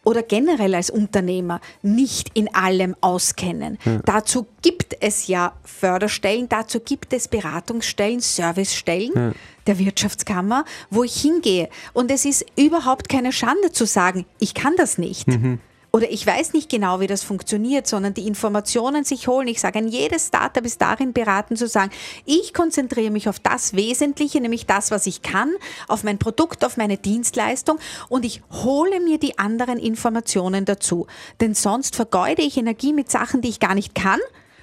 oder 0.08 0.24
generell 0.24 0.74
als 0.74 0.90
Unternehmer 0.90 1.60
nicht 1.82 2.32
in 2.34 2.54
allem 2.56 2.96
auskennen. 3.02 3.78
Ja. 3.84 4.00
Dazu 4.06 4.48
gibt 4.62 4.96
es 5.02 5.28
ja 5.28 5.52
Förderstellen, 5.66 6.48
dazu 6.48 6.80
gibt 6.80 7.12
es 7.12 7.28
Beratungsstellen, 7.28 8.22
Servicestellen. 8.22 9.12
Ja 9.14 9.32
der 9.68 9.80
Wirtschaftskammer, 9.80 10.64
wo 10.90 11.04
ich 11.04 11.22
hingehe. 11.22 11.68
Und 11.92 12.10
es 12.10 12.24
ist 12.24 12.46
überhaupt 12.56 13.10
keine 13.10 13.34
Schande 13.34 13.74
zu 13.74 13.86
sagen, 13.86 14.26
ich 14.40 14.54
kann 14.54 14.76
das 14.78 14.98
nicht. 14.98 15.28
Mhm. 15.28 15.60
Oder 15.92 16.12
ich 16.12 16.28
weiß 16.28 16.54
nicht 16.54 16.70
genau, 16.70 17.00
wie 17.00 17.08
das 17.08 17.24
funktioniert, 17.24 17.88
sondern 17.88 18.14
die 18.14 18.28
Informationen 18.28 19.04
sich 19.04 19.28
holen. 19.28 19.48
Ich 19.48 19.62
sage, 19.62 19.80
ein 19.80 19.88
jedes 19.88 20.28
Startup 20.28 20.64
ist 20.66 20.82
darin 20.82 21.14
beraten 21.14 21.56
zu 21.56 21.68
sagen, 21.68 21.92
ich 22.26 22.54
konzentriere 22.54 23.12
mich 23.12 23.30
auf 23.30 23.40
das 23.40 23.74
Wesentliche, 23.74 24.42
nämlich 24.42 24.66
das, 24.66 24.92
was 24.92 25.08
ich 25.08 25.22
kann, 25.22 25.52
auf 25.88 26.04
mein 26.04 26.20
Produkt, 26.20 26.66
auf 26.66 26.78
meine 26.78 26.98
Dienstleistung 26.98 27.80
und 28.10 28.26
ich 28.26 28.42
hole 28.64 29.00
mir 29.00 29.18
die 29.18 29.40
anderen 29.40 29.80
Informationen 29.80 30.66
dazu. 30.66 31.08
Denn 31.40 31.54
sonst 31.54 31.96
vergeude 31.96 32.42
ich 32.42 32.58
Energie 32.58 32.94
mit 32.94 33.10
Sachen, 33.10 33.42
die 33.42 33.50
ich 33.50 33.60
gar 33.60 33.76
nicht 33.76 33.96
kann 33.96 34.20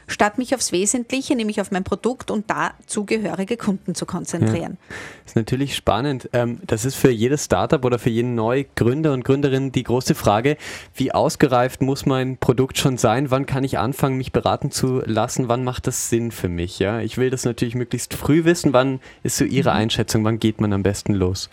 statt 0.07 0.39
mich 0.39 0.55
aufs 0.55 0.73
Wesentliche, 0.73 1.35
nämlich 1.37 1.61
auf 1.61 1.71
mein 1.71 1.85
Produkt 1.85 2.31
und 2.31 2.51
dazugehörige 2.51 3.57
Kunden 3.57 3.95
zu 3.95 4.07
konzentrieren. 4.07 4.79
Ja. 4.79 4.97
Das 5.23 5.33
ist 5.33 5.37
natürlich 5.37 5.75
spannend. 5.75 6.29
Ähm, 6.33 6.61
das 6.67 6.85
ist 6.85 6.95
für 6.95 7.11
jedes 7.11 7.45
Startup 7.45 7.85
oder 7.85 7.99
für 7.99 8.11
jeden 8.11 8.35
Neugründer 8.35 9.13
und 9.13 9.25
Gründerin 9.25 9.73
die 9.73 9.83
große 9.83 10.15
Frage, 10.15 10.57
wie 10.95 11.13
ausgereift 11.13 11.83
muss 11.83 12.07
mein 12.07 12.37
Produkt 12.37 12.79
schon 12.79 12.99
sein? 12.99 13.31
Wann 13.31 13.47
kann 13.47 13.65
ich 13.65 13.79
anfangen, 13.79 14.17
mich 14.17 14.33
beraten 14.33 14.71
zu 14.71 15.03
lassen? 15.05 15.49
Wann 15.49 15.65
macht 15.65 15.87
das 15.87 16.11
Sinn 16.11 16.31
für 16.31 16.49
mich? 16.49 16.79
Ja, 16.79 17.01
ich 17.01 17.19
will 17.19 17.31
das 17.31 17.45
natürlich 17.45 17.75
möglichst 17.75 18.15
früh 18.15 18.45
wissen. 18.45 18.73
Wann 18.73 19.01
ist 19.23 19.37
so 19.37 19.45
Ihre 19.45 19.71
mhm. 19.71 19.77
Einschätzung? 19.77 20.25
Wann 20.25 20.39
geht 20.39 20.61
man 20.61 20.73
am 20.73 20.83
besten 20.83 21.15
los? 21.15 21.51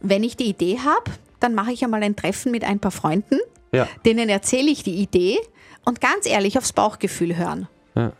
Wenn 0.00 0.22
ich 0.22 0.36
die 0.36 0.44
Idee 0.44 0.78
habe, 0.84 1.10
dann 1.40 1.54
mache 1.54 1.72
ich 1.72 1.82
einmal 1.84 2.02
ein 2.02 2.16
Treffen 2.16 2.52
mit 2.52 2.64
ein 2.64 2.78
paar 2.78 2.90
Freunden. 2.90 3.38
Ja. 3.72 3.88
Denen 4.04 4.28
erzähle 4.28 4.70
ich 4.70 4.82
die 4.82 4.94
Idee 4.94 5.38
und 5.84 6.00
ganz 6.00 6.26
ehrlich 6.26 6.58
aufs 6.58 6.72
Bauchgefühl 6.72 7.36
hören. 7.36 7.68
Ja. 7.94 8.12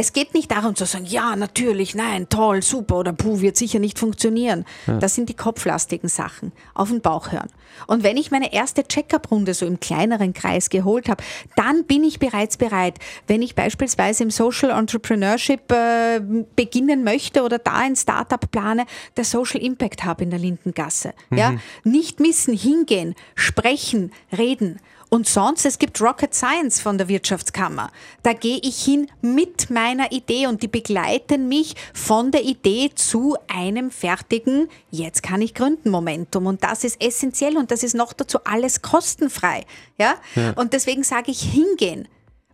Es 0.00 0.14
geht 0.14 0.32
nicht 0.32 0.50
darum 0.50 0.74
zu 0.76 0.86
sagen, 0.86 1.04
ja, 1.04 1.36
natürlich, 1.36 1.94
nein, 1.94 2.26
toll, 2.30 2.62
super 2.62 2.96
oder 2.96 3.12
puh, 3.12 3.42
wird 3.42 3.58
sicher 3.58 3.78
nicht 3.78 3.98
funktionieren. 3.98 4.64
Ja. 4.86 4.96
Das 4.96 5.14
sind 5.14 5.28
die 5.28 5.34
kopflastigen 5.34 6.08
Sachen. 6.08 6.52
Auf 6.72 6.88
den 6.88 7.02
Bauch 7.02 7.32
hören. 7.32 7.50
Und 7.86 8.02
wenn 8.02 8.16
ich 8.16 8.30
meine 8.30 8.50
erste 8.54 8.82
Check-up-Runde 8.82 9.52
so 9.52 9.66
im 9.66 9.78
kleineren 9.78 10.32
Kreis 10.32 10.70
geholt 10.70 11.10
habe, 11.10 11.22
dann 11.54 11.84
bin 11.84 12.02
ich 12.02 12.18
bereits 12.18 12.56
bereit. 12.56 12.98
Wenn 13.26 13.42
ich 13.42 13.54
beispielsweise 13.54 14.22
im 14.22 14.30
Social 14.30 14.70
Entrepreneurship 14.70 15.70
äh, 15.70 16.20
beginnen 16.56 17.04
möchte 17.04 17.42
oder 17.42 17.58
da 17.58 17.74
ein 17.74 17.94
Startup 17.94 18.50
plane, 18.50 18.86
der 19.18 19.24
Social 19.24 19.60
Impact 19.60 20.06
Hub 20.06 20.22
in 20.22 20.30
der 20.30 20.38
Lindengasse. 20.38 21.12
Mhm. 21.28 21.36
Ja? 21.36 21.54
Nicht 21.84 22.20
missen, 22.20 22.56
hingehen, 22.56 23.14
sprechen, 23.34 24.12
reden. 24.34 24.80
Und 25.10 25.26
sonst, 25.26 25.66
es 25.66 25.78
gibt 25.78 26.00
Rocket 26.00 26.32
Science 26.32 26.80
von 26.80 26.96
der 26.96 27.08
Wirtschaftskammer. 27.08 27.90
Da 28.22 28.32
gehe 28.32 28.60
ich 28.62 28.82
hin 28.82 29.08
mit 29.20 29.68
meiner 29.68 30.12
Idee 30.12 30.46
und 30.46 30.62
die 30.62 30.68
begleiten 30.68 31.48
mich 31.48 31.74
von 31.92 32.30
der 32.30 32.44
Idee 32.44 32.90
zu 32.94 33.36
einem 33.48 33.90
fertigen, 33.90 34.68
jetzt 34.90 35.24
kann 35.24 35.42
ich 35.42 35.54
gründen 35.54 35.90
Momentum. 35.90 36.46
Und 36.46 36.62
das 36.62 36.84
ist 36.84 37.02
essentiell 37.02 37.56
und 37.56 37.72
das 37.72 37.82
ist 37.82 37.94
noch 37.94 38.12
dazu 38.12 38.38
alles 38.44 38.82
kostenfrei. 38.82 39.64
Ja? 39.98 40.14
ja. 40.36 40.52
Und 40.52 40.72
deswegen 40.72 41.02
sage 41.02 41.32
ich 41.32 41.42
hingehen. 41.42 42.06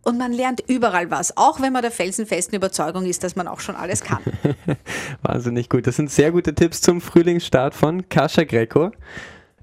Und 0.03 0.17
man 0.17 0.33
lernt 0.33 0.63
überall 0.67 1.11
was, 1.11 1.37
auch 1.37 1.61
wenn 1.61 1.75
man 1.75 1.83
der 1.83 1.91
felsenfesten 1.91 2.57
Überzeugung 2.57 3.05
ist, 3.05 3.23
dass 3.23 3.37
man 3.37 3.49
auch 3.49 3.61
schon 3.61 3.77
alles 3.77 4.03
kann. 4.03 4.21
Wahnsinnig 5.23 5.69
gut. 5.69 5.87
Das 5.87 5.97
sind 5.97 6.11
sehr 6.11 6.31
gute 6.31 6.55
Tipps 6.55 6.81
zum 6.81 7.03
Frühlingsstart 7.03 7.75
von 7.75 8.09
Kascha 8.09 8.45
Greco. 8.45 8.93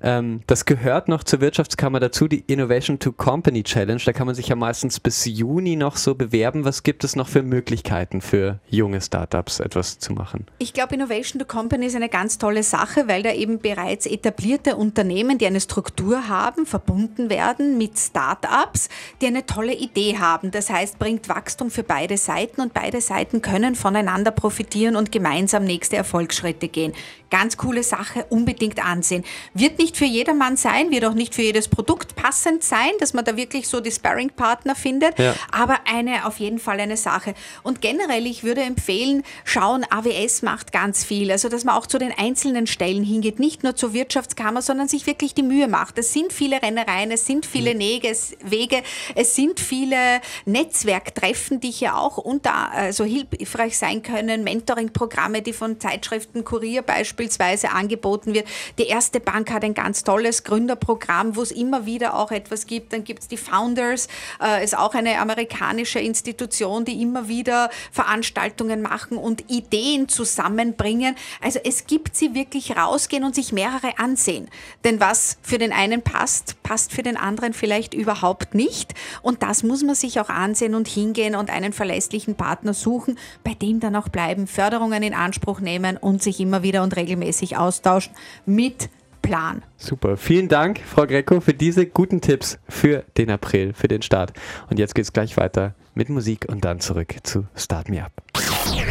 Ähm, 0.03 0.41
das 0.47 0.65
gehört 0.65 1.07
noch 1.07 1.23
zur 1.23 1.39
Wirtschaftskammer 1.39 2.01
dazu, 2.01 2.27
die 2.27 2.43
Innovation 2.47 2.99
to 2.99 3.13
Company 3.13 3.63
Challenge. 3.63 4.01
Da 4.05 4.11
kann 4.11 4.27
man 4.27 4.35
sich 4.35 4.49
ja 4.49 4.55
meistens 4.55 4.99
bis 4.99 5.25
Juni 5.25 5.77
noch 5.77 5.95
so 5.95 6.13
bewerben. 6.13 6.65
Was 6.65 6.83
gibt 6.83 7.05
es 7.05 7.15
noch 7.15 7.29
für 7.29 7.41
Möglichkeiten 7.41 8.19
für 8.19 8.59
junge 8.69 9.01
Startups, 9.01 9.61
etwas 9.61 9.99
zu 9.99 10.11
machen? 10.11 10.45
Ich 10.59 10.73
glaube, 10.73 10.95
Innovation 10.95 11.39
to 11.39 11.45
Company 11.45 11.85
ist 11.85 11.95
eine 11.95 12.09
ganz 12.09 12.37
tolle 12.37 12.63
Sache, 12.63 13.07
weil 13.07 13.23
da 13.23 13.31
eben 13.31 13.59
bereits 13.59 14.05
etablierte 14.05 14.75
Unternehmen, 14.75 15.37
die 15.37 15.47
eine 15.47 15.61
Struktur 15.61 16.27
haben, 16.27 16.65
verbunden 16.65 17.29
werden 17.29 17.77
mit 17.77 17.97
Startups, 17.97 18.89
die 19.21 19.27
eine 19.27 19.45
tolle 19.45 19.73
Idee 19.73 20.17
haben. 20.17 20.51
Das 20.51 20.69
heißt, 20.69 20.99
bringt 20.99 21.29
Wachstum 21.29 21.71
für 21.71 21.83
beide 21.83 22.17
Seiten 22.17 22.59
und 22.59 22.73
beide 22.73 22.99
Seiten 22.99 23.41
können 23.41 23.75
voneinander 23.75 24.31
profitieren 24.31 24.97
und 24.97 25.13
gemeinsam 25.13 25.63
nächste 25.63 25.95
Erfolgsschritte 25.95 26.67
gehen. 26.67 26.91
Ganz 27.33 27.57
coole 27.57 27.81
Sache, 27.81 28.27
unbedingt 28.29 28.85
ansehen. 28.85 29.25
Wird 29.55 29.79
nicht 29.79 29.97
für 29.97 30.05
jedermann 30.05 30.55
sein, 30.55 30.91
wird 30.91 31.03
auch 31.03 31.15
nicht 31.15 31.33
für 31.33 31.41
jedes 31.41 31.67
Produkt 31.67 32.15
passend 32.15 32.63
sein, 32.63 32.91
dass 32.99 33.15
man 33.15 33.25
da 33.25 33.35
wirklich 33.35 33.67
so 33.67 33.79
die 33.79 33.89
Sparring-Partner 33.89 34.75
findet, 34.75 35.17
ja. 35.17 35.33
aber 35.51 35.79
eine 35.91 36.27
auf 36.27 36.37
jeden 36.37 36.59
Fall 36.59 36.79
eine 36.79 36.95
Sache. 36.95 37.33
Und 37.63 37.81
generell, 37.81 38.27
ich 38.27 38.43
würde 38.43 38.61
empfehlen, 38.61 39.23
schauen, 39.45 39.83
AWS 39.89 40.43
macht 40.43 40.71
ganz 40.71 41.03
viel, 41.03 41.31
also 41.31 41.49
dass 41.49 41.63
man 41.63 41.73
auch 41.73 41.87
zu 41.87 41.97
den 41.97 42.11
einzelnen 42.15 42.67
Stellen 42.67 43.03
hingeht, 43.03 43.39
nicht 43.39 43.63
nur 43.63 43.75
zur 43.75 43.93
Wirtschaftskammer, 43.93 44.61
sondern 44.61 44.87
sich 44.87 45.07
wirklich 45.07 45.33
die 45.33 45.41
Mühe 45.41 45.67
macht. 45.67 45.97
Es 45.97 46.13
sind 46.13 46.33
viele 46.33 46.61
Rennereien, 46.61 47.09
es 47.09 47.25
sind 47.25 47.47
viele 47.47 47.73
mhm. 47.73 47.79
Wege, 47.79 48.83
es 49.15 49.35
sind 49.35 49.59
viele 49.59 50.21
Netzwerktreffen, 50.45 51.59
die 51.59 51.71
hier 51.71 51.97
auch 51.97 52.19
unter, 52.19 52.69
also 52.69 53.05
hilfreich 53.05 53.75
sein 53.75 54.03
können, 54.03 54.43
Mentoring-Programme, 54.43 55.41
die 55.41 55.53
von 55.53 55.79
Zeitschriften 55.79 56.45
Kurier 56.45 56.83
beispielsweise 56.83 57.22
beispielsweise 57.23 57.71
angeboten 57.71 58.33
wird. 58.33 58.47
Die 58.77 58.83
erste 58.83 59.19
Bank 59.19 59.51
hat 59.51 59.63
ein 59.63 59.73
ganz 59.73 60.03
tolles 60.03 60.43
Gründerprogramm, 60.43 61.35
wo 61.35 61.41
es 61.41 61.51
immer 61.51 61.85
wieder 61.85 62.15
auch 62.15 62.31
etwas 62.31 62.65
gibt. 62.67 62.91
Dann 62.93 63.03
gibt 63.03 63.21
es 63.23 63.27
die 63.27 63.37
Founders, 63.37 64.07
äh, 64.41 64.63
ist 64.63 64.77
auch 64.77 64.93
eine 64.93 65.19
amerikanische 65.19 65.99
Institution, 65.99 66.85
die 66.85 67.01
immer 67.01 67.27
wieder 67.27 67.69
Veranstaltungen 67.91 68.81
machen 68.81 69.17
und 69.17 69.49
Ideen 69.49 70.09
zusammenbringen. 70.09 71.15
Also 71.41 71.59
es 71.63 71.87
gibt 71.87 72.15
sie 72.15 72.35
wirklich 72.35 72.75
rausgehen 72.75 73.23
und 73.23 73.35
sich 73.35 73.53
mehrere 73.53 73.97
ansehen. 73.97 74.49
Denn 74.83 74.99
was 74.99 75.37
für 75.41 75.57
den 75.57 75.71
einen 75.71 76.01
passt, 76.01 76.61
passt 76.63 76.91
für 76.91 77.03
den 77.03 77.15
anderen 77.15 77.53
vielleicht 77.53 77.93
überhaupt 77.93 78.53
nicht. 78.53 78.93
Und 79.21 79.43
das 79.43 79.63
muss 79.63 79.83
man 79.83 79.95
sich 79.95 80.19
auch 80.19 80.29
ansehen 80.29 80.75
und 80.75 80.87
hingehen 80.87 81.35
und 81.35 81.49
einen 81.49 81.71
verlässlichen 81.71 82.35
Partner 82.35 82.73
suchen, 82.73 83.17
bei 83.43 83.53
dem 83.53 83.79
dann 83.79 83.95
auch 83.95 84.09
bleiben, 84.09 84.47
Förderungen 84.47 85.03
in 85.03 85.13
Anspruch 85.13 85.61
nehmen 85.61 85.97
und 85.97 86.21
sich 86.21 86.39
immer 86.39 86.63
wieder 86.63 86.83
und 86.83 86.95
regelmäßig 86.95 87.12
regelmäßig 87.13 87.57
austauschen 87.57 88.13
mit 88.45 88.89
Plan. 89.21 89.63
Super. 89.77 90.17
Vielen 90.17 90.49
Dank, 90.49 90.81
Frau 90.85 91.05
Greco, 91.05 91.39
für 91.39 91.53
diese 91.53 91.85
guten 91.85 92.19
Tipps 92.19 92.59
für 92.67 93.05
den 93.17 93.29
April, 93.29 93.73
für 93.73 93.87
den 93.87 94.01
Start. 94.01 94.33
Und 94.69 94.79
jetzt 94.79 94.95
geht 94.95 95.05
es 95.05 95.13
gleich 95.13 95.37
weiter 95.37 95.75
mit 95.93 96.09
Musik 96.09 96.45
und 96.49 96.65
dann 96.65 96.81
zurück 96.81 97.15
zu 97.23 97.45
Start 97.55 97.87
Me 97.87 98.03
Up. 98.03 98.11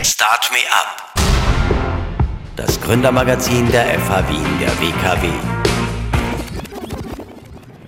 Start 0.02 0.50
Me 0.50 0.58
Up. 0.70 1.14
Das 2.56 2.80
Gründermagazin 2.80 3.70
der 3.70 3.84
FH 3.98 4.28
Wien, 4.30 4.46
der 4.58 4.70
WKW. 4.80 5.28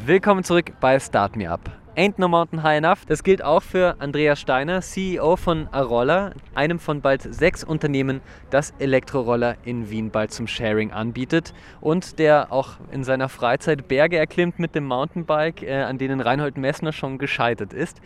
Willkommen 0.04 0.44
zurück 0.44 0.72
bei 0.80 1.00
Start 1.00 1.36
Me 1.36 1.50
Up. 1.50 1.83
Ain't 1.96 2.18
no 2.18 2.26
mountain 2.26 2.64
high 2.64 2.76
enough. 2.76 3.04
Das 3.06 3.22
gilt 3.22 3.44
auch 3.44 3.62
für 3.62 3.94
Andreas 4.00 4.40
Steiner, 4.40 4.80
CEO 4.80 5.36
von 5.36 5.68
Arolla, 5.70 6.32
einem 6.52 6.80
von 6.80 7.00
bald 7.00 7.22
sechs 7.22 7.62
Unternehmen, 7.62 8.20
das 8.50 8.74
Elektroroller 8.80 9.56
in 9.64 9.88
Wien 9.90 10.10
bald 10.10 10.32
zum 10.32 10.48
Sharing 10.48 10.90
anbietet 10.90 11.54
und 11.80 12.18
der 12.18 12.50
auch 12.50 12.78
in 12.90 13.04
seiner 13.04 13.28
Freizeit 13.28 13.86
Berge 13.86 14.18
erklimmt 14.18 14.58
mit 14.58 14.74
dem 14.74 14.86
Mountainbike, 14.86 15.62
äh, 15.62 15.82
an 15.82 15.98
denen 15.98 16.20
Reinhold 16.20 16.56
Messner 16.56 16.92
schon 16.92 17.18
gescheitert 17.18 17.72
ist. 17.72 18.00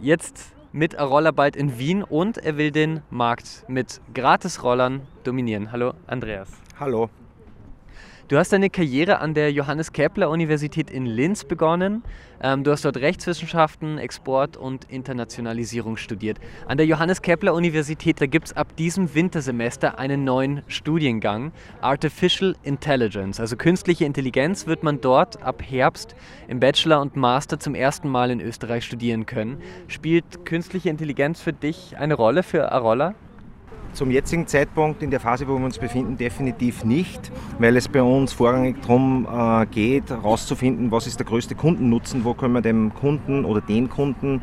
Jetzt 0.00 0.54
mit 0.72 0.98
Arolla 0.98 1.30
bald 1.30 1.54
in 1.54 1.78
Wien 1.78 2.02
und 2.02 2.38
er 2.38 2.56
will 2.56 2.70
den 2.70 3.02
Markt 3.10 3.66
mit 3.68 4.00
Gratisrollern 4.14 5.02
dominieren. 5.22 5.70
Hallo 5.70 5.92
Andreas. 6.06 6.48
Hallo. 6.80 7.10
Du 8.28 8.38
hast 8.38 8.54
deine 8.54 8.70
Karriere 8.70 9.18
an 9.18 9.34
der 9.34 9.52
Johannes 9.52 9.92
Kepler 9.92 10.30
Universität 10.30 10.90
in 10.90 11.04
Linz 11.04 11.44
begonnen. 11.44 12.02
Ähm, 12.44 12.62
du 12.62 12.72
hast 12.72 12.84
dort 12.84 12.98
Rechtswissenschaften, 12.98 13.96
Export 13.96 14.58
und 14.58 14.84
Internationalisierung 14.90 15.96
studiert. 15.96 16.38
An 16.68 16.76
der 16.76 16.84
Johannes 16.84 17.22
Kepler 17.22 17.54
Universität, 17.54 18.18
gibt 18.30 18.48
es 18.48 18.52
ab 18.54 18.76
diesem 18.76 19.14
Wintersemester 19.14 19.98
einen 19.98 20.24
neuen 20.24 20.60
Studiengang, 20.68 21.52
Artificial 21.80 22.54
Intelligence. 22.62 23.40
Also 23.40 23.56
künstliche 23.56 24.04
Intelligenz 24.04 24.66
wird 24.66 24.82
man 24.82 25.00
dort 25.00 25.42
ab 25.42 25.62
Herbst 25.66 26.14
im 26.46 26.60
Bachelor 26.60 27.00
und 27.00 27.16
Master 27.16 27.58
zum 27.58 27.74
ersten 27.74 28.10
Mal 28.10 28.30
in 28.30 28.42
Österreich 28.42 28.84
studieren 28.84 29.24
können. 29.24 29.62
Spielt 29.88 30.44
künstliche 30.44 30.90
Intelligenz 30.90 31.40
für 31.40 31.54
dich 31.54 31.96
eine 31.96 32.12
Rolle, 32.12 32.42
für 32.42 32.70
Arolla? 32.70 33.14
Zum 33.94 34.10
jetzigen 34.10 34.48
Zeitpunkt 34.48 35.04
in 35.04 35.12
der 35.12 35.20
Phase, 35.20 35.46
wo 35.46 35.56
wir 35.56 35.64
uns 35.64 35.78
befinden, 35.78 36.16
definitiv 36.16 36.84
nicht, 36.84 37.30
weil 37.60 37.76
es 37.76 37.86
bei 37.86 38.02
uns 38.02 38.32
vorrangig 38.32 38.82
darum 38.82 39.24
äh, 39.32 39.66
geht, 39.66 40.10
herauszufinden, 40.10 40.90
was 40.90 41.06
ist 41.06 41.20
der 41.20 41.26
größte 41.26 41.54
Kundennutzen, 41.54 42.24
wo 42.24 42.34
können 42.34 42.54
wir 42.54 42.60
dem 42.60 42.92
Kunden 42.92 43.44
oder 43.44 43.60
den 43.60 43.88
Kunden 43.88 44.42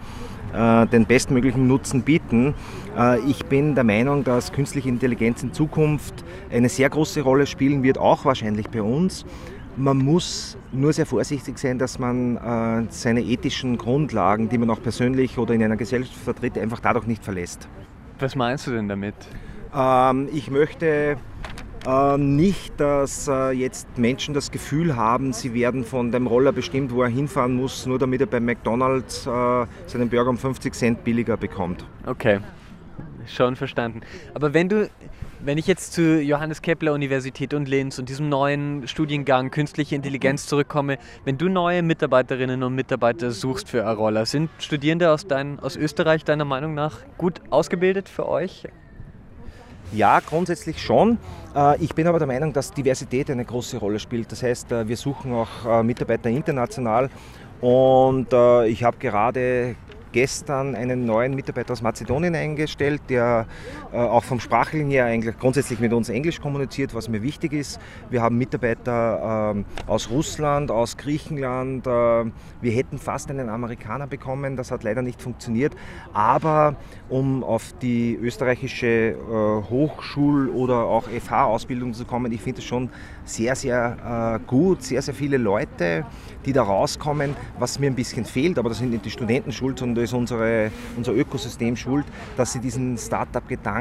äh, 0.54 0.88
den 0.88 1.06
bestmöglichen 1.06 1.68
Nutzen 1.68 2.04
bieten. 2.04 2.54
Äh, 2.98 3.20
ich 3.30 3.44
bin 3.44 3.76
der 3.76 3.84
Meinung, 3.84 4.24
dass 4.24 4.54
künstliche 4.54 4.88
Intelligenz 4.88 5.44
in 5.44 5.52
Zukunft 5.52 6.24
eine 6.50 6.70
sehr 6.70 6.90
große 6.90 7.20
Rolle 7.20 7.46
spielen 7.46 7.84
wird, 7.84 7.98
auch 7.98 8.24
wahrscheinlich 8.24 8.70
bei 8.70 8.82
uns. 8.82 9.26
Man 9.76 9.98
muss 9.98 10.58
nur 10.72 10.94
sehr 10.94 11.06
vorsichtig 11.06 11.58
sein, 11.58 11.78
dass 11.78 11.98
man 11.98 12.88
seine 12.90 13.22
ethischen 13.22 13.78
Grundlagen, 13.78 14.50
die 14.50 14.58
man 14.58 14.70
auch 14.70 14.82
persönlich 14.82 15.38
oder 15.38 15.54
in 15.54 15.64
einer 15.64 15.78
Gesellschaft 15.78 16.20
vertritt, 16.20 16.58
einfach 16.58 16.82
dadurch 16.82 17.08
nicht 17.08 17.24
verlässt. 17.24 17.70
Was 18.22 18.36
meinst 18.36 18.68
du 18.68 18.72
denn 18.72 18.88
damit? 18.88 19.16
Ähm, 19.76 20.30
ich 20.32 20.52
möchte 20.52 21.18
äh, 21.88 22.18
nicht, 22.20 22.80
dass 22.80 23.28
äh, 23.28 23.50
jetzt 23.50 23.98
Menschen 23.98 24.36
das 24.36 24.52
Gefühl 24.52 24.96
haben, 24.96 25.34
sie 25.34 25.56
werden 25.56 25.84
von 25.84 26.12
dem 26.12 26.28
Roller 26.28 26.52
bestimmt, 26.52 26.92
wo 26.94 27.02
er 27.02 27.10
hinfahren 27.10 27.56
muss, 27.56 27.88
nur 27.88 27.98
damit 27.98 28.22
er 28.22 28.28
bei 28.28 28.40
McDonalds 28.40 29.26
äh, 29.26 29.66
seinen 29.88 30.10
Burger 30.10 30.30
um 30.30 30.38
50 30.38 30.72
Cent 30.76 31.04
billiger 31.04 31.36
bekommt. 31.36 31.84
Okay, 32.06 32.42
schon 33.26 33.56
verstanden. 33.56 34.02
Aber 34.36 34.54
wenn 34.54 34.70
du, 34.70 34.88
wenn 35.44 35.58
ich 35.58 35.68
jetzt 35.68 35.94
zu 35.94 36.22
Johannes 36.22 36.62
Kepler 36.62 36.94
Universität 36.94 37.54
und 37.54 37.68
Linz 37.68 37.98
und 37.98 38.10
diesem 38.10 38.30
neuen 38.30 38.88
Studiengang 38.88 39.50
Künstliche 39.50 39.96
Intelligenz 39.96 40.46
zurückkomme, 40.46 40.98
wenn 41.26 41.38
du 41.38 41.50
neue 41.50 41.82
Mitarbeiterinnen 41.82 42.62
und 42.64 42.76
Mitarbeiter 42.76 43.32
suchst 43.32 43.70
für 43.70 43.86
Arolla, 43.86 44.26
sind 44.26 44.50
Studierende 44.60 45.12
aus, 45.12 45.26
dein, 45.26 45.60
aus 45.60 45.76
Österreich 45.76 46.24
deiner 46.24 46.46
Meinung 46.46 46.74
nach 46.74 47.00
gut 47.18 47.42
ausgebildet 47.50 48.08
für 48.08 48.28
euch? 48.28 48.68
Ja, 49.94 50.20
grundsätzlich 50.20 50.82
schon. 50.82 51.18
Äh, 51.56 51.84
ich 51.84 51.96
bin 51.96 52.08
aber 52.08 52.20
der 52.20 52.28
Meinung, 52.28 52.54
dass 52.54 52.72
Diversität 52.72 53.30
eine 53.30 53.44
große 53.44 53.78
Rolle 53.78 54.00
spielt. 54.00 54.32
Das 54.32 54.44
heißt, 54.44 54.72
äh, 54.72 54.88
wir 54.88 54.96
suchen 54.96 55.34
auch 55.34 55.66
äh, 55.66 55.84
Mitarbeiter 55.84 56.30
international 56.30 57.10
und 57.62 58.34
ich 58.66 58.84
habe 58.84 58.98
gerade 58.98 59.76
gestern 60.12 60.76
einen 60.76 61.06
neuen 61.06 61.34
Mitarbeiter 61.36 61.74
aus 61.74 61.82
Mazedonien 61.82 62.36
eingestellt, 62.36 63.02
der 63.10 63.46
auch 63.98 64.24
vom 64.24 64.40
Sprachlichen 64.40 64.90
her 64.90 65.06
eigentlich 65.06 65.38
grundsätzlich 65.38 65.80
mit 65.80 65.94
uns 65.94 66.10
Englisch 66.10 66.40
kommuniziert, 66.40 66.94
was 66.94 67.10
mir 67.10 67.22
wichtig 67.22 67.54
ist. 67.54 67.80
Wir 68.10 68.22
haben 68.22 68.38
Mitarbeiter 68.38 69.56
äh, 69.56 69.90
aus 69.90 70.10
Russland, 70.10 70.72
aus 70.72 70.98
Griechenland. 70.98 71.86
Äh, 71.86 71.90
wir 71.90 72.72
hätten 72.72 72.98
fast 72.98 73.30
einen 73.30 73.50
Amerikaner 73.50 74.08
bekommen, 74.08 74.56
das 74.56 74.72
hat 74.72 74.84
leider 74.84 75.02
nicht 75.02 75.22
funktioniert. 75.22 75.76
Aber 76.14 76.76
um 77.10 77.44
auf 77.44 77.74
die 77.82 78.16
österreichische 78.16 78.88
äh, 78.88 79.16
Hochschul- 79.70 80.50
oder 80.50 80.86
auch 80.86 81.04
FH-Ausbildung 81.10 81.94
zu 81.94 82.06
kommen, 82.06 82.32
ich 82.32 82.42
finde 82.42 82.60
es 82.60 82.66
schon 82.66 82.90
sehr, 83.26 83.56
sehr 83.56 84.40
äh, 84.42 84.48
gut, 84.48 84.84
sehr, 84.84 85.02
sehr 85.02 85.14
viele 85.14 85.38
Leute, 85.38 86.06
die 86.46 86.54
da 86.54 86.64
rauskommen. 86.64 87.36
Was 87.60 87.80
mir 87.80 87.88
ein 87.88 87.96
bisschen 87.96 88.26
fehlt, 88.26 88.58
aber 88.58 88.70
das 88.70 88.80
sind 88.80 88.92
nicht 88.92 89.06
die 89.06 89.12
Studenten 89.12 89.52
schuld, 89.52 89.80
sondern 89.80 89.96
da 89.96 90.02
ist 90.02 90.14
unsere, 90.14 90.72
unser 90.96 91.14
Ökosystem 91.14 91.76
schuld, 91.76 92.06
dass 92.38 92.54
sie 92.54 92.60
diesen 92.60 92.98
Startup-Gedanken 92.98 93.81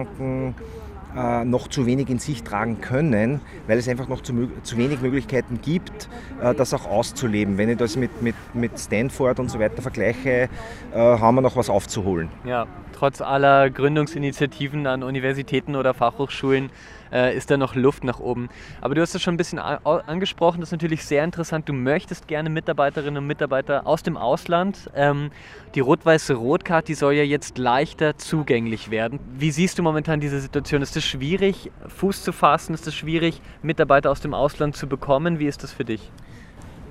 äh, 1.17 1.45
noch 1.45 1.69
zu 1.69 1.87
wenig 1.87 2.09
in 2.09 2.19
sich 2.19 2.43
tragen 2.43 2.81
können, 2.81 3.41
weil 3.67 3.79
es 3.79 3.89
einfach 3.89 4.09
noch 4.09 4.23
zu, 4.23 4.49
zu 4.63 4.77
wenig 4.77 5.01
Möglichkeiten 5.01 5.61
gibt, 5.61 6.09
äh, 6.43 6.55
das 6.55 6.73
auch 6.73 6.87
auszuleben. 6.87 7.59
Wenn 7.59 7.69
ich 7.69 7.79
das 7.79 7.97
mit, 7.97 8.23
mit, 8.23 8.35
mit 8.55 8.79
Stanford 8.79 9.41
und 9.41 9.51
so 9.51 9.59
weiter 9.59 9.83
vergleiche, 9.83 10.49
äh, 10.93 10.97
haben 10.97 11.35
wir 11.35 11.43
noch 11.43 11.57
was 11.57 11.69
aufzuholen. 11.69 12.29
Ja, 12.45 12.67
trotz 12.93 13.21
aller 13.21 13.71
Gründungsinitiativen 13.71 14.87
an 14.87 15.03
Universitäten 15.03 15.75
oder 15.75 15.95
Fachhochschulen 15.95 16.71
äh, 17.13 17.37
ist 17.37 17.51
da 17.51 17.57
noch 17.57 17.75
Luft 17.75 18.05
nach 18.05 18.21
oben. 18.21 18.49
Aber 18.81 18.95
du 18.95 19.01
hast 19.01 19.15
es 19.15 19.23
schon 19.23 19.35
ein 19.35 19.37
bisschen 19.37 19.59
angesprochen, 19.59 20.61
das 20.61 20.69
ist 20.69 20.73
natürlich 20.73 21.05
sehr 21.05 21.25
interessant. 21.25 21.69
Du 21.69 21.73
möchtest 21.73 22.29
gerne 22.29 22.51
Mitarbeiterinnen 22.51 23.19
und 23.19 23.27
Mitarbeiter 23.27 23.87
aus 23.87 24.03
dem 24.03 24.17
Ausland. 24.17 24.91
Ähm, 24.95 25.31
die 25.75 25.81
rot-weiße 25.81 26.35
Rotkarte, 26.35 26.87
die 26.87 26.95
soll 26.95 27.15
ja 27.15 27.23
jetzt 27.23 27.59
leichter 27.59 28.17
zugänglich 28.17 28.91
werden. 28.91 29.21
Wie 29.37 29.51
siehst 29.51 29.79
du 29.79 29.83
momentan 29.83 30.21
diese 30.21 30.41
Situation? 30.41 30.83
Ist 30.83 30.97
es 30.97 31.05
schwierig, 31.05 31.71
Fuß 31.89 32.23
zu 32.23 32.33
fassen? 32.33 32.75
Ist 32.75 32.87
es 32.87 32.95
schwierig, 32.95 33.41
Mitarbeiter 33.63 34.11
aus 34.11 34.21
dem 34.21 34.35
Ausland 34.35 34.77
zu 34.77 34.87
bekommen? 34.87 35.39
Wie 35.39 35.47
ist 35.47 35.63
das 35.63 35.73
für 35.73 35.85
dich? 35.85 36.11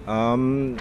Ähm, 0.07 0.77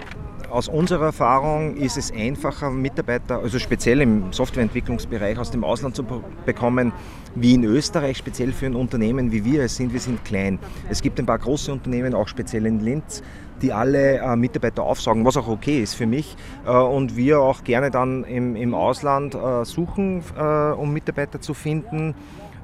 aus 0.49 0.67
unserer 0.67 1.05
Erfahrung 1.05 1.75
ist 1.77 1.97
es 1.97 2.11
einfacher, 2.11 2.71
Mitarbeiter, 2.71 3.39
also 3.39 3.59
speziell 3.59 4.01
im 4.01 4.33
Softwareentwicklungsbereich 4.33 5.37
aus 5.37 5.51
dem 5.51 5.63
Ausland 5.63 5.95
zu 5.95 6.03
bekommen, 6.45 6.91
wie 7.35 7.53
in 7.53 7.63
Österreich, 7.63 8.17
speziell 8.17 8.51
für 8.51 8.65
ein 8.65 8.75
Unternehmen 8.75 9.31
wie 9.31 9.45
wir 9.45 9.63
es 9.63 9.75
sind. 9.75 9.93
Wir 9.93 9.99
sind 9.99 10.25
klein. 10.25 10.57
Es 10.89 11.01
gibt 11.01 11.19
ein 11.19 11.25
paar 11.27 11.37
große 11.37 11.71
Unternehmen, 11.71 12.15
auch 12.15 12.27
speziell 12.27 12.65
in 12.65 12.79
Linz, 12.79 13.21
die 13.61 13.71
alle 13.73 14.17
äh, 14.17 14.35
Mitarbeiter 14.35 14.83
aufsaugen, 14.83 15.25
was 15.25 15.37
auch 15.37 15.47
okay 15.47 15.81
ist 15.81 15.93
für 15.93 16.07
mich. 16.07 16.35
Äh, 16.65 16.71
und 16.71 17.15
wir 17.15 17.41
auch 17.41 17.63
gerne 17.63 17.91
dann 17.91 18.23
im, 18.23 18.55
im 18.55 18.73
Ausland 18.73 19.35
äh, 19.35 19.65
suchen, 19.65 20.23
äh, 20.37 20.71
um 20.71 20.91
Mitarbeiter 20.93 21.41
zu 21.41 21.53
finden. 21.53 22.15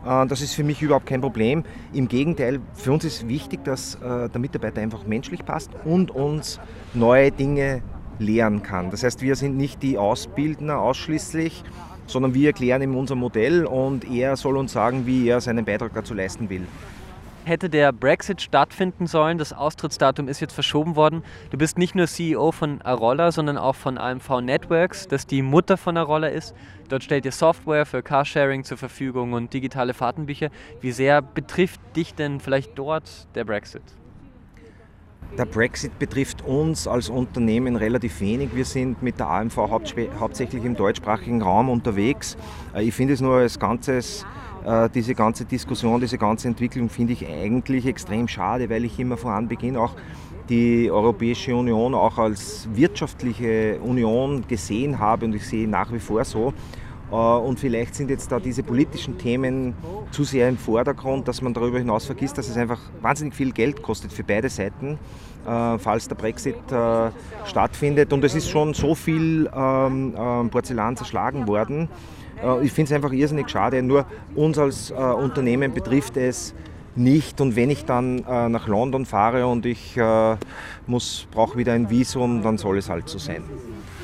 Äh, 0.06 0.26
das 0.28 0.42
ist 0.42 0.54
für 0.54 0.64
mich 0.64 0.82
überhaupt 0.82 1.06
kein 1.06 1.22
Problem. 1.22 1.64
Im 1.94 2.08
Gegenteil, 2.08 2.60
für 2.74 2.92
uns 2.92 3.04
ist 3.04 3.28
wichtig, 3.28 3.64
dass 3.64 3.96
äh, 3.96 4.30
der 4.30 4.40
Mitarbeiter 4.40 4.82
einfach 4.82 5.06
menschlich 5.06 5.46
passt 5.46 5.72
und 5.84 6.12
uns 6.12 6.60
neue 6.94 7.32
Dinge 7.32 7.82
lehren 8.20 8.64
kann. 8.64 8.92
Das 8.92 9.04
heißt, 9.04 9.22
wir 9.22 9.36
sind 9.36 9.58
nicht 9.58 9.84
die 9.84 9.98
Ausbildner 9.98 10.80
ausschließlich, 10.80 11.64
sondern 12.08 12.34
wir 12.34 12.48
erklären 12.48 12.82
ihm 12.82 12.96
unser 12.96 13.16
Modell 13.16 13.66
und 13.66 14.10
er 14.10 14.36
soll 14.36 14.58
uns 14.58 14.72
sagen, 14.72 15.06
wie 15.06 15.28
er 15.28 15.42
seinen 15.42 15.66
Beitrag 15.66 15.94
dazu 15.94 16.14
leisten 16.14 16.50
will 16.50 16.66
hätte 17.46 17.70
der 17.70 17.92
Brexit 17.92 18.42
stattfinden 18.42 19.08
sollen. 19.08 19.38
Das 19.38 19.54
Austrittsdatum 19.54 20.28
ist 20.28 20.40
jetzt 20.40 20.54
verschoben 20.54 20.96
worden. 20.96 21.24
Du 21.52 21.58
bist 21.58 21.78
nicht 21.78 21.96
nur 21.96 22.08
CEO 22.08 22.52
von 22.52 22.82
Arolla, 22.82 23.32
sondern 23.32 23.58
auch 23.58 23.76
von 23.76 23.98
AMV 23.98 24.42
Networks, 24.42 25.08
das 25.08 25.28
die 25.28 25.42
Mutter 25.42 25.78
von 25.78 25.96
Arolla 25.98 26.28
ist. 26.28 26.56
Dort 26.90 27.04
stellt 27.04 27.26
ihr 27.26 27.32
Software 27.32 27.86
für 27.86 28.04
Carsharing 28.04 28.64
zur 28.64 28.78
Verfügung 28.78 29.34
und 29.34 29.54
digitale 29.54 29.94
Fahrtenbücher. 29.94 30.50
Wie 30.82 30.92
sehr 30.92 31.22
betrifft 31.22 31.80
dich 31.96 32.14
denn 32.14 32.40
vielleicht 32.40 32.78
dort 32.78 33.28
der 33.36 33.46
Brexit? 33.46 33.84
Der 35.38 35.46
Brexit 35.46 36.00
betrifft 36.00 36.44
uns 36.46 36.88
als 36.88 37.10
Unternehmen 37.10 37.76
relativ 37.76 38.22
wenig. 38.22 38.56
Wir 38.56 38.64
sind 38.64 39.04
mit 39.04 39.20
der 39.20 39.28
AMV 39.28 39.58
hauptsächlich 40.20 40.64
im 40.64 40.76
deutschsprachigen 40.76 41.42
Raum 41.42 41.70
unterwegs. 41.70 42.38
Äh, 42.74 42.84
ich 42.84 42.94
finde 42.94 43.16
es 43.16 43.22
nur 43.22 43.36
als 43.36 43.60
Ganzes 43.60 44.26
diese 44.96 45.14
ganze 45.14 45.46
Diskussion, 45.46 46.02
diese 46.02 46.18
ganze 46.18 46.48
Entwicklung 46.48 46.90
finde 46.90 47.14
ich 47.14 47.28
eigentlich 47.28 47.86
extrem 47.86 48.28
schade, 48.28 48.68
weil 48.68 48.84
ich 48.84 48.98
immer 49.00 49.16
voran 49.16 49.48
beginne, 49.48 49.80
auch 49.80 49.96
die 50.50 50.92
Europäische 50.92 51.56
Union 51.56 51.94
auch 51.94 52.18
als 52.18 52.68
wirtschaftliche 52.74 53.80
Union 53.82 54.46
gesehen 54.48 55.00
habe 55.00 55.26
und 55.26 55.36
ich 55.36 55.46
sehe 55.46 55.68
nach 55.68 55.92
wie 55.92 56.00
vor 56.00 56.24
so. 56.24 56.54
Äh, 57.12 57.16
und 57.16 57.60
vielleicht 57.60 57.96
sind 57.96 58.10
jetzt 58.10 58.32
da 58.32 58.40
diese 58.40 58.64
politischen 58.64 59.18
Themen 59.18 59.74
zu 60.12 60.24
sehr 60.24 60.50
im 60.50 60.58
Vordergrund, 60.58 61.28
dass 61.28 61.42
man 61.42 61.54
darüber 61.54 61.80
hinaus 61.80 62.06
vergisst, 62.06 62.38
dass 62.38 62.48
es 62.48 62.58
einfach 62.58 62.80
wahnsinnig 63.02 63.34
viel 63.34 63.52
Geld 63.52 63.82
kostet 63.82 64.12
für 64.12 64.24
beide 64.24 64.50
Seiten, 64.50 65.00
äh, 65.48 65.78
falls 65.78 66.08
der 66.08 66.16
Brexit 66.16 66.56
stattfindet. 67.46 68.14
Und 68.14 68.24
es 68.24 68.36
ist 68.36 68.50
schon 68.50 68.74
so 68.74 68.96
viel 68.96 69.50
ähm, 69.56 70.14
ähm, 70.18 70.50
Porzellan 70.50 70.96
zerschlagen 70.96 71.48
worden 71.48 71.84
äh, 71.84 72.25
ich 72.62 72.72
finde 72.72 72.90
es 72.90 72.96
einfach 72.96 73.12
irrsinnig 73.12 73.50
schade. 73.50 73.82
Nur 73.82 74.06
uns 74.36 74.58
als 74.58 74.92
äh, 74.92 74.94
Unternehmen 74.94 75.74
betrifft 75.74 76.18
es 76.18 76.54
nicht. 76.96 77.42
Und 77.42 77.56
wenn 77.56 77.70
ich 77.70 77.86
dann 77.86 78.20
äh, 78.20 78.50
nach 78.50 78.68
London 78.68 79.06
fahre 79.06 79.48
und 79.48 79.66
ich 79.66 79.96
brauche 79.96 81.58
wieder 81.58 81.74
ein 81.74 81.90
Visum, 81.90 82.42
dann 82.42 82.58
soll 82.58 82.78
es 82.78 82.90
halt 82.90 83.10
so 83.10 83.18
sein. 83.18 83.44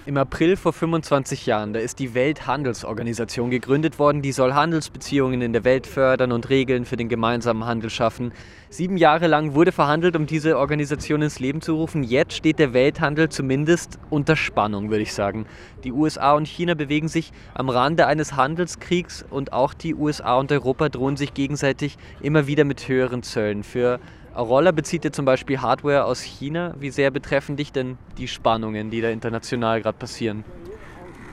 Im 0.07 0.17
April 0.17 0.57
vor 0.57 0.73
25 0.73 1.45
Jahren, 1.45 1.73
da 1.73 1.79
ist 1.79 1.99
die 1.99 2.15
Welthandelsorganisation 2.15 3.51
gegründet 3.51 3.99
worden, 3.99 4.23
die 4.23 4.31
soll 4.31 4.55
Handelsbeziehungen 4.55 5.43
in 5.43 5.53
der 5.53 5.63
Welt 5.63 5.85
fördern 5.85 6.31
und 6.31 6.49
Regeln 6.49 6.85
für 6.85 6.97
den 6.97 7.07
gemeinsamen 7.07 7.65
Handel 7.65 7.91
schaffen. 7.91 8.33
Sieben 8.71 8.97
Jahre 8.97 9.27
lang 9.27 9.53
wurde 9.53 9.71
verhandelt, 9.71 10.15
um 10.15 10.25
diese 10.25 10.57
Organisation 10.57 11.21
ins 11.21 11.39
Leben 11.39 11.61
zu 11.61 11.75
rufen. 11.75 12.01
Jetzt 12.01 12.33
steht 12.33 12.57
der 12.57 12.73
Welthandel 12.73 13.29
zumindest 13.29 13.99
unter 14.09 14.35
Spannung, 14.35 14.89
würde 14.89 15.03
ich 15.03 15.13
sagen. 15.13 15.45
Die 15.83 15.91
USA 15.91 16.33
und 16.33 16.47
China 16.47 16.73
bewegen 16.73 17.07
sich 17.07 17.31
am 17.53 17.69
Rande 17.69 18.07
eines 18.07 18.35
Handelskriegs 18.35 19.23
und 19.29 19.53
auch 19.53 19.75
die 19.75 19.93
USA 19.93 20.39
und 20.39 20.51
Europa 20.51 20.89
drohen 20.89 21.15
sich 21.15 21.35
gegenseitig 21.35 21.99
immer 22.21 22.47
wieder 22.47 22.63
mit 22.63 22.87
höheren 22.87 23.21
Zöllen. 23.21 23.61
Für 23.61 23.99
Roller 24.35 24.71
bezieht 24.71 25.03
ihr 25.03 25.11
zum 25.11 25.25
Beispiel 25.25 25.61
Hardware 25.61 26.05
aus 26.05 26.21
China. 26.21 26.73
Wie 26.79 26.89
sehr 26.89 27.11
betreffen 27.11 27.57
dich 27.57 27.71
denn 27.71 27.97
die 28.17 28.29
Spannungen, 28.29 28.89
die 28.89 29.01
da 29.01 29.09
international 29.09 29.81
gerade 29.81 29.97
passieren? 29.97 30.45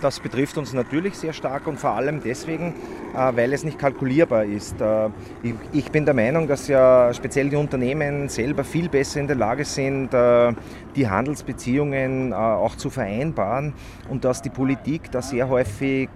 Das 0.01 0.20
betrifft 0.20 0.59
uns 0.59 0.72
natürlich 0.72 1.14
sehr 1.16 1.32
stark 1.32 1.66
und 1.66 1.78
vor 1.78 1.90
allem 1.90 2.22
deswegen, 2.22 2.74
äh, 3.14 3.36
weil 3.36 3.53
es 3.53 3.64
nicht 3.64 3.78
kalkulierbar 3.78 4.44
ist. 4.44 4.80
Äh, 4.80 5.11
ich 5.72 5.90
bin 5.90 6.05
der 6.05 6.14
Meinung, 6.14 6.46
dass 6.46 6.68
ja 6.68 7.12
speziell 7.12 7.51
die 7.51 7.57
Unternehmen 7.57 8.28
selber 8.28 8.62
viel 8.62 8.88
besser 8.88 9.20
in 9.20 9.26
der 9.26 9.36
Lage 9.36 9.64
sind, 9.64 10.14
äh, 10.14 10.53
die 10.94 11.09
Handelsbeziehungen 11.09 12.32
auch 12.32 12.76
zu 12.76 12.90
vereinbaren 12.90 13.74
und 14.09 14.24
dass 14.24 14.40
die 14.40 14.51
Politik 14.51 15.11
da 15.11 15.20
sehr 15.20 15.49
häufig 15.49 16.09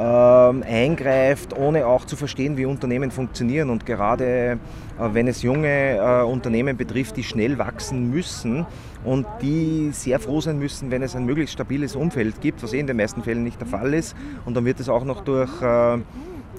ähm, 0.00 0.64
eingreift, 0.66 1.56
ohne 1.56 1.86
auch 1.86 2.06
zu 2.06 2.16
verstehen, 2.16 2.56
wie 2.56 2.64
Unternehmen 2.64 3.10
funktionieren. 3.10 3.68
Und 3.68 3.84
gerade 3.84 4.58
äh, 4.98 5.08
wenn 5.12 5.28
es 5.28 5.42
junge 5.42 5.96
äh, 5.96 6.22
Unternehmen 6.22 6.78
betrifft, 6.78 7.18
die 7.18 7.22
schnell 7.22 7.58
wachsen 7.58 8.10
müssen 8.10 8.64
und 9.04 9.26
die 9.42 9.90
sehr 9.92 10.18
froh 10.18 10.40
sein 10.40 10.58
müssen, 10.58 10.90
wenn 10.90 11.02
es 11.02 11.14
ein 11.14 11.26
möglichst 11.26 11.52
stabiles 11.52 11.96
Umfeld 11.96 12.40
gibt, 12.40 12.62
was 12.62 12.72
eh 12.72 12.80
in 12.80 12.86
den 12.86 12.96
meisten 12.96 13.22
Fällen 13.22 13.44
nicht 13.44 13.60
der 13.60 13.68
Fall 13.68 13.92
ist. 13.92 14.16
Und 14.46 14.56
dann 14.56 14.64
wird 14.64 14.80
es 14.80 14.88
auch 14.88 15.04
noch 15.04 15.20
durch 15.20 15.50
äh, 15.60 15.98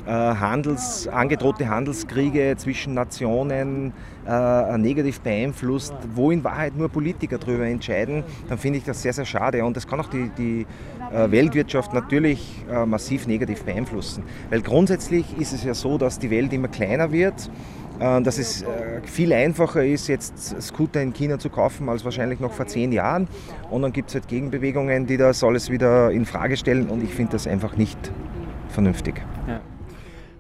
Handels, 0.06 1.08
angedrohte 1.08 1.70
Handelskriege 1.70 2.56
zwischen 2.58 2.94
Nationen 2.96 3.94
äh, 4.28 4.78
negativ 4.78 5.22
beeinflusst, 5.22 5.94
wo 6.14 6.32
in 6.32 6.44
Wahrheit 6.44 6.76
nur 6.76 6.90
Politiker 6.90 7.38
darüber 7.38 7.66
entscheiden, 7.66 8.24
dann 8.50 8.58
finde 8.58 8.80
ich 8.80 8.84
das 8.84 9.02
sehr, 9.02 9.14
sehr 9.14 9.26
schade. 9.26 9.64
Und 9.64 9.78
das 9.78 9.88
kann 9.88 10.00
auch 10.00 10.10
die, 10.10 10.30
die 10.38 10.66
äh, 11.14 11.30
Weltwirtschaft 11.32 11.94
natürlich 11.94 12.64
äh, 12.72 12.86
massiv 12.86 13.28
negativ 13.28 13.64
beeinflussen. 13.64 14.24
Weil 14.50 14.62
grundsätzlich 14.62 15.38
ist 15.38 15.54
es 15.54 15.64
ja 15.64 15.74
so, 15.74 15.98
dass 15.98 16.20
die 16.20 16.30
Welt 16.30 16.54
immer 16.54 16.68
kleiner 16.68 17.12
wird 17.12 17.50
äh, 18.00 18.22
dass 18.22 18.38
es 18.38 18.66
viel 19.04 19.34
einfacher 19.34 19.84
ist, 19.86 20.08
jetzt 20.08 20.62
Scooter 20.62 21.02
in 21.02 21.14
China 21.14 21.38
zu 21.38 21.50
kaufen, 21.50 21.90
als 21.90 22.04
wahrscheinlich 22.04 22.40
noch 22.40 22.54
vor 22.54 22.66
zehn 22.66 22.92
Jahren. 22.92 23.28
Und 23.70 23.84
dann 23.84 23.94
gibt 23.94 24.10
es 24.10 24.16
halt 24.16 24.28
Gegenbewegungen, 24.28 25.06
die 25.06 25.18
das 25.18 25.44
alles 25.44 25.70
wieder 25.70 26.12
in 26.12 26.26
Frage 26.26 26.58
stellen 26.58 26.90
und 26.90 27.04
ich 27.04 27.14
finde 27.14 27.34
das 27.34 27.48
einfach 27.48 27.78
nicht 27.78 28.12
vernünftig. 28.70 29.22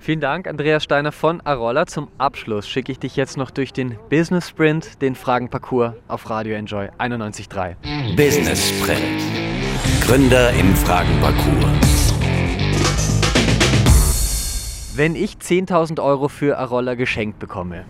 Vielen 0.03 0.19
Dank, 0.19 0.47
Andreas 0.47 0.83
Steiner 0.83 1.11
von 1.11 1.41
Arolla. 1.41 1.85
Zum 1.85 2.07
Abschluss 2.17 2.67
schicke 2.67 2.91
ich 2.91 2.97
dich 2.97 3.15
jetzt 3.15 3.37
noch 3.37 3.51
durch 3.51 3.71
den 3.71 3.99
Business 4.09 4.49
Sprint, 4.49 4.99
den 4.99 5.13
Fragenparcours 5.13 5.93
auf 6.07 6.27
Radio 6.27 6.55
Enjoy 6.55 6.87
91.3. 6.97 7.75
Business 8.15 8.67
Sprint. 8.67 9.21
Gründer 10.03 10.49
im 10.53 10.75
Fragenparcours. 10.75 12.15
Wenn 14.95 15.15
ich 15.15 15.35
10.000 15.35 16.03
Euro 16.03 16.29
für 16.29 16.57
Arolla 16.57 16.95
geschenkt 16.95 17.37
bekomme, 17.37 17.85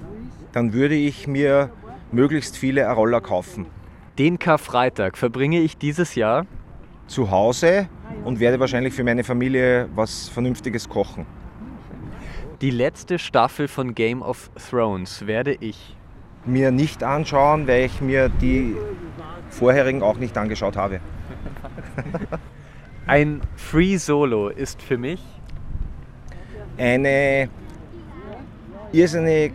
dann 0.51 0.73
würde 0.73 0.95
ich 0.95 1.27
mir 1.27 1.69
möglichst 2.11 2.57
viele 2.57 2.89
Arolla 2.89 3.21
kaufen. 3.21 3.67
Den 4.19 4.37
Karfreitag 4.37 5.17
verbringe 5.17 5.61
ich 5.61 5.77
dieses 5.77 6.15
Jahr 6.15 6.45
zu 7.07 7.31
Hause 7.31 7.87
und 8.25 8.41
werde 8.41 8.59
wahrscheinlich 8.59 8.93
für 8.93 9.05
meine 9.05 9.23
Familie 9.23 9.87
was 9.95 10.27
Vernünftiges 10.27 10.89
kochen. 10.89 11.25
Die 12.61 12.69
letzte 12.69 13.17
Staffel 13.17 13.67
von 13.67 13.95
Game 13.95 14.21
of 14.21 14.51
Thrones 14.69 15.25
werde 15.25 15.57
ich 15.59 15.95
mir 16.45 16.69
nicht 16.69 17.01
anschauen, 17.03 17.67
weil 17.67 17.85
ich 17.85 18.01
mir 18.01 18.29
die 18.29 18.75
vorherigen 19.49 20.03
auch 20.03 20.17
nicht 20.17 20.37
angeschaut 20.37 20.77
habe. 20.77 20.99
Ein 23.07 23.41
Free 23.55 23.97
Solo 23.97 24.49
ist 24.49 24.79
für 24.79 24.99
mich 24.99 25.23
eine 26.77 27.49
irrsinnig 28.91 29.53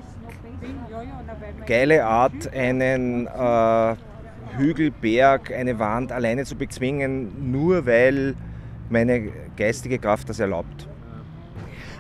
geile 1.65 2.05
Art, 2.05 2.53
einen 2.53 3.29
äh, 3.29 3.97
Hügel, 4.57 4.91
Berg, 4.91 5.53
eine 5.53 5.79
Wand 5.79 6.11
alleine 6.11 6.45
zu 6.45 6.57
bezwingen, 6.57 7.53
nur 7.53 7.87
weil 7.87 8.35
meine 8.91 9.31
geistige 9.57 10.01
Kraft 10.01 10.29
das 10.29 10.41
erlaubt. 10.41 10.89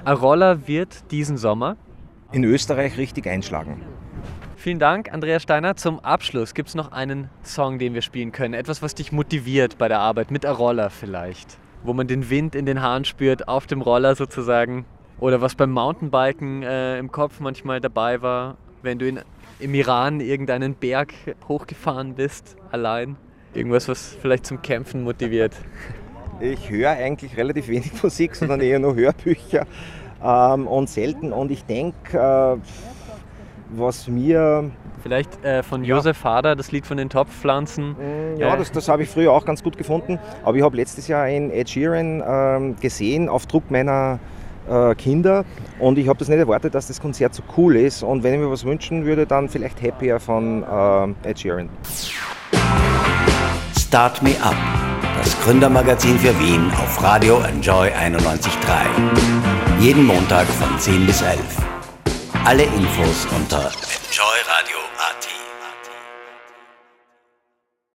Arolla 0.06 0.68
wird 0.68 1.10
diesen 1.10 1.36
Sommer 1.36 1.76
in 2.30 2.44
Österreich 2.44 2.96
richtig 2.96 3.26
einschlagen. 3.26 3.82
Vielen 4.54 4.78
Dank, 4.78 5.12
Andreas 5.12 5.42
Steiner. 5.42 5.74
Zum 5.74 5.98
Abschluss 5.98 6.54
gibt 6.54 6.68
es 6.68 6.76
noch 6.76 6.92
einen 6.92 7.28
Song, 7.42 7.80
den 7.80 7.92
wir 7.92 8.02
spielen 8.02 8.30
können. 8.30 8.54
Etwas, 8.54 8.82
was 8.82 8.94
dich 8.94 9.10
motiviert 9.10 9.78
bei 9.78 9.88
der 9.88 9.98
Arbeit, 9.98 10.30
mit 10.30 10.46
Arolla 10.46 10.90
vielleicht. 10.90 11.58
Wo 11.82 11.92
man 11.92 12.06
den 12.06 12.30
Wind 12.30 12.54
in 12.54 12.66
den 12.66 12.82
Haaren 12.82 13.04
spürt, 13.04 13.48
auf 13.48 13.66
dem 13.66 13.80
Roller 13.82 14.14
sozusagen. 14.14 14.84
Oder 15.18 15.40
was 15.40 15.56
beim 15.56 15.72
Mountainbiken 15.72 16.62
äh, 16.62 17.00
im 17.00 17.10
Kopf 17.10 17.40
manchmal 17.40 17.80
dabei 17.80 18.22
war, 18.22 18.58
wenn 18.82 19.00
du 19.00 19.08
in, 19.08 19.18
im 19.58 19.74
Iran 19.74 20.20
irgendeinen 20.20 20.76
Berg 20.76 21.14
hochgefahren 21.48 22.14
bist, 22.14 22.54
allein. 22.70 23.16
Irgendwas, 23.54 23.88
was 23.88 24.16
vielleicht 24.22 24.46
zum 24.46 24.62
Kämpfen 24.62 25.02
motiviert. 25.02 25.56
Ich 26.40 26.70
höre 26.70 26.90
eigentlich 26.90 27.36
relativ 27.36 27.68
wenig 27.68 27.90
Musik, 28.02 28.34
sondern 28.34 28.60
eher 28.60 28.78
nur 28.78 28.94
Hörbücher 28.94 29.66
ähm, 30.22 30.66
und 30.66 30.88
selten. 30.88 31.32
Und 31.32 31.50
ich 31.50 31.64
denke, 31.64 32.18
äh, 32.18 32.56
was 33.70 34.08
mir. 34.08 34.70
Vielleicht 35.02 35.44
äh, 35.44 35.62
von 35.62 35.84
Josef 35.84 36.24
Hader, 36.24 36.56
das 36.56 36.72
Lied 36.72 36.86
von 36.86 36.96
den 36.96 37.08
Topfpflanzen. 37.08 37.90
Mm, 37.90 38.40
ja, 38.40 38.56
das, 38.56 38.72
das 38.72 38.88
habe 38.88 39.04
ich 39.04 39.08
früher 39.08 39.32
auch 39.32 39.44
ganz 39.44 39.62
gut 39.62 39.78
gefunden. 39.78 40.18
Aber 40.44 40.56
ich 40.56 40.62
habe 40.62 40.76
letztes 40.76 41.08
Jahr 41.08 41.22
ein 41.22 41.50
Ed 41.50 41.70
Sheeran 41.70 42.22
ähm, 42.26 42.76
gesehen 42.80 43.28
auf 43.28 43.46
Druck 43.46 43.70
meiner 43.70 44.18
äh, 44.68 44.94
Kinder 44.96 45.44
und 45.78 45.98
ich 45.98 46.08
habe 46.08 46.18
das 46.18 46.28
nicht 46.28 46.38
erwartet, 46.38 46.74
dass 46.74 46.88
das 46.88 47.00
Konzert 47.00 47.34
so 47.34 47.42
cool 47.56 47.76
ist. 47.76 48.02
Und 48.02 48.22
wenn 48.22 48.34
ich 48.34 48.40
mir 48.40 48.50
was 48.50 48.64
wünschen 48.64 49.04
würde, 49.04 49.26
dann 49.26 49.48
vielleicht 49.48 49.80
Happier 49.82 50.18
von 50.18 50.62
äh, 50.62 51.28
Ed 51.28 51.38
Sheeran. 51.38 51.68
Start 53.78 54.22
Me 54.22 54.34
Up, 54.42 54.56
das 55.26 55.40
Gründermagazin 55.40 56.16
für 56.20 56.38
Wien 56.38 56.70
auf 56.70 57.02
Radio 57.02 57.40
Enjoy 57.40 57.88
91.3. 57.88 59.80
Jeden 59.80 60.06
Montag 60.06 60.46
von 60.46 60.78
10 60.78 61.04
bis 61.04 61.20
11. 61.20 61.40
Alle 62.44 62.62
Infos 62.62 63.26
unter 63.36 63.72